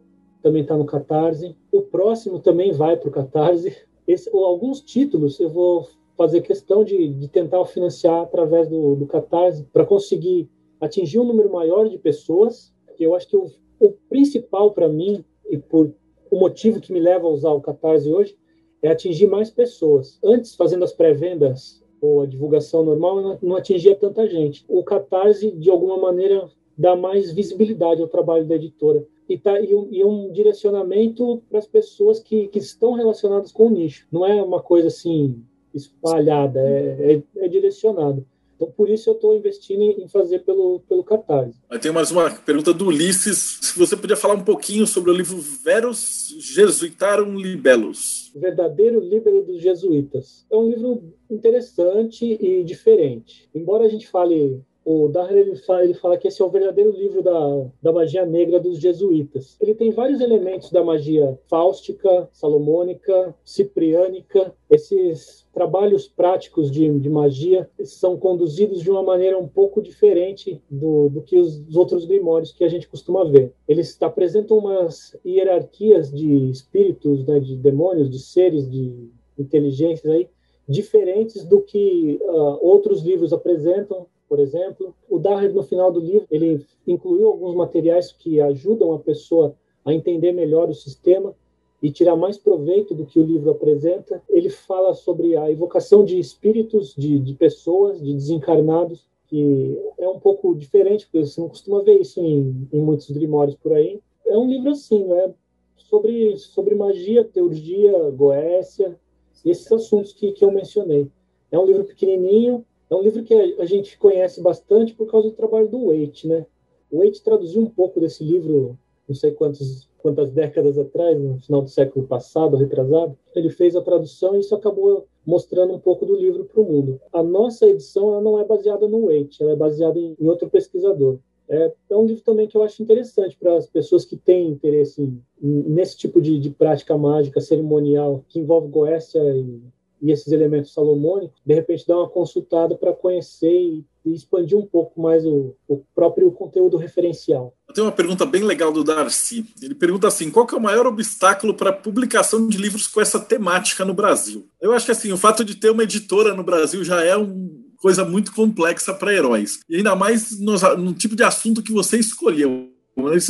também 0.43 0.63
está 0.63 0.77
no 0.77 0.85
Catarse. 0.85 1.57
O 1.71 1.83
próximo 1.83 2.41
também 2.41 2.73
vai 2.73 2.97
para 2.97 3.09
o 3.09 3.13
Catarse. 3.13 3.77
Esse, 4.07 4.31
alguns 4.35 4.81
títulos 4.81 5.39
eu 5.39 5.51
vou 5.51 5.89
fazer 6.17 6.41
questão 6.41 6.85
de, 6.85 7.09
de 7.09 7.29
tentar 7.29 7.65
financiar 7.67 8.23
através 8.23 8.69
do, 8.69 8.95
do 8.95 9.07
Catarse 9.07 9.65
para 9.73 9.85
conseguir 9.85 10.49
atingir 10.81 11.19
um 11.19 11.25
número 11.25 11.53
maior 11.53 11.89
de 11.89 11.99
pessoas. 11.99 12.73
Eu 12.99 13.15
acho 13.15 13.29
que 13.29 13.37
o, 13.37 13.47
o 13.79 13.93
principal 14.09 14.73
para 14.73 14.89
mim, 14.89 15.25
e 15.51 15.59
por 15.59 15.93
o 16.31 16.39
motivo 16.39 16.81
que 16.81 16.93
me 16.93 17.01
leva 17.01 17.27
a 17.27 17.31
usar 17.31 17.51
o 17.51 17.61
Catarse 17.61 18.11
hoje, 18.11 18.37
é 18.83 18.89
atingir 18.89 19.27
mais 19.27 19.51
pessoas. 19.51 20.19
Antes, 20.25 20.55
fazendo 20.55 20.85
as 20.85 20.93
pré-vendas 20.93 21.80
ou 22.01 22.23
a 22.23 22.27
divulgação 22.27 22.85
normal 22.85 23.39
não 23.43 23.57
atingia 23.57 23.95
tanta 23.95 24.29
gente. 24.29 24.65
O 24.69 24.83
Catarse, 24.83 25.51
de 25.51 25.71
alguma 25.71 25.97
maneira, 25.99 26.49
dá 26.77 26.97
mais 26.97 27.33
visibilidade 27.33 28.01
ao 28.01 28.09
trabalho 28.09 28.47
da 28.47 28.55
editora. 28.55 29.05
E, 29.29 29.39
tá, 29.39 29.61
e, 29.61 29.75
um, 29.75 29.89
e 29.91 30.05
um 30.05 30.33
direcionamento 30.33 31.43
para 31.49 31.59
as 31.59 31.67
pessoas 31.67 32.19
que, 32.19 32.49
que 32.49 32.59
estão 32.59 32.95
relacionadas 32.95 33.53
com 33.53 33.67
o 33.67 33.71
nicho. 33.71 34.07
Não 34.11 34.27
é 34.27 34.43
uma 34.43 34.61
coisa 34.61 34.89
assim 34.89 35.43
espalhada, 35.73 36.61
é, 36.61 37.23
é, 37.37 37.45
é 37.45 37.49
direcionado. 37.49 38.27
Então, 38.61 38.71
por 38.73 38.91
isso 38.91 39.09
eu 39.09 39.15
estou 39.15 39.35
investindo 39.35 39.83
em 39.83 40.07
fazer 40.07 40.41
pelo, 40.41 40.81
pelo 40.81 41.03
Catarse. 41.03 41.59
Aí 41.71 41.79
tem 41.79 41.91
mais 41.91 42.11
uma 42.11 42.31
pergunta 42.31 42.75
do 42.75 42.89
Ulisses. 42.89 43.59
Se 43.63 43.79
você 43.79 43.97
podia 43.97 44.17
falar 44.17 44.35
um 44.35 44.45
pouquinho 44.45 44.87
sobre 44.87 45.11
o 45.11 45.15
livro 45.15 45.39
Veros 45.39 46.37
Jesuitarum 46.39 47.39
Libellus. 47.39 48.31
Verdadeiro 48.37 49.01
Líbero 49.01 49.43
dos 49.47 49.63
Jesuítas. 49.63 50.45
É 50.53 50.57
um 50.57 50.69
livro 50.69 51.15
interessante 51.31 52.27
e 52.27 52.63
diferente. 52.63 53.49
Embora 53.55 53.87
a 53.87 53.89
gente 53.89 54.07
fale 54.07 54.61
o 54.85 55.09
Daher 55.09 55.37
ele 55.37 55.57
fala, 55.57 55.85
ele 55.85 55.95
fala, 55.95 56.17
que 56.17 56.29
esse 56.29 56.41
é 56.41 56.45
o 56.45 56.51
verdadeiro 56.51 56.91
livro 56.91 57.23
da, 57.23 57.67
da 57.83 57.93
magia 57.93 58.25
negra 58.25 58.59
dos 58.59 58.79
jesuítas. 58.79 59.57
Ele 59.61 59.75
tem 59.75 59.91
vários 59.91 60.21
elementos 60.21 60.71
da 60.71 60.83
magia 60.83 61.39
fáustica, 61.49 62.29
salomônica, 62.33 63.35
cipriânica. 63.45 64.55
Esses 64.69 65.47
trabalhos 65.53 66.09
práticos 66.09 66.71
de, 66.71 66.89
de 66.99 67.11
magia 67.11 67.69
são 67.85 68.17
conduzidos 68.17 68.83
de 68.83 68.91
uma 68.91 69.03
maneira 69.03 69.39
um 69.39 69.49
pouco 69.49 69.83
diferente 69.83 70.63
do, 70.71 71.09
do 71.09 71.23
que 71.23 71.39
os, 71.39 71.61
os 71.69 71.77
outros 71.77 72.05
grimórios 72.05 72.53
que 72.53 72.65
a 72.65 72.69
gente 72.69 72.89
costuma 72.89 73.25
ver. 73.25 73.53
Eles 73.69 74.01
apresentam 74.01 74.59
umas 74.59 75.17
hierarquias 75.25 76.11
de 76.11 76.51
espíritos, 76.51 77.27
né, 77.27 77.39
de 77.39 77.57
demônios, 77.57 78.09
de 78.09 78.19
seres, 78.19 78.71
de 78.71 79.11
inteligências 79.39 80.13
aí, 80.13 80.29
diferentes 80.69 81.45
do 81.45 81.61
que 81.61 82.19
uh, 82.23 82.59
outros 82.61 83.03
livros 83.03 83.33
apresentam 83.33 84.07
por 84.31 84.39
exemplo. 84.39 84.95
O 85.09 85.19
Daher, 85.19 85.53
no 85.53 85.65
final 85.65 85.91
do 85.91 85.99
livro, 85.99 86.25
ele 86.31 86.65
incluiu 86.87 87.27
alguns 87.27 87.57
materiais 87.57 88.13
que 88.13 88.41
ajudam 88.41 88.93
a 88.93 88.99
pessoa 89.01 89.57
a 89.85 89.93
entender 89.93 90.31
melhor 90.31 90.71
o 90.71 90.75
sistema 90.75 91.35
e 91.83 91.91
tirar 91.91 92.15
mais 92.15 92.39
proveito 92.39 92.95
do 92.95 93.05
que 93.05 93.19
o 93.19 93.25
livro 93.25 93.51
apresenta. 93.51 94.23
Ele 94.29 94.49
fala 94.49 94.95
sobre 94.95 95.37
a 95.37 95.51
evocação 95.51 96.05
de 96.05 96.17
espíritos, 96.17 96.95
de, 96.95 97.19
de 97.19 97.35
pessoas, 97.35 98.01
de 98.01 98.15
desencarnados, 98.15 99.05
que 99.27 99.77
é 99.99 100.09
um 100.09 100.21
pouco 100.21 100.55
diferente, 100.55 101.07
porque 101.07 101.27
você 101.27 101.41
não 101.41 101.49
costuma 101.49 101.83
ver 101.83 102.01
isso 102.01 102.21
em, 102.21 102.69
em 102.73 102.81
muitos 102.81 103.11
grimórios 103.11 103.57
por 103.57 103.73
aí. 103.73 104.01
É 104.25 104.39
um 104.39 104.49
livro 104.49 104.71
assim, 104.71 105.13
é 105.13 105.33
sobre, 105.77 106.37
sobre 106.37 106.77
magia, 106.77 107.25
teurgia, 107.25 108.11
goécia, 108.11 108.97
esses 109.45 109.71
assuntos 109.73 110.13
que, 110.13 110.31
que 110.33 110.45
eu 110.45 110.53
mencionei. 110.53 111.09
É 111.51 111.59
um 111.59 111.65
livro 111.65 111.85
pequenininho, 111.85 112.65
é 112.91 112.95
um 112.95 113.03
livro 113.03 113.23
que 113.23 113.35
a 113.35 113.65
gente 113.65 113.97
conhece 113.97 114.41
bastante 114.43 114.95
por 114.95 115.11
causa 115.11 115.29
do 115.29 115.35
trabalho 115.35 115.69
do 115.69 115.87
Waite, 115.87 116.27
né? 116.27 116.45
O 116.91 116.99
Waite 116.99 117.23
traduziu 117.23 117.63
um 117.63 117.71
pouco 117.71 118.01
desse 118.01 118.25
livro, 118.25 118.77
não 119.09 119.15
sei 119.15 119.31
quantos, 119.31 119.89
quantas 119.99 120.33
décadas 120.33 120.77
atrás, 120.77 121.19
no 121.19 121.39
final 121.39 121.63
do 121.63 121.71
século 121.71 122.07
passado, 122.07 122.57
retrasado. 122.57 123.17
Ele 123.35 123.49
fez 123.49 123.77
a 123.77 123.81
tradução 123.81 124.35
e 124.35 124.41
isso 124.41 124.55
acabou 124.55 125.07
mostrando 125.25 125.73
um 125.73 125.79
pouco 125.79 126.05
do 126.05 126.17
livro 126.17 126.45
para 126.45 126.61
o 126.61 126.65
mundo. 126.65 127.01
A 127.13 127.23
nossa 127.23 127.67
edição 127.67 128.11
ela 128.11 128.21
não 128.21 128.41
é 128.41 128.45
baseada 128.45 128.89
no 128.89 129.07
Waite, 129.07 129.41
ela 129.41 129.53
é 129.53 129.57
baseada 129.57 129.99
em, 129.99 130.17
em 130.19 130.29
outro 130.29 130.51
pesquisador. 130.51 131.19
É, 131.49 131.73
é 131.91 131.97
um 131.97 132.07
livro 132.07 132.23
também 132.23 132.47
que 132.47 132.57
eu 132.57 132.63
acho 132.63 132.83
interessante 132.83 133.37
para 133.37 133.57
as 133.57 133.67
pessoas 133.67 134.05
que 134.05 134.17
têm 134.17 134.49
interesse 134.49 135.03
em, 135.03 135.23
nesse 135.43 135.97
tipo 135.97 136.21
de, 136.21 136.39
de, 136.39 136.51
prática 136.51 136.97
mágica 136.97 137.41
cerimonial 137.41 138.25
que 138.29 138.39
envolve 138.39 138.69
Goécia 138.69 139.21
e, 139.35 139.61
e 140.01 140.11
esses 140.11 140.33
elementos 140.33 140.73
salomônicos, 140.73 141.41
de 141.45 141.55
repente 141.55 141.87
dar 141.87 141.99
uma 141.99 142.09
consultada 142.09 142.75
para 142.75 142.93
conhecer 142.93 143.53
e, 143.53 143.85
e, 144.05 144.15
expandir 144.15 144.57
um 144.57 144.67
pouco 144.67 145.01
mais 145.01 145.25
o, 145.25 145.55
o, 145.69 145.83
próprio 145.95 146.31
conteúdo 146.33 146.77
referencial. 146.77 147.55
Tenho 147.75 147.87
uma 147.87 147.93
pergunta 147.93 148.25
bem 148.25 148.43
legal 148.43 148.73
do 148.73 148.83
Darcy. 148.83 149.45
Ele 149.63 149.75
pergunta 149.75 150.09
assim: 150.09 150.31
qual 150.31 150.47
é 150.51 150.57
o 150.57 150.61
maior 150.61 150.87
obstáculo 150.87 151.55
para 151.55 151.71
a 151.71 151.75
publicação 151.75 152.49
de 152.49 152.59
livros 152.59 152.87
com 152.87 153.01
essa 153.01 153.21
temática 153.21 153.85
no 153.85 153.95
Brasil? 153.95 154.47
Eu 154.61 154.73
acho 154.73 154.87
que 154.87 154.93
assim, 154.93 155.13
o 155.13 155.19
fato 155.19 155.45
de 155.45 155.55
ter 155.55 155.71
uma 155.71 155.85
editora 155.85 156.35
no 156.35 156.43
Brasil 156.43 156.83
já 156.83 157.05
é 157.05 157.17
um 157.17 157.71
coisa 157.81 158.05
muito 158.05 158.33
complexa 158.33 158.95
para 158.95 159.13
heróis. 159.13 159.61
E 159.69 159.77
ainda 159.77 159.97
mais 159.97 160.39
no, 160.39 160.55
no, 160.77 160.93
tipo 160.93 161.17
de 161.17 161.25
assunto 161.25 161.63
que 161.63 161.73
você 161.73 161.99
escolheu. 161.99 162.71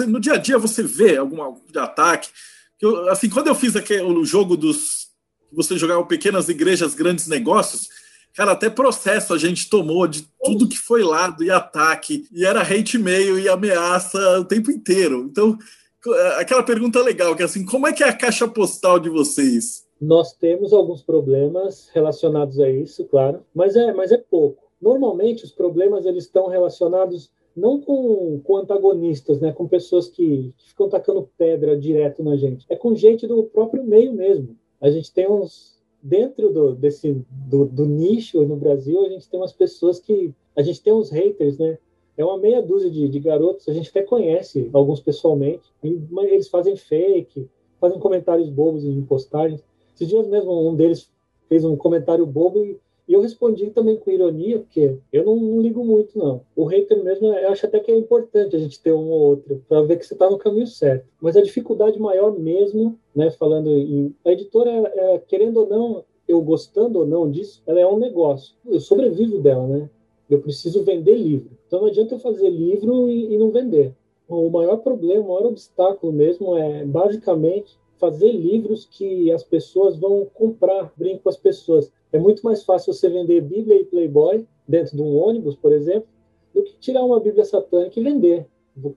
No 0.08 0.20
dia 0.20 0.34
a 0.34 0.36
dia 0.36 0.58
você 0.58 0.82
vê 0.82 1.16
algum 1.16 1.54
tipo 1.54 1.72
de 1.72 1.78
ataque. 1.78 2.28
Eu, 2.80 3.08
assim, 3.08 3.28
quando 3.28 3.46
eu 3.46 3.54
fiz 3.54 3.76
aquele, 3.76 4.02
o 4.02 4.24
jogo 4.24 4.56
dos. 4.56 4.99
Você 5.52 5.76
jogava 5.76 6.04
pequenas 6.04 6.48
igrejas, 6.48 6.94
grandes 6.94 7.26
negócios, 7.26 7.88
Cara, 8.34 8.52
até 8.52 8.70
processo 8.70 9.34
a 9.34 9.38
gente 9.38 9.68
tomou 9.68 10.06
de 10.06 10.24
tudo 10.42 10.68
que 10.68 10.78
foi 10.78 11.02
lado 11.02 11.42
e 11.42 11.50
ataque, 11.50 12.26
e 12.32 12.44
era 12.44 12.62
hate 12.62 12.96
mail 12.96 13.38
e 13.38 13.48
ameaça 13.48 14.18
o 14.38 14.44
tempo 14.44 14.70
inteiro. 14.70 15.28
Então, 15.30 15.58
aquela 16.38 16.62
pergunta 16.62 17.02
legal, 17.02 17.34
que 17.34 17.42
é 17.42 17.44
assim, 17.44 17.64
como 17.64 17.86
é 17.86 17.92
que 17.92 18.04
é 18.04 18.08
a 18.08 18.16
caixa 18.16 18.46
postal 18.46 18.98
de 18.98 19.08
vocês? 19.08 19.84
Nós 20.00 20.32
temos 20.32 20.72
alguns 20.72 21.02
problemas 21.02 21.90
relacionados 21.92 22.58
a 22.60 22.70
isso, 22.70 23.04
claro, 23.04 23.44
mas 23.54 23.76
é, 23.76 23.92
mas 23.92 24.12
é 24.12 24.16
pouco. 24.16 24.70
Normalmente 24.80 25.44
os 25.44 25.50
problemas 25.50 26.06
eles 26.06 26.24
estão 26.24 26.46
relacionados 26.46 27.30
não 27.54 27.80
com, 27.80 28.40
com 28.42 28.56
antagonistas, 28.56 29.40
né, 29.40 29.52
com 29.52 29.68
pessoas 29.68 30.08
que, 30.08 30.54
que 30.56 30.68
ficam 30.68 30.88
tacando 30.88 31.28
pedra 31.36 31.76
direto 31.76 32.22
na 32.22 32.36
gente. 32.36 32.64
É 32.68 32.76
com 32.76 32.94
gente 32.94 33.26
do 33.26 33.42
próprio 33.42 33.84
meio 33.84 34.14
mesmo. 34.14 34.56
A 34.80 34.90
gente 34.90 35.12
tem 35.12 35.30
uns 35.30 35.78
dentro 36.02 36.50
do, 36.52 36.74
desse 36.74 37.24
do, 37.30 37.66
do, 37.66 37.84
nicho 37.84 38.42
no 38.44 38.56
Brasil, 38.56 39.04
a 39.04 39.08
gente 39.08 39.28
tem 39.28 39.38
umas 39.38 39.52
pessoas 39.52 40.00
que 40.00 40.34
a 40.56 40.62
gente 40.62 40.82
tem 40.82 40.92
uns 40.92 41.10
haters, 41.10 41.58
né? 41.58 41.78
É 42.16 42.24
uma 42.24 42.38
meia 42.38 42.62
dúzia 42.62 42.90
de, 42.90 43.08
de 43.08 43.20
garotos, 43.20 43.68
a 43.68 43.72
gente 43.72 43.90
até 43.90 44.02
conhece 44.02 44.68
alguns 44.72 45.00
pessoalmente, 45.00 45.70
e, 45.82 46.00
eles 46.24 46.48
fazem 46.48 46.76
fake, 46.76 47.48
fazem 47.80 47.98
comentários 47.98 48.48
bobos 48.48 48.84
em 48.84 49.02
postagens. 49.02 49.62
Esses 49.94 50.08
dias 50.08 50.26
mesmo, 50.26 50.68
um 50.68 50.74
deles 50.74 51.10
fez 51.48 51.64
um 51.64 51.76
comentário 51.76 52.24
bobo 52.26 52.64
e, 52.64 52.78
e 53.10 53.12
eu 53.12 53.20
respondi 53.20 53.68
também 53.70 53.96
com 53.96 54.08
ironia, 54.08 54.60
porque 54.60 54.96
eu 55.12 55.24
não, 55.24 55.34
não, 55.34 55.60
ligo 55.60 55.84
muito, 55.84 56.16
não. 56.16 56.42
O 56.54 56.64
hater 56.64 57.02
mesmo, 57.02 57.26
eu 57.26 57.48
acho 57.50 57.66
até 57.66 57.80
que 57.80 57.90
é 57.90 57.98
importante 57.98 58.54
a 58.54 58.58
gente 58.60 58.80
ter 58.80 58.92
um 58.92 59.10
ou 59.10 59.20
outro, 59.30 59.64
para 59.68 59.82
ver 59.82 59.98
que 59.98 60.06
você 60.06 60.14
está 60.14 60.30
no 60.30 60.38
caminho 60.38 60.68
certo. 60.68 61.08
Mas 61.20 61.36
a 61.36 61.42
dificuldade 61.42 61.98
maior 61.98 62.30
mesmo, 62.38 62.96
né, 63.12 63.32
falando 63.32 63.68
em. 63.68 64.14
A 64.24 64.30
editora, 64.30 64.70
é, 64.70 65.18
querendo 65.26 65.56
ou 65.56 65.68
não, 65.68 66.04
eu 66.28 66.40
gostando 66.40 67.00
ou 67.00 67.06
não 67.06 67.28
disso, 67.28 67.60
ela 67.66 67.80
é 67.80 67.86
um 67.86 67.98
negócio. 67.98 68.54
Eu 68.64 68.78
sobrevivo 68.78 69.40
dela, 69.40 69.66
né? 69.66 69.90
Eu 70.30 70.40
preciso 70.40 70.84
vender 70.84 71.16
livro. 71.16 71.50
Então 71.66 71.80
não 71.80 71.88
adianta 71.88 72.14
eu 72.14 72.20
fazer 72.20 72.48
livro 72.48 73.08
e, 73.08 73.34
e 73.34 73.36
não 73.36 73.50
vender. 73.50 73.92
O 74.28 74.48
maior 74.50 74.76
problema, 74.76 75.24
o 75.24 75.28
maior 75.30 75.46
obstáculo 75.46 76.12
mesmo 76.12 76.56
é, 76.56 76.84
basicamente, 76.84 77.76
fazer 77.98 78.30
livros 78.30 78.86
que 78.86 79.32
as 79.32 79.42
pessoas 79.42 79.96
vão 79.96 80.24
comprar, 80.32 80.92
brinco 80.96 81.24
com 81.24 81.28
as 81.28 81.36
pessoas. 81.36 81.92
É 82.12 82.18
muito 82.18 82.42
mais 82.42 82.62
fácil 82.62 82.92
você 82.92 83.08
vender 83.08 83.40
Bíblia 83.40 83.80
e 83.80 83.84
Playboy 83.84 84.46
dentro 84.66 84.96
de 84.96 85.02
um 85.02 85.16
ônibus, 85.16 85.54
por 85.56 85.72
exemplo, 85.72 86.08
do 86.54 86.62
que 86.62 86.74
tirar 86.78 87.04
uma 87.04 87.20
Bíblia 87.20 87.44
satânica 87.44 87.98
e 87.98 88.02
vender. 88.02 88.46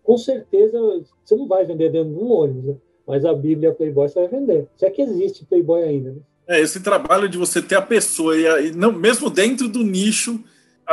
Com 0.03 0.18
certeza 0.18 0.80
você 1.24 1.36
não 1.36 1.47
vai 1.47 1.66
vender 1.66 1.91
dentro 1.91 2.14
de 2.14 2.20
um 2.20 2.32
ônibus, 2.32 2.64
né? 2.64 2.76
mas 3.05 3.26
a 3.26 3.34
Bíblia 3.34 3.70
e 3.70 3.74
Playboy 3.74 4.07
você 4.07 4.20
vai 4.20 4.28
vender. 4.28 4.68
Se 4.76 4.86
é 4.86 4.89
que 4.89 5.01
existe 5.01 5.45
Playboy 5.45 5.84
ainda. 5.84 6.11
Né? 6.11 6.22
É, 6.47 6.61
esse 6.61 6.82
trabalho 6.82 7.30
de 7.30 7.38
você 7.38 7.61
ter 7.61 7.76
a 7.76 7.82
pessoa, 7.82 8.36
e, 8.38 8.72
não, 8.72 8.91
mesmo 8.91 9.30
dentro 9.30 9.68
do 9.68 9.84
nicho, 9.84 10.43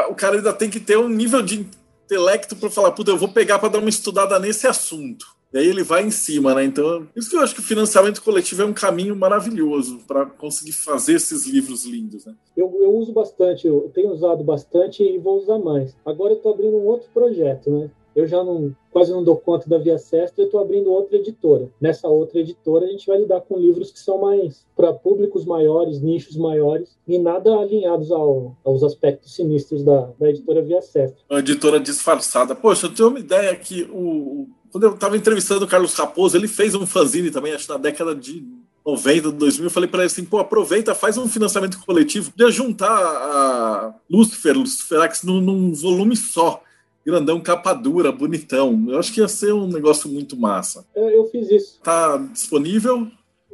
o 0.08 0.14
cara 0.14 0.36
ainda 0.36 0.52
tem 0.52 0.70
que 0.70 0.80
ter 0.80 0.96
um 0.96 1.08
nível 1.08 1.42
de 1.42 1.66
intelecto 2.04 2.56
para 2.56 2.70
falar, 2.70 2.92
puta, 2.92 3.10
eu 3.10 3.18
vou 3.18 3.28
pegar 3.28 3.58
para 3.58 3.68
dar 3.68 3.78
uma 3.78 3.88
estudada 3.88 4.38
nesse 4.38 4.66
assunto. 4.66 5.26
E 5.52 5.58
aí 5.58 5.66
ele 5.66 5.82
vai 5.82 6.04
em 6.04 6.10
cima, 6.10 6.54
né? 6.54 6.64
Então, 6.64 7.08
isso 7.16 7.28
que 7.28 7.36
eu 7.36 7.40
acho 7.40 7.54
que 7.54 7.60
o 7.60 7.64
financiamento 7.64 8.22
coletivo 8.22 8.62
é 8.62 8.64
um 8.64 8.72
caminho 8.72 9.16
maravilhoso 9.16 9.98
para 10.06 10.24
conseguir 10.24 10.72
fazer 10.72 11.14
esses 11.14 11.44
livros 11.46 11.84
lindos, 11.84 12.24
né? 12.24 12.34
Eu, 12.56 12.72
eu 12.80 12.94
uso 12.94 13.12
bastante, 13.12 13.66
eu 13.66 13.90
tenho 13.92 14.12
usado 14.12 14.44
bastante 14.44 15.02
e 15.02 15.18
vou 15.18 15.38
usar 15.38 15.58
mais. 15.58 15.96
Agora 16.06 16.32
eu 16.32 16.36
estou 16.36 16.52
abrindo 16.52 16.76
um 16.76 16.86
outro 16.86 17.08
projeto, 17.12 17.70
né? 17.70 17.90
Eu 18.14 18.26
já 18.26 18.42
não, 18.42 18.74
quase 18.90 19.12
não 19.12 19.22
dou 19.22 19.36
conta 19.36 19.68
da 19.68 19.78
Via 19.78 19.96
Sestra, 19.96 20.42
eu 20.42 20.46
estou 20.46 20.60
abrindo 20.60 20.90
outra 20.90 21.16
editora. 21.16 21.70
Nessa 21.80 22.08
outra 22.08 22.40
editora, 22.40 22.84
a 22.86 22.88
gente 22.88 23.06
vai 23.06 23.18
lidar 23.18 23.40
com 23.40 23.56
livros 23.56 23.92
que 23.92 24.00
são 24.00 24.18
mais 24.18 24.66
para 24.76 24.92
públicos 24.92 25.44
maiores, 25.44 26.00
nichos 26.00 26.36
maiores, 26.36 26.96
e 27.06 27.18
nada 27.18 27.56
alinhados 27.56 28.10
ao, 28.10 28.56
aos 28.64 28.82
aspectos 28.82 29.34
sinistros 29.34 29.84
da, 29.84 30.10
da 30.18 30.28
editora 30.28 30.62
Via 30.62 30.82
Sestra. 30.82 31.22
Uma 31.30 31.40
editora 31.40 31.78
disfarçada. 31.78 32.54
Poxa, 32.54 32.86
eu 32.86 32.94
tenho 32.94 33.08
uma 33.10 33.20
ideia 33.20 33.54
que 33.54 33.84
o, 33.84 34.48
quando 34.70 34.84
eu 34.84 34.94
estava 34.94 35.16
entrevistando 35.16 35.64
o 35.64 35.68
Carlos 35.68 35.94
Raposo, 35.94 36.36
ele 36.36 36.48
fez 36.48 36.74
um 36.74 36.86
fanzine 36.86 37.30
também, 37.30 37.52
acho 37.52 37.70
na 37.70 37.78
década 37.78 38.14
de 38.14 38.44
90, 38.86 39.32
2000. 39.32 39.64
Eu 39.64 39.70
falei 39.70 39.88
para 39.88 40.00
ele 40.00 40.06
assim: 40.06 40.24
pô, 40.24 40.38
aproveita, 40.38 40.94
faz 40.94 41.18
um 41.18 41.28
financiamento 41.28 41.78
coletivo, 41.84 42.30
podia 42.30 42.50
juntar 42.50 42.90
a 42.90 43.94
Lucifer, 44.08 44.56
Luciferax 44.56 45.22
num, 45.22 45.40
num 45.40 45.72
volume 45.72 46.16
só. 46.16 46.62
Grandão, 47.04 47.40
capa 47.40 47.72
dura, 47.72 48.12
bonitão. 48.12 48.86
Eu 48.88 48.98
acho 48.98 49.12
que 49.12 49.20
ia 49.20 49.28
ser 49.28 49.52
um 49.52 49.66
negócio 49.66 50.08
muito 50.08 50.36
massa. 50.36 50.86
Eu, 50.94 51.08
eu 51.08 51.26
fiz 51.26 51.50
isso. 51.50 51.80
Tá 51.82 52.18
disponível? 52.18 53.08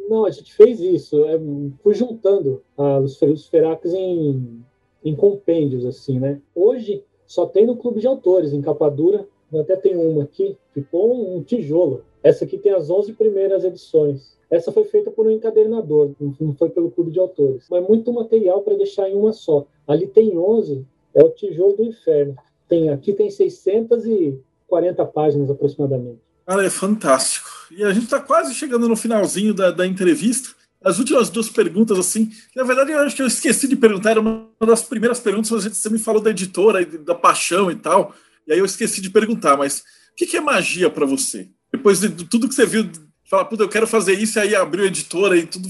Não, 0.08 0.26
a 0.26 0.30
gente 0.30 0.52
fez 0.52 0.80
isso. 0.80 1.24
É, 1.24 1.38
fui 1.82 1.94
juntando 1.94 2.62
a 2.76 2.98
Luciferax 2.98 3.92
em, 3.92 4.64
em 5.04 5.14
compêndios, 5.14 5.84
assim, 5.84 6.18
né? 6.18 6.40
Hoje 6.54 7.04
só 7.26 7.46
tem 7.46 7.66
no 7.66 7.76
Clube 7.76 8.00
de 8.00 8.06
Autores, 8.06 8.52
em 8.52 8.60
capa 8.60 8.88
dura, 8.88 9.26
eu 9.52 9.60
até 9.60 9.76
tenho 9.76 10.00
uma 10.00 10.24
aqui, 10.24 10.56
ficou 10.72 11.36
um 11.36 11.42
tijolo. 11.42 12.04
Essa 12.22 12.44
aqui 12.44 12.58
tem 12.58 12.72
as 12.72 12.90
11 12.90 13.12
primeiras 13.12 13.64
edições. 13.64 14.36
Essa 14.50 14.70
foi 14.70 14.84
feita 14.84 15.10
por 15.10 15.26
um 15.26 15.30
encadernador, 15.30 16.12
não 16.40 16.54
foi 16.54 16.70
pelo 16.70 16.90
clube 16.90 17.10
de 17.10 17.18
autores. 17.18 17.64
Mas 17.70 17.86
muito 17.86 18.12
material 18.12 18.62
para 18.62 18.76
deixar 18.76 19.08
em 19.08 19.14
uma 19.14 19.32
só. 19.32 19.66
Ali 19.86 20.06
tem 20.06 20.36
11, 20.38 20.84
é 21.14 21.22
o 21.22 21.30
tijolo 21.30 21.76
do 21.76 21.84
inferno. 21.84 22.36
Tem, 22.68 22.90
aqui 22.90 23.12
tem 23.12 23.30
640 23.30 25.04
páginas 25.06 25.50
aproximadamente. 25.50 26.20
Cara, 26.46 26.64
é 26.64 26.70
fantástico. 26.70 27.48
E 27.70 27.82
a 27.82 27.92
gente 27.92 28.04
está 28.04 28.20
quase 28.20 28.54
chegando 28.54 28.88
no 28.88 28.96
finalzinho 28.96 29.52
da, 29.52 29.70
da 29.70 29.86
entrevista. 29.86 30.50
As 30.84 30.98
últimas 31.00 31.28
duas 31.30 31.48
perguntas, 31.48 31.98
assim, 31.98 32.30
na 32.54 32.62
verdade 32.62 32.92
eu 32.92 32.98
acho 33.00 33.16
que 33.16 33.22
eu 33.22 33.26
esqueci 33.26 33.66
de 33.66 33.74
perguntar, 33.74 34.10
era 34.10 34.20
uma 34.20 34.48
das 34.60 34.82
primeiras 34.82 35.18
perguntas, 35.18 35.50
você 35.50 35.90
me 35.90 35.98
falou 35.98 36.22
da 36.22 36.30
editora, 36.30 36.84
da 36.86 37.14
paixão 37.14 37.70
e 37.70 37.74
tal. 37.74 38.14
E 38.46 38.52
aí 38.52 38.58
eu 38.58 38.64
esqueci 38.64 39.00
de 39.00 39.10
perguntar, 39.10 39.56
mas 39.56 39.80
o 39.80 40.14
que 40.14 40.36
é 40.36 40.40
magia 40.40 40.88
para 40.88 41.04
você? 41.04 41.50
Depois 41.72 42.00
de 42.00 42.08
tudo 42.26 42.48
que 42.48 42.54
você 42.54 42.64
viu, 42.64 42.90
falar, 43.28 43.44
puta, 43.46 43.62
eu 43.62 43.68
quero 43.68 43.86
fazer 43.86 44.14
isso, 44.14 44.38
e 44.38 44.42
aí 44.42 44.54
abriu 44.54 44.84
a 44.84 44.88
editora 44.88 45.36
e 45.36 45.46
tudo 45.46 45.68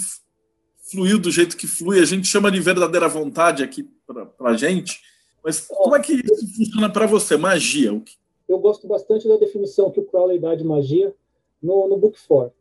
fluiu 0.90 1.18
do 1.18 1.30
jeito 1.30 1.56
que 1.56 1.66
flui. 1.66 2.00
A 2.00 2.04
gente 2.04 2.26
chama 2.26 2.50
de 2.50 2.60
verdadeira 2.60 3.08
vontade 3.08 3.62
aqui 3.62 3.88
para 4.06 4.50
a 4.50 4.56
gente. 4.56 5.00
Mas 5.42 5.60
como 5.60 5.96
é 5.96 6.00
que 6.00 6.12
isso 6.12 6.56
funciona 6.56 6.90
para 6.90 7.06
você? 7.06 7.36
Magia? 7.36 8.00
Eu 8.48 8.58
gosto 8.58 8.86
bastante 8.86 9.26
da 9.26 9.36
definição 9.36 9.90
que 9.90 10.00
o 10.00 10.04
Crowley 10.04 10.38
dá 10.38 10.54
de 10.54 10.64
magia 10.64 11.14
no, 11.62 11.88
no 11.88 11.96
Book 11.96 12.18
4. 12.26 12.52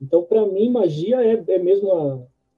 Então, 0.00 0.22
para 0.22 0.46
mim, 0.46 0.70
magia 0.70 1.22
é, 1.22 1.42
é 1.48 1.58
mesmo 1.58 1.92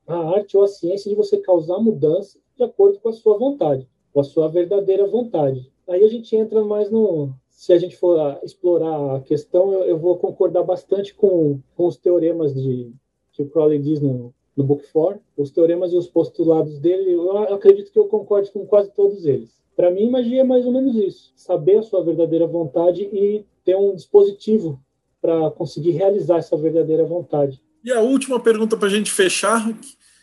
a, 0.06 0.14
a 0.14 0.36
arte 0.36 0.56
ou 0.56 0.62
a 0.62 0.68
ciência 0.68 1.10
de 1.10 1.16
você 1.16 1.36
causar 1.38 1.78
mudança 1.78 2.38
de 2.56 2.62
acordo 2.62 2.98
com 2.98 3.08
a 3.08 3.12
sua 3.12 3.36
vontade, 3.36 3.88
com 4.12 4.20
a 4.20 4.24
sua 4.24 4.48
verdadeira 4.48 5.06
vontade. 5.06 5.71
Aí 5.88 6.04
a 6.04 6.08
gente 6.08 6.34
entra 6.36 6.64
mais 6.64 6.90
no. 6.90 7.32
Se 7.50 7.72
a 7.72 7.78
gente 7.78 7.96
for 7.96 8.38
explorar 8.42 9.16
a 9.16 9.20
questão, 9.20 9.72
eu, 9.72 9.84
eu 9.84 9.98
vou 9.98 10.16
concordar 10.16 10.62
bastante 10.62 11.14
com, 11.14 11.60
com 11.76 11.86
os 11.86 11.96
teoremas 11.96 12.54
de, 12.54 12.92
que 13.32 13.42
o 13.42 13.48
Crowley 13.48 13.78
diz 13.78 14.00
no, 14.00 14.34
no 14.56 14.64
Book 14.64 14.84
4. 14.92 15.20
Os 15.36 15.50
teoremas 15.50 15.92
e 15.92 15.96
os 15.96 16.08
postulados 16.08 16.78
dele, 16.78 17.12
eu 17.12 17.36
acredito 17.54 17.92
que 17.92 17.98
eu 17.98 18.06
concorde 18.06 18.50
com 18.50 18.66
quase 18.66 18.92
todos 18.92 19.24
eles. 19.26 19.62
Para 19.74 19.90
mim, 19.90 20.10
magia 20.10 20.42
é 20.42 20.44
mais 20.44 20.66
ou 20.66 20.72
menos 20.72 20.94
isso: 20.96 21.32
saber 21.34 21.78
a 21.78 21.82
sua 21.82 22.04
verdadeira 22.04 22.46
vontade 22.46 23.02
e 23.02 23.44
ter 23.64 23.76
um 23.76 23.94
dispositivo 23.94 24.80
para 25.20 25.50
conseguir 25.52 25.92
realizar 25.92 26.38
essa 26.38 26.56
verdadeira 26.56 27.04
vontade. 27.04 27.60
E 27.84 27.90
a 27.92 28.00
última 28.00 28.38
pergunta 28.38 28.76
para 28.76 28.88
a 28.88 28.90
gente 28.90 29.10
fechar: 29.10 29.72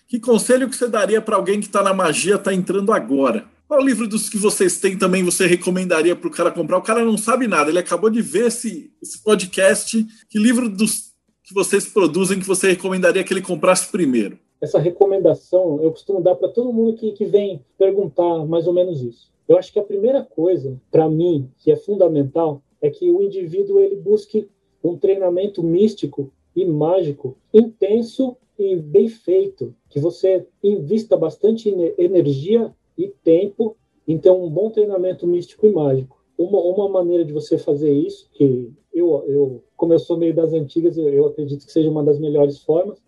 que 0.07 0.19
conselho 0.19 0.69
que 0.69 0.75
você 0.75 0.87
daria 0.87 1.21
para 1.21 1.35
alguém 1.35 1.59
que 1.59 1.67
está 1.67 1.81
na 1.81 1.93
magia, 1.93 2.35
está 2.35 2.53
entrando 2.53 2.91
agora? 2.91 3.45
Qual 3.69 3.85
livro 3.85 4.07
dos 4.07 4.27
que 4.27 4.37
vocês 4.39 4.79
têm 4.79 4.97
também 4.97 5.23
você 5.23 5.45
recomendaria 5.45 6.15
para 6.15 6.27
o 6.27 6.31
cara 6.31 6.49
comprar? 6.49 6.79
O 6.79 6.81
cara 6.81 7.05
não 7.05 7.15
sabe 7.15 7.47
nada, 7.47 7.69
ele 7.69 7.77
acabou 7.77 8.09
de 8.09 8.19
ver 8.19 8.47
esse, 8.47 8.91
esse 8.99 9.23
podcast. 9.23 10.03
Que 10.27 10.39
livro 10.39 10.67
dos 10.67 11.13
que 11.43 11.53
vocês 11.53 11.85
produzem 11.85 12.39
que 12.39 12.47
você 12.47 12.71
recomendaria 12.71 13.23
que 13.23 13.31
ele 13.31 13.43
comprasse 13.43 13.91
primeiro? 13.91 14.39
Essa 14.59 14.79
recomendação 14.79 15.79
eu 15.83 15.91
costumo 15.91 16.19
dar 16.19 16.33
para 16.33 16.49
todo 16.49 16.73
mundo 16.73 16.97
que, 16.97 17.11
que 17.11 17.25
vem 17.25 17.63
perguntar 17.77 18.43
mais 18.47 18.65
ou 18.65 18.73
menos 18.73 19.03
isso. 19.03 19.31
Eu 19.47 19.55
acho 19.55 19.71
que 19.71 19.77
a 19.77 19.83
primeira 19.83 20.23
coisa, 20.23 20.75
para 20.89 21.07
mim, 21.07 21.47
que 21.59 21.71
é 21.71 21.75
fundamental, 21.75 22.63
é 22.81 22.89
que 22.89 23.11
o 23.11 23.21
indivíduo 23.21 23.79
ele 23.79 23.97
busque 23.97 24.49
um 24.83 24.97
treinamento 24.97 25.61
místico 25.61 26.33
e 26.55 26.65
mágico 26.65 27.37
intenso 27.53 28.35
e 28.57 28.75
bem 28.75 29.07
feito, 29.07 29.75
que 29.91 29.99
você 29.99 30.47
invista 30.63 31.15
bastante 31.15 31.69
energia 31.99 32.73
e 32.99 33.07
tempo 33.23 33.77
em 34.05 34.17
ter 34.17 34.29
um 34.29 34.49
bom 34.49 34.69
treinamento 34.69 35.25
místico 35.25 35.65
e 35.65 35.71
mágico. 35.71 36.21
Uma, 36.37 36.59
uma 36.59 36.89
maneira 36.89 37.23
de 37.23 37.31
você 37.31 37.57
fazer 37.57 37.93
isso, 37.93 38.29
que 38.33 38.73
eu, 38.93 39.23
eu 39.25 39.63
como 39.77 39.93
eu 39.93 39.99
sou 39.99 40.17
meio 40.17 40.33
das 40.35 40.51
antigas, 40.51 40.97
eu, 40.97 41.07
eu 41.07 41.25
acredito 41.27 41.65
que 41.65 41.71
seja 41.71 41.89
uma 41.89 42.03
das 42.03 42.19
melhores 42.19 42.59
formas, 42.59 43.01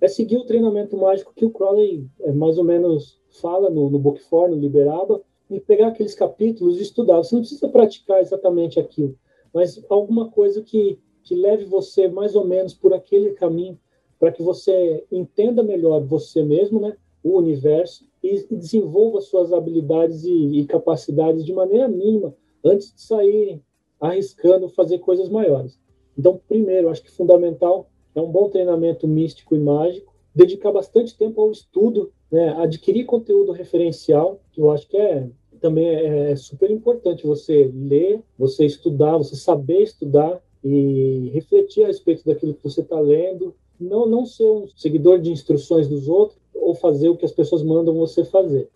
é 0.00 0.08
seguir 0.08 0.36
o 0.36 0.44
treinamento 0.44 0.96
mágico 0.96 1.32
que 1.34 1.44
o 1.44 1.50
Crowley 1.50 2.08
é, 2.20 2.32
mais 2.32 2.58
ou 2.58 2.64
menos 2.64 3.20
fala 3.40 3.70
no, 3.70 3.88
no 3.88 3.98
Book 3.98 4.20
4, 4.28 4.54
no 4.54 4.60
Liberaba, 4.60 5.22
e 5.48 5.60
pegar 5.60 5.88
aqueles 5.88 6.14
capítulos 6.14 6.78
e 6.78 6.82
estudar. 6.82 7.18
Você 7.18 7.34
não 7.34 7.42
precisa 7.42 7.68
praticar 7.68 8.20
exatamente 8.20 8.80
aquilo, 8.80 9.16
mas 9.54 9.84
alguma 9.88 10.30
coisa 10.30 10.62
que, 10.62 10.98
que 11.22 11.34
leve 11.34 11.64
você 11.64 12.08
mais 12.08 12.34
ou 12.34 12.44
menos 12.44 12.74
por 12.74 12.92
aquele 12.92 13.30
caminho, 13.30 13.78
para 14.18 14.32
que 14.32 14.42
você 14.42 15.04
entenda 15.12 15.62
melhor 15.62 16.02
você 16.04 16.42
mesmo, 16.42 16.80
né, 16.80 16.96
o 17.22 17.36
universo, 17.38 18.06
e, 18.22 18.46
e 18.50 18.56
desenvolva 18.56 19.20
suas 19.20 19.52
habilidades 19.52 20.24
e, 20.24 20.60
e 20.60 20.64
capacidades 20.66 21.44
de 21.44 21.52
maneira 21.52 21.88
mínima 21.88 22.34
antes 22.64 22.92
de 22.92 23.00
sair 23.00 23.60
arriscando 24.00 24.68
fazer 24.68 24.98
coisas 24.98 25.28
maiores. 25.28 25.78
Então, 26.16 26.40
primeiro, 26.48 26.88
acho 26.88 27.02
que 27.02 27.10
fundamental 27.10 27.88
é 28.14 28.20
um 28.20 28.30
bom 28.30 28.48
treinamento 28.48 29.06
místico 29.06 29.54
e 29.54 29.58
mágico, 29.58 30.14
dedicar 30.34 30.72
bastante 30.72 31.16
tempo 31.16 31.40
ao 31.40 31.50
estudo, 31.50 32.12
né, 32.30 32.50
adquirir 32.58 33.04
conteúdo 33.04 33.52
referencial, 33.52 34.40
que 34.52 34.60
eu 34.60 34.70
acho 34.70 34.88
que 34.88 34.96
é 34.96 35.28
também 35.60 35.88
é, 35.88 36.30
é 36.30 36.36
super 36.36 36.70
importante 36.70 37.26
você 37.26 37.70
ler, 37.74 38.22
você 38.38 38.64
estudar, 38.64 39.16
você 39.16 39.34
saber 39.34 39.82
estudar 39.82 40.40
e 40.62 41.30
refletir 41.32 41.84
a 41.84 41.88
respeito 41.88 42.24
daquilo 42.24 42.54
que 42.54 42.62
você 42.62 42.80
está 42.80 43.00
lendo, 43.00 43.54
não 43.80 44.06
não 44.06 44.24
ser 44.24 44.48
um 44.48 44.68
seguidor 44.76 45.18
de 45.20 45.30
instruções 45.30 45.88
dos 45.88 46.08
outros 46.08 46.38
ou 46.60 46.74
fazer 46.74 47.08
o 47.08 47.16
que 47.16 47.24
as 47.24 47.32
pessoas 47.32 47.62
mandam 47.62 47.94
você 47.94 48.24
fazer. 48.24 48.68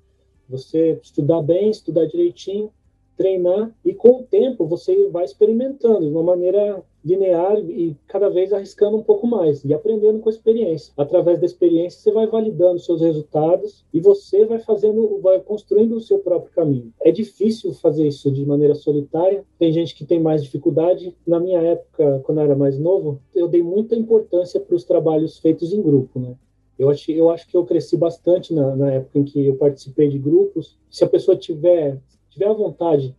Você 0.49 0.99
estudar 1.03 1.43
bem, 1.43 1.71
estudar 1.71 2.07
direitinho, 2.07 2.71
treinar 3.17 3.75
e 3.85 3.95
com 3.95 4.21
o 4.21 4.23
tempo 4.23 4.67
você 4.67 5.09
vai 5.09 5.25
experimentando 5.25 6.01
de 6.01 6.13
uma 6.13 6.23
maneira 6.23 6.83
linear 7.05 7.59
e 7.59 7.97
cada 8.07 8.29
vez 8.29 8.53
arriscando 8.53 8.97
um 8.97 9.03
pouco 9.03 9.27
mais 9.27 9.65
e 9.65 9.75
aprendendo 9.75 10.21
com 10.21 10.29
a 10.29 10.33
experiência. 10.33 10.93
Através 10.97 11.39
da 11.39 11.47
experiência 11.47 12.01
você 12.01 12.13
vai 12.13 12.27
validando 12.27 12.79
seus 12.79 13.01
resultados 13.01 13.85
e 13.93 14.01
você 14.01 14.45
vai 14.45 14.59
fazendo, 14.61 15.19
vai 15.21 15.41
construindo 15.41 15.97
o 15.97 16.01
seu 16.01 16.19
próprio 16.19 16.53
caminho. 16.53 16.93
É 17.01 17.11
difícil 17.11 17.73
fazer 17.75 18.07
isso 18.07 18.31
de 18.31 18.45
maneira 18.47 18.75
solitária. 18.75 19.45
Tem 19.59 19.73
gente 19.73 19.95
que 19.95 20.05
tem 20.05 20.21
mais 20.21 20.43
dificuldade. 20.43 21.17
Na 21.27 21.41
minha 21.41 21.61
época, 21.61 22.21
quando 22.25 22.39
eu 22.39 22.45
era 22.45 22.57
mais 22.57 22.79
novo, 22.79 23.21
eu 23.35 23.49
dei 23.49 23.63
muita 23.63 23.97
importância 23.97 24.61
para 24.61 24.77
os 24.77 24.85
trabalhos 24.85 25.39
feitos 25.39 25.73
em 25.73 25.83
grupo, 25.83 26.21
né? 26.21 26.37
Eu 26.79 26.91
acho, 26.91 27.11
eu 27.11 27.31
acho 27.31 27.47
que 27.47 27.57
eu 27.57 27.65
cresci 27.65 27.97
bastante 27.97 28.53
na, 28.53 28.75
na 28.75 28.91
época 28.93 29.19
em 29.19 29.25
que 29.25 29.47
eu 29.47 29.57
participei 29.57 30.09
de 30.09 30.19
grupos. 30.19 30.77
Se 30.91 31.05
a 31.05 31.09
pessoa 31.09 31.37
tiver 31.37 31.99
tiver 32.33 32.49
a 32.49 32.53
vontade 32.53 33.15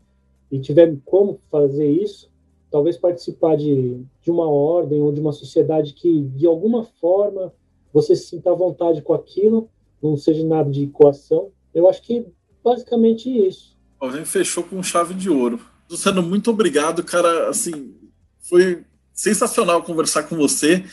e 0.51 0.59
tiver 0.59 0.95
como 1.05 1.39
fazer 1.51 1.87
isso, 1.87 2.29
talvez 2.71 2.97
participar 2.97 3.55
de, 3.55 4.03
de 4.21 4.31
uma 4.31 4.49
ordem 4.49 5.01
ou 5.01 5.11
de 5.11 5.19
uma 5.19 5.31
sociedade 5.31 5.93
que, 5.93 6.23
de 6.35 6.47
alguma 6.47 6.83
forma, 6.99 7.53
você 7.93 8.15
se 8.15 8.27
sinta 8.27 8.51
à 8.51 8.55
vontade 8.55 9.01
com 9.01 9.13
aquilo, 9.13 9.69
não 10.01 10.17
seja 10.17 10.43
nada 10.43 10.69
de 10.69 10.87
coação. 10.87 11.51
Eu 11.73 11.87
acho 11.87 12.01
que 12.01 12.25
basicamente 12.63 13.29
isso. 13.29 13.77
A 14.01 14.09
gente 14.09 14.25
fechou 14.25 14.63
com 14.63 14.81
chave 14.81 15.13
de 15.13 15.29
ouro. 15.29 15.59
Luciano, 15.89 16.23
muito 16.23 16.49
obrigado, 16.49 17.03
cara. 17.03 17.49
Assim, 17.49 17.93
foi 18.39 18.83
sensacional 19.13 19.83
conversar 19.83 20.23
com 20.23 20.35
você. 20.35 20.83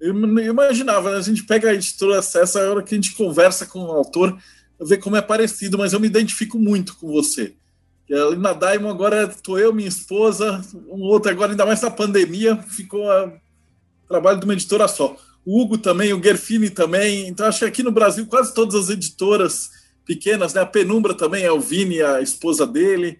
Eu 0.00 0.14
imaginava, 0.14 1.10
né? 1.10 1.18
a 1.18 1.22
gente 1.22 1.44
pega 1.44 1.70
a 1.70 1.74
editora 1.74 2.18
Acesso, 2.18 2.58
a 2.58 2.70
hora 2.70 2.82
que 2.82 2.94
a 2.94 2.96
gente 2.96 3.14
conversa 3.14 3.66
com 3.66 3.80
o 3.80 3.92
autor, 3.92 4.36
ver 4.80 4.96
como 4.96 5.16
é 5.16 5.20
parecido, 5.20 5.76
mas 5.76 5.92
eu 5.92 6.00
me 6.00 6.06
identifico 6.06 6.58
muito 6.58 6.96
com 6.96 7.08
você. 7.08 7.54
Ali 8.10 8.36
na 8.36 8.52
Daimon 8.52 8.88
agora 8.88 9.24
estou 9.24 9.58
eu, 9.58 9.72
minha 9.72 9.88
esposa, 9.88 10.60
um 10.88 11.02
outro 11.02 11.30
agora, 11.30 11.52
ainda 11.52 11.66
mais 11.66 11.80
na 11.80 11.90
pandemia, 11.90 12.56
ficou 12.56 13.10
a 13.10 13.32
trabalho 14.08 14.40
de 14.40 14.44
uma 14.44 14.54
editora 14.54 14.88
só. 14.88 15.16
O 15.46 15.60
Hugo 15.60 15.78
também, 15.78 16.12
o 16.12 16.22
Gerfini 16.22 16.68
também. 16.68 17.28
Então, 17.28 17.46
acho 17.46 17.60
que 17.60 17.64
aqui 17.64 17.82
no 17.82 17.92
Brasil 17.92 18.26
quase 18.26 18.52
todas 18.52 18.74
as 18.74 18.90
editoras 18.90 19.70
pequenas, 20.04 20.52
né? 20.52 20.60
A 20.60 20.66
Penumbra 20.66 21.14
também 21.14 21.44
é 21.44 21.52
o 21.52 21.60
Vini, 21.60 22.02
a 22.02 22.20
esposa 22.20 22.66
dele. 22.66 23.18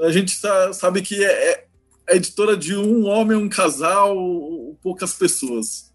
A 0.00 0.12
gente 0.12 0.32
sabe 0.72 1.02
que 1.02 1.24
é, 1.24 1.64
é 2.08 2.16
editora 2.16 2.56
de 2.56 2.76
um 2.76 3.06
homem, 3.06 3.36
um 3.36 3.48
casal, 3.48 4.14
poucas 4.80 5.12
pessoas. 5.14 5.87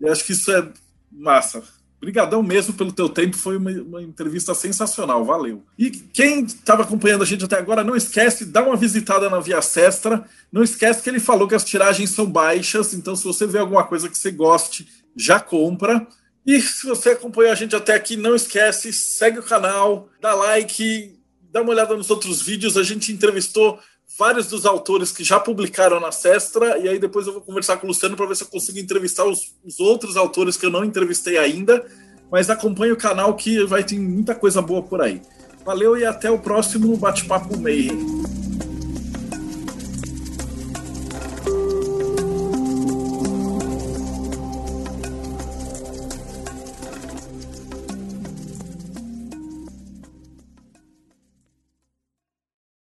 E 0.00 0.08
acho 0.08 0.24
que 0.24 0.32
isso 0.32 0.50
é 0.52 0.68
massa. 1.10 1.62
Obrigadão 2.00 2.44
mesmo 2.44 2.74
pelo 2.74 2.92
teu 2.92 3.08
tempo, 3.08 3.36
foi 3.36 3.56
uma, 3.56 3.70
uma 3.70 4.02
entrevista 4.02 4.54
sensacional, 4.54 5.24
valeu. 5.24 5.64
E 5.76 5.90
quem 5.90 6.44
estava 6.44 6.84
acompanhando 6.84 7.22
a 7.22 7.26
gente 7.26 7.44
até 7.44 7.58
agora, 7.58 7.82
não 7.82 7.96
esquece, 7.96 8.44
dá 8.44 8.62
uma 8.62 8.76
visitada 8.76 9.28
na 9.28 9.40
Via 9.40 9.60
Sestra, 9.60 10.24
não 10.52 10.62
esquece 10.62 11.02
que 11.02 11.10
ele 11.10 11.18
falou 11.18 11.48
que 11.48 11.56
as 11.56 11.64
tiragens 11.64 12.10
são 12.10 12.24
baixas, 12.24 12.94
então 12.94 13.16
se 13.16 13.24
você 13.24 13.48
vê 13.48 13.58
alguma 13.58 13.82
coisa 13.82 14.08
que 14.08 14.16
você 14.16 14.30
goste, 14.30 14.86
já 15.16 15.40
compra. 15.40 16.06
E 16.46 16.60
se 16.60 16.86
você 16.86 17.10
acompanhou 17.10 17.50
a 17.50 17.56
gente 17.56 17.74
até 17.74 17.94
aqui, 17.94 18.16
não 18.16 18.36
esquece, 18.36 18.92
segue 18.92 19.40
o 19.40 19.42
canal, 19.42 20.08
dá 20.20 20.34
like, 20.34 21.18
dá 21.50 21.62
uma 21.62 21.72
olhada 21.72 21.96
nos 21.96 22.10
outros 22.10 22.40
vídeos, 22.40 22.76
a 22.76 22.84
gente 22.84 23.12
entrevistou 23.12 23.80
vários 24.18 24.48
dos 24.48 24.66
autores 24.66 25.12
que 25.12 25.22
já 25.22 25.38
publicaram 25.38 26.00
na 26.00 26.10
Sestra, 26.10 26.76
e 26.78 26.88
aí 26.88 26.98
depois 26.98 27.26
eu 27.26 27.32
vou 27.32 27.40
conversar 27.40 27.76
com 27.76 27.86
o 27.86 27.88
Luciano 27.88 28.16
para 28.16 28.26
ver 28.26 28.36
se 28.36 28.42
eu 28.42 28.48
consigo 28.48 28.78
entrevistar 28.78 29.24
os, 29.24 29.54
os, 29.64 29.78
outros 29.78 30.16
autores 30.16 30.56
que 30.56 30.66
eu 30.66 30.70
não 30.70 30.84
entrevistei 30.84 31.38
ainda. 31.38 31.86
Mas 32.30 32.50
acompanhe 32.50 32.92
o 32.92 32.96
canal 32.96 33.34
que 33.36 33.64
vai 33.64 33.82
ter 33.82 33.98
muita 33.98 34.34
coisa 34.34 34.60
boa 34.60 34.82
por 34.82 35.00
aí. 35.00 35.22
Valeu 35.64 35.96
e 35.96 36.04
até 36.04 36.30
o 36.30 36.38
próximo 36.38 36.94
Bate-Papo 36.96 37.58
Mayhem. 37.58 38.37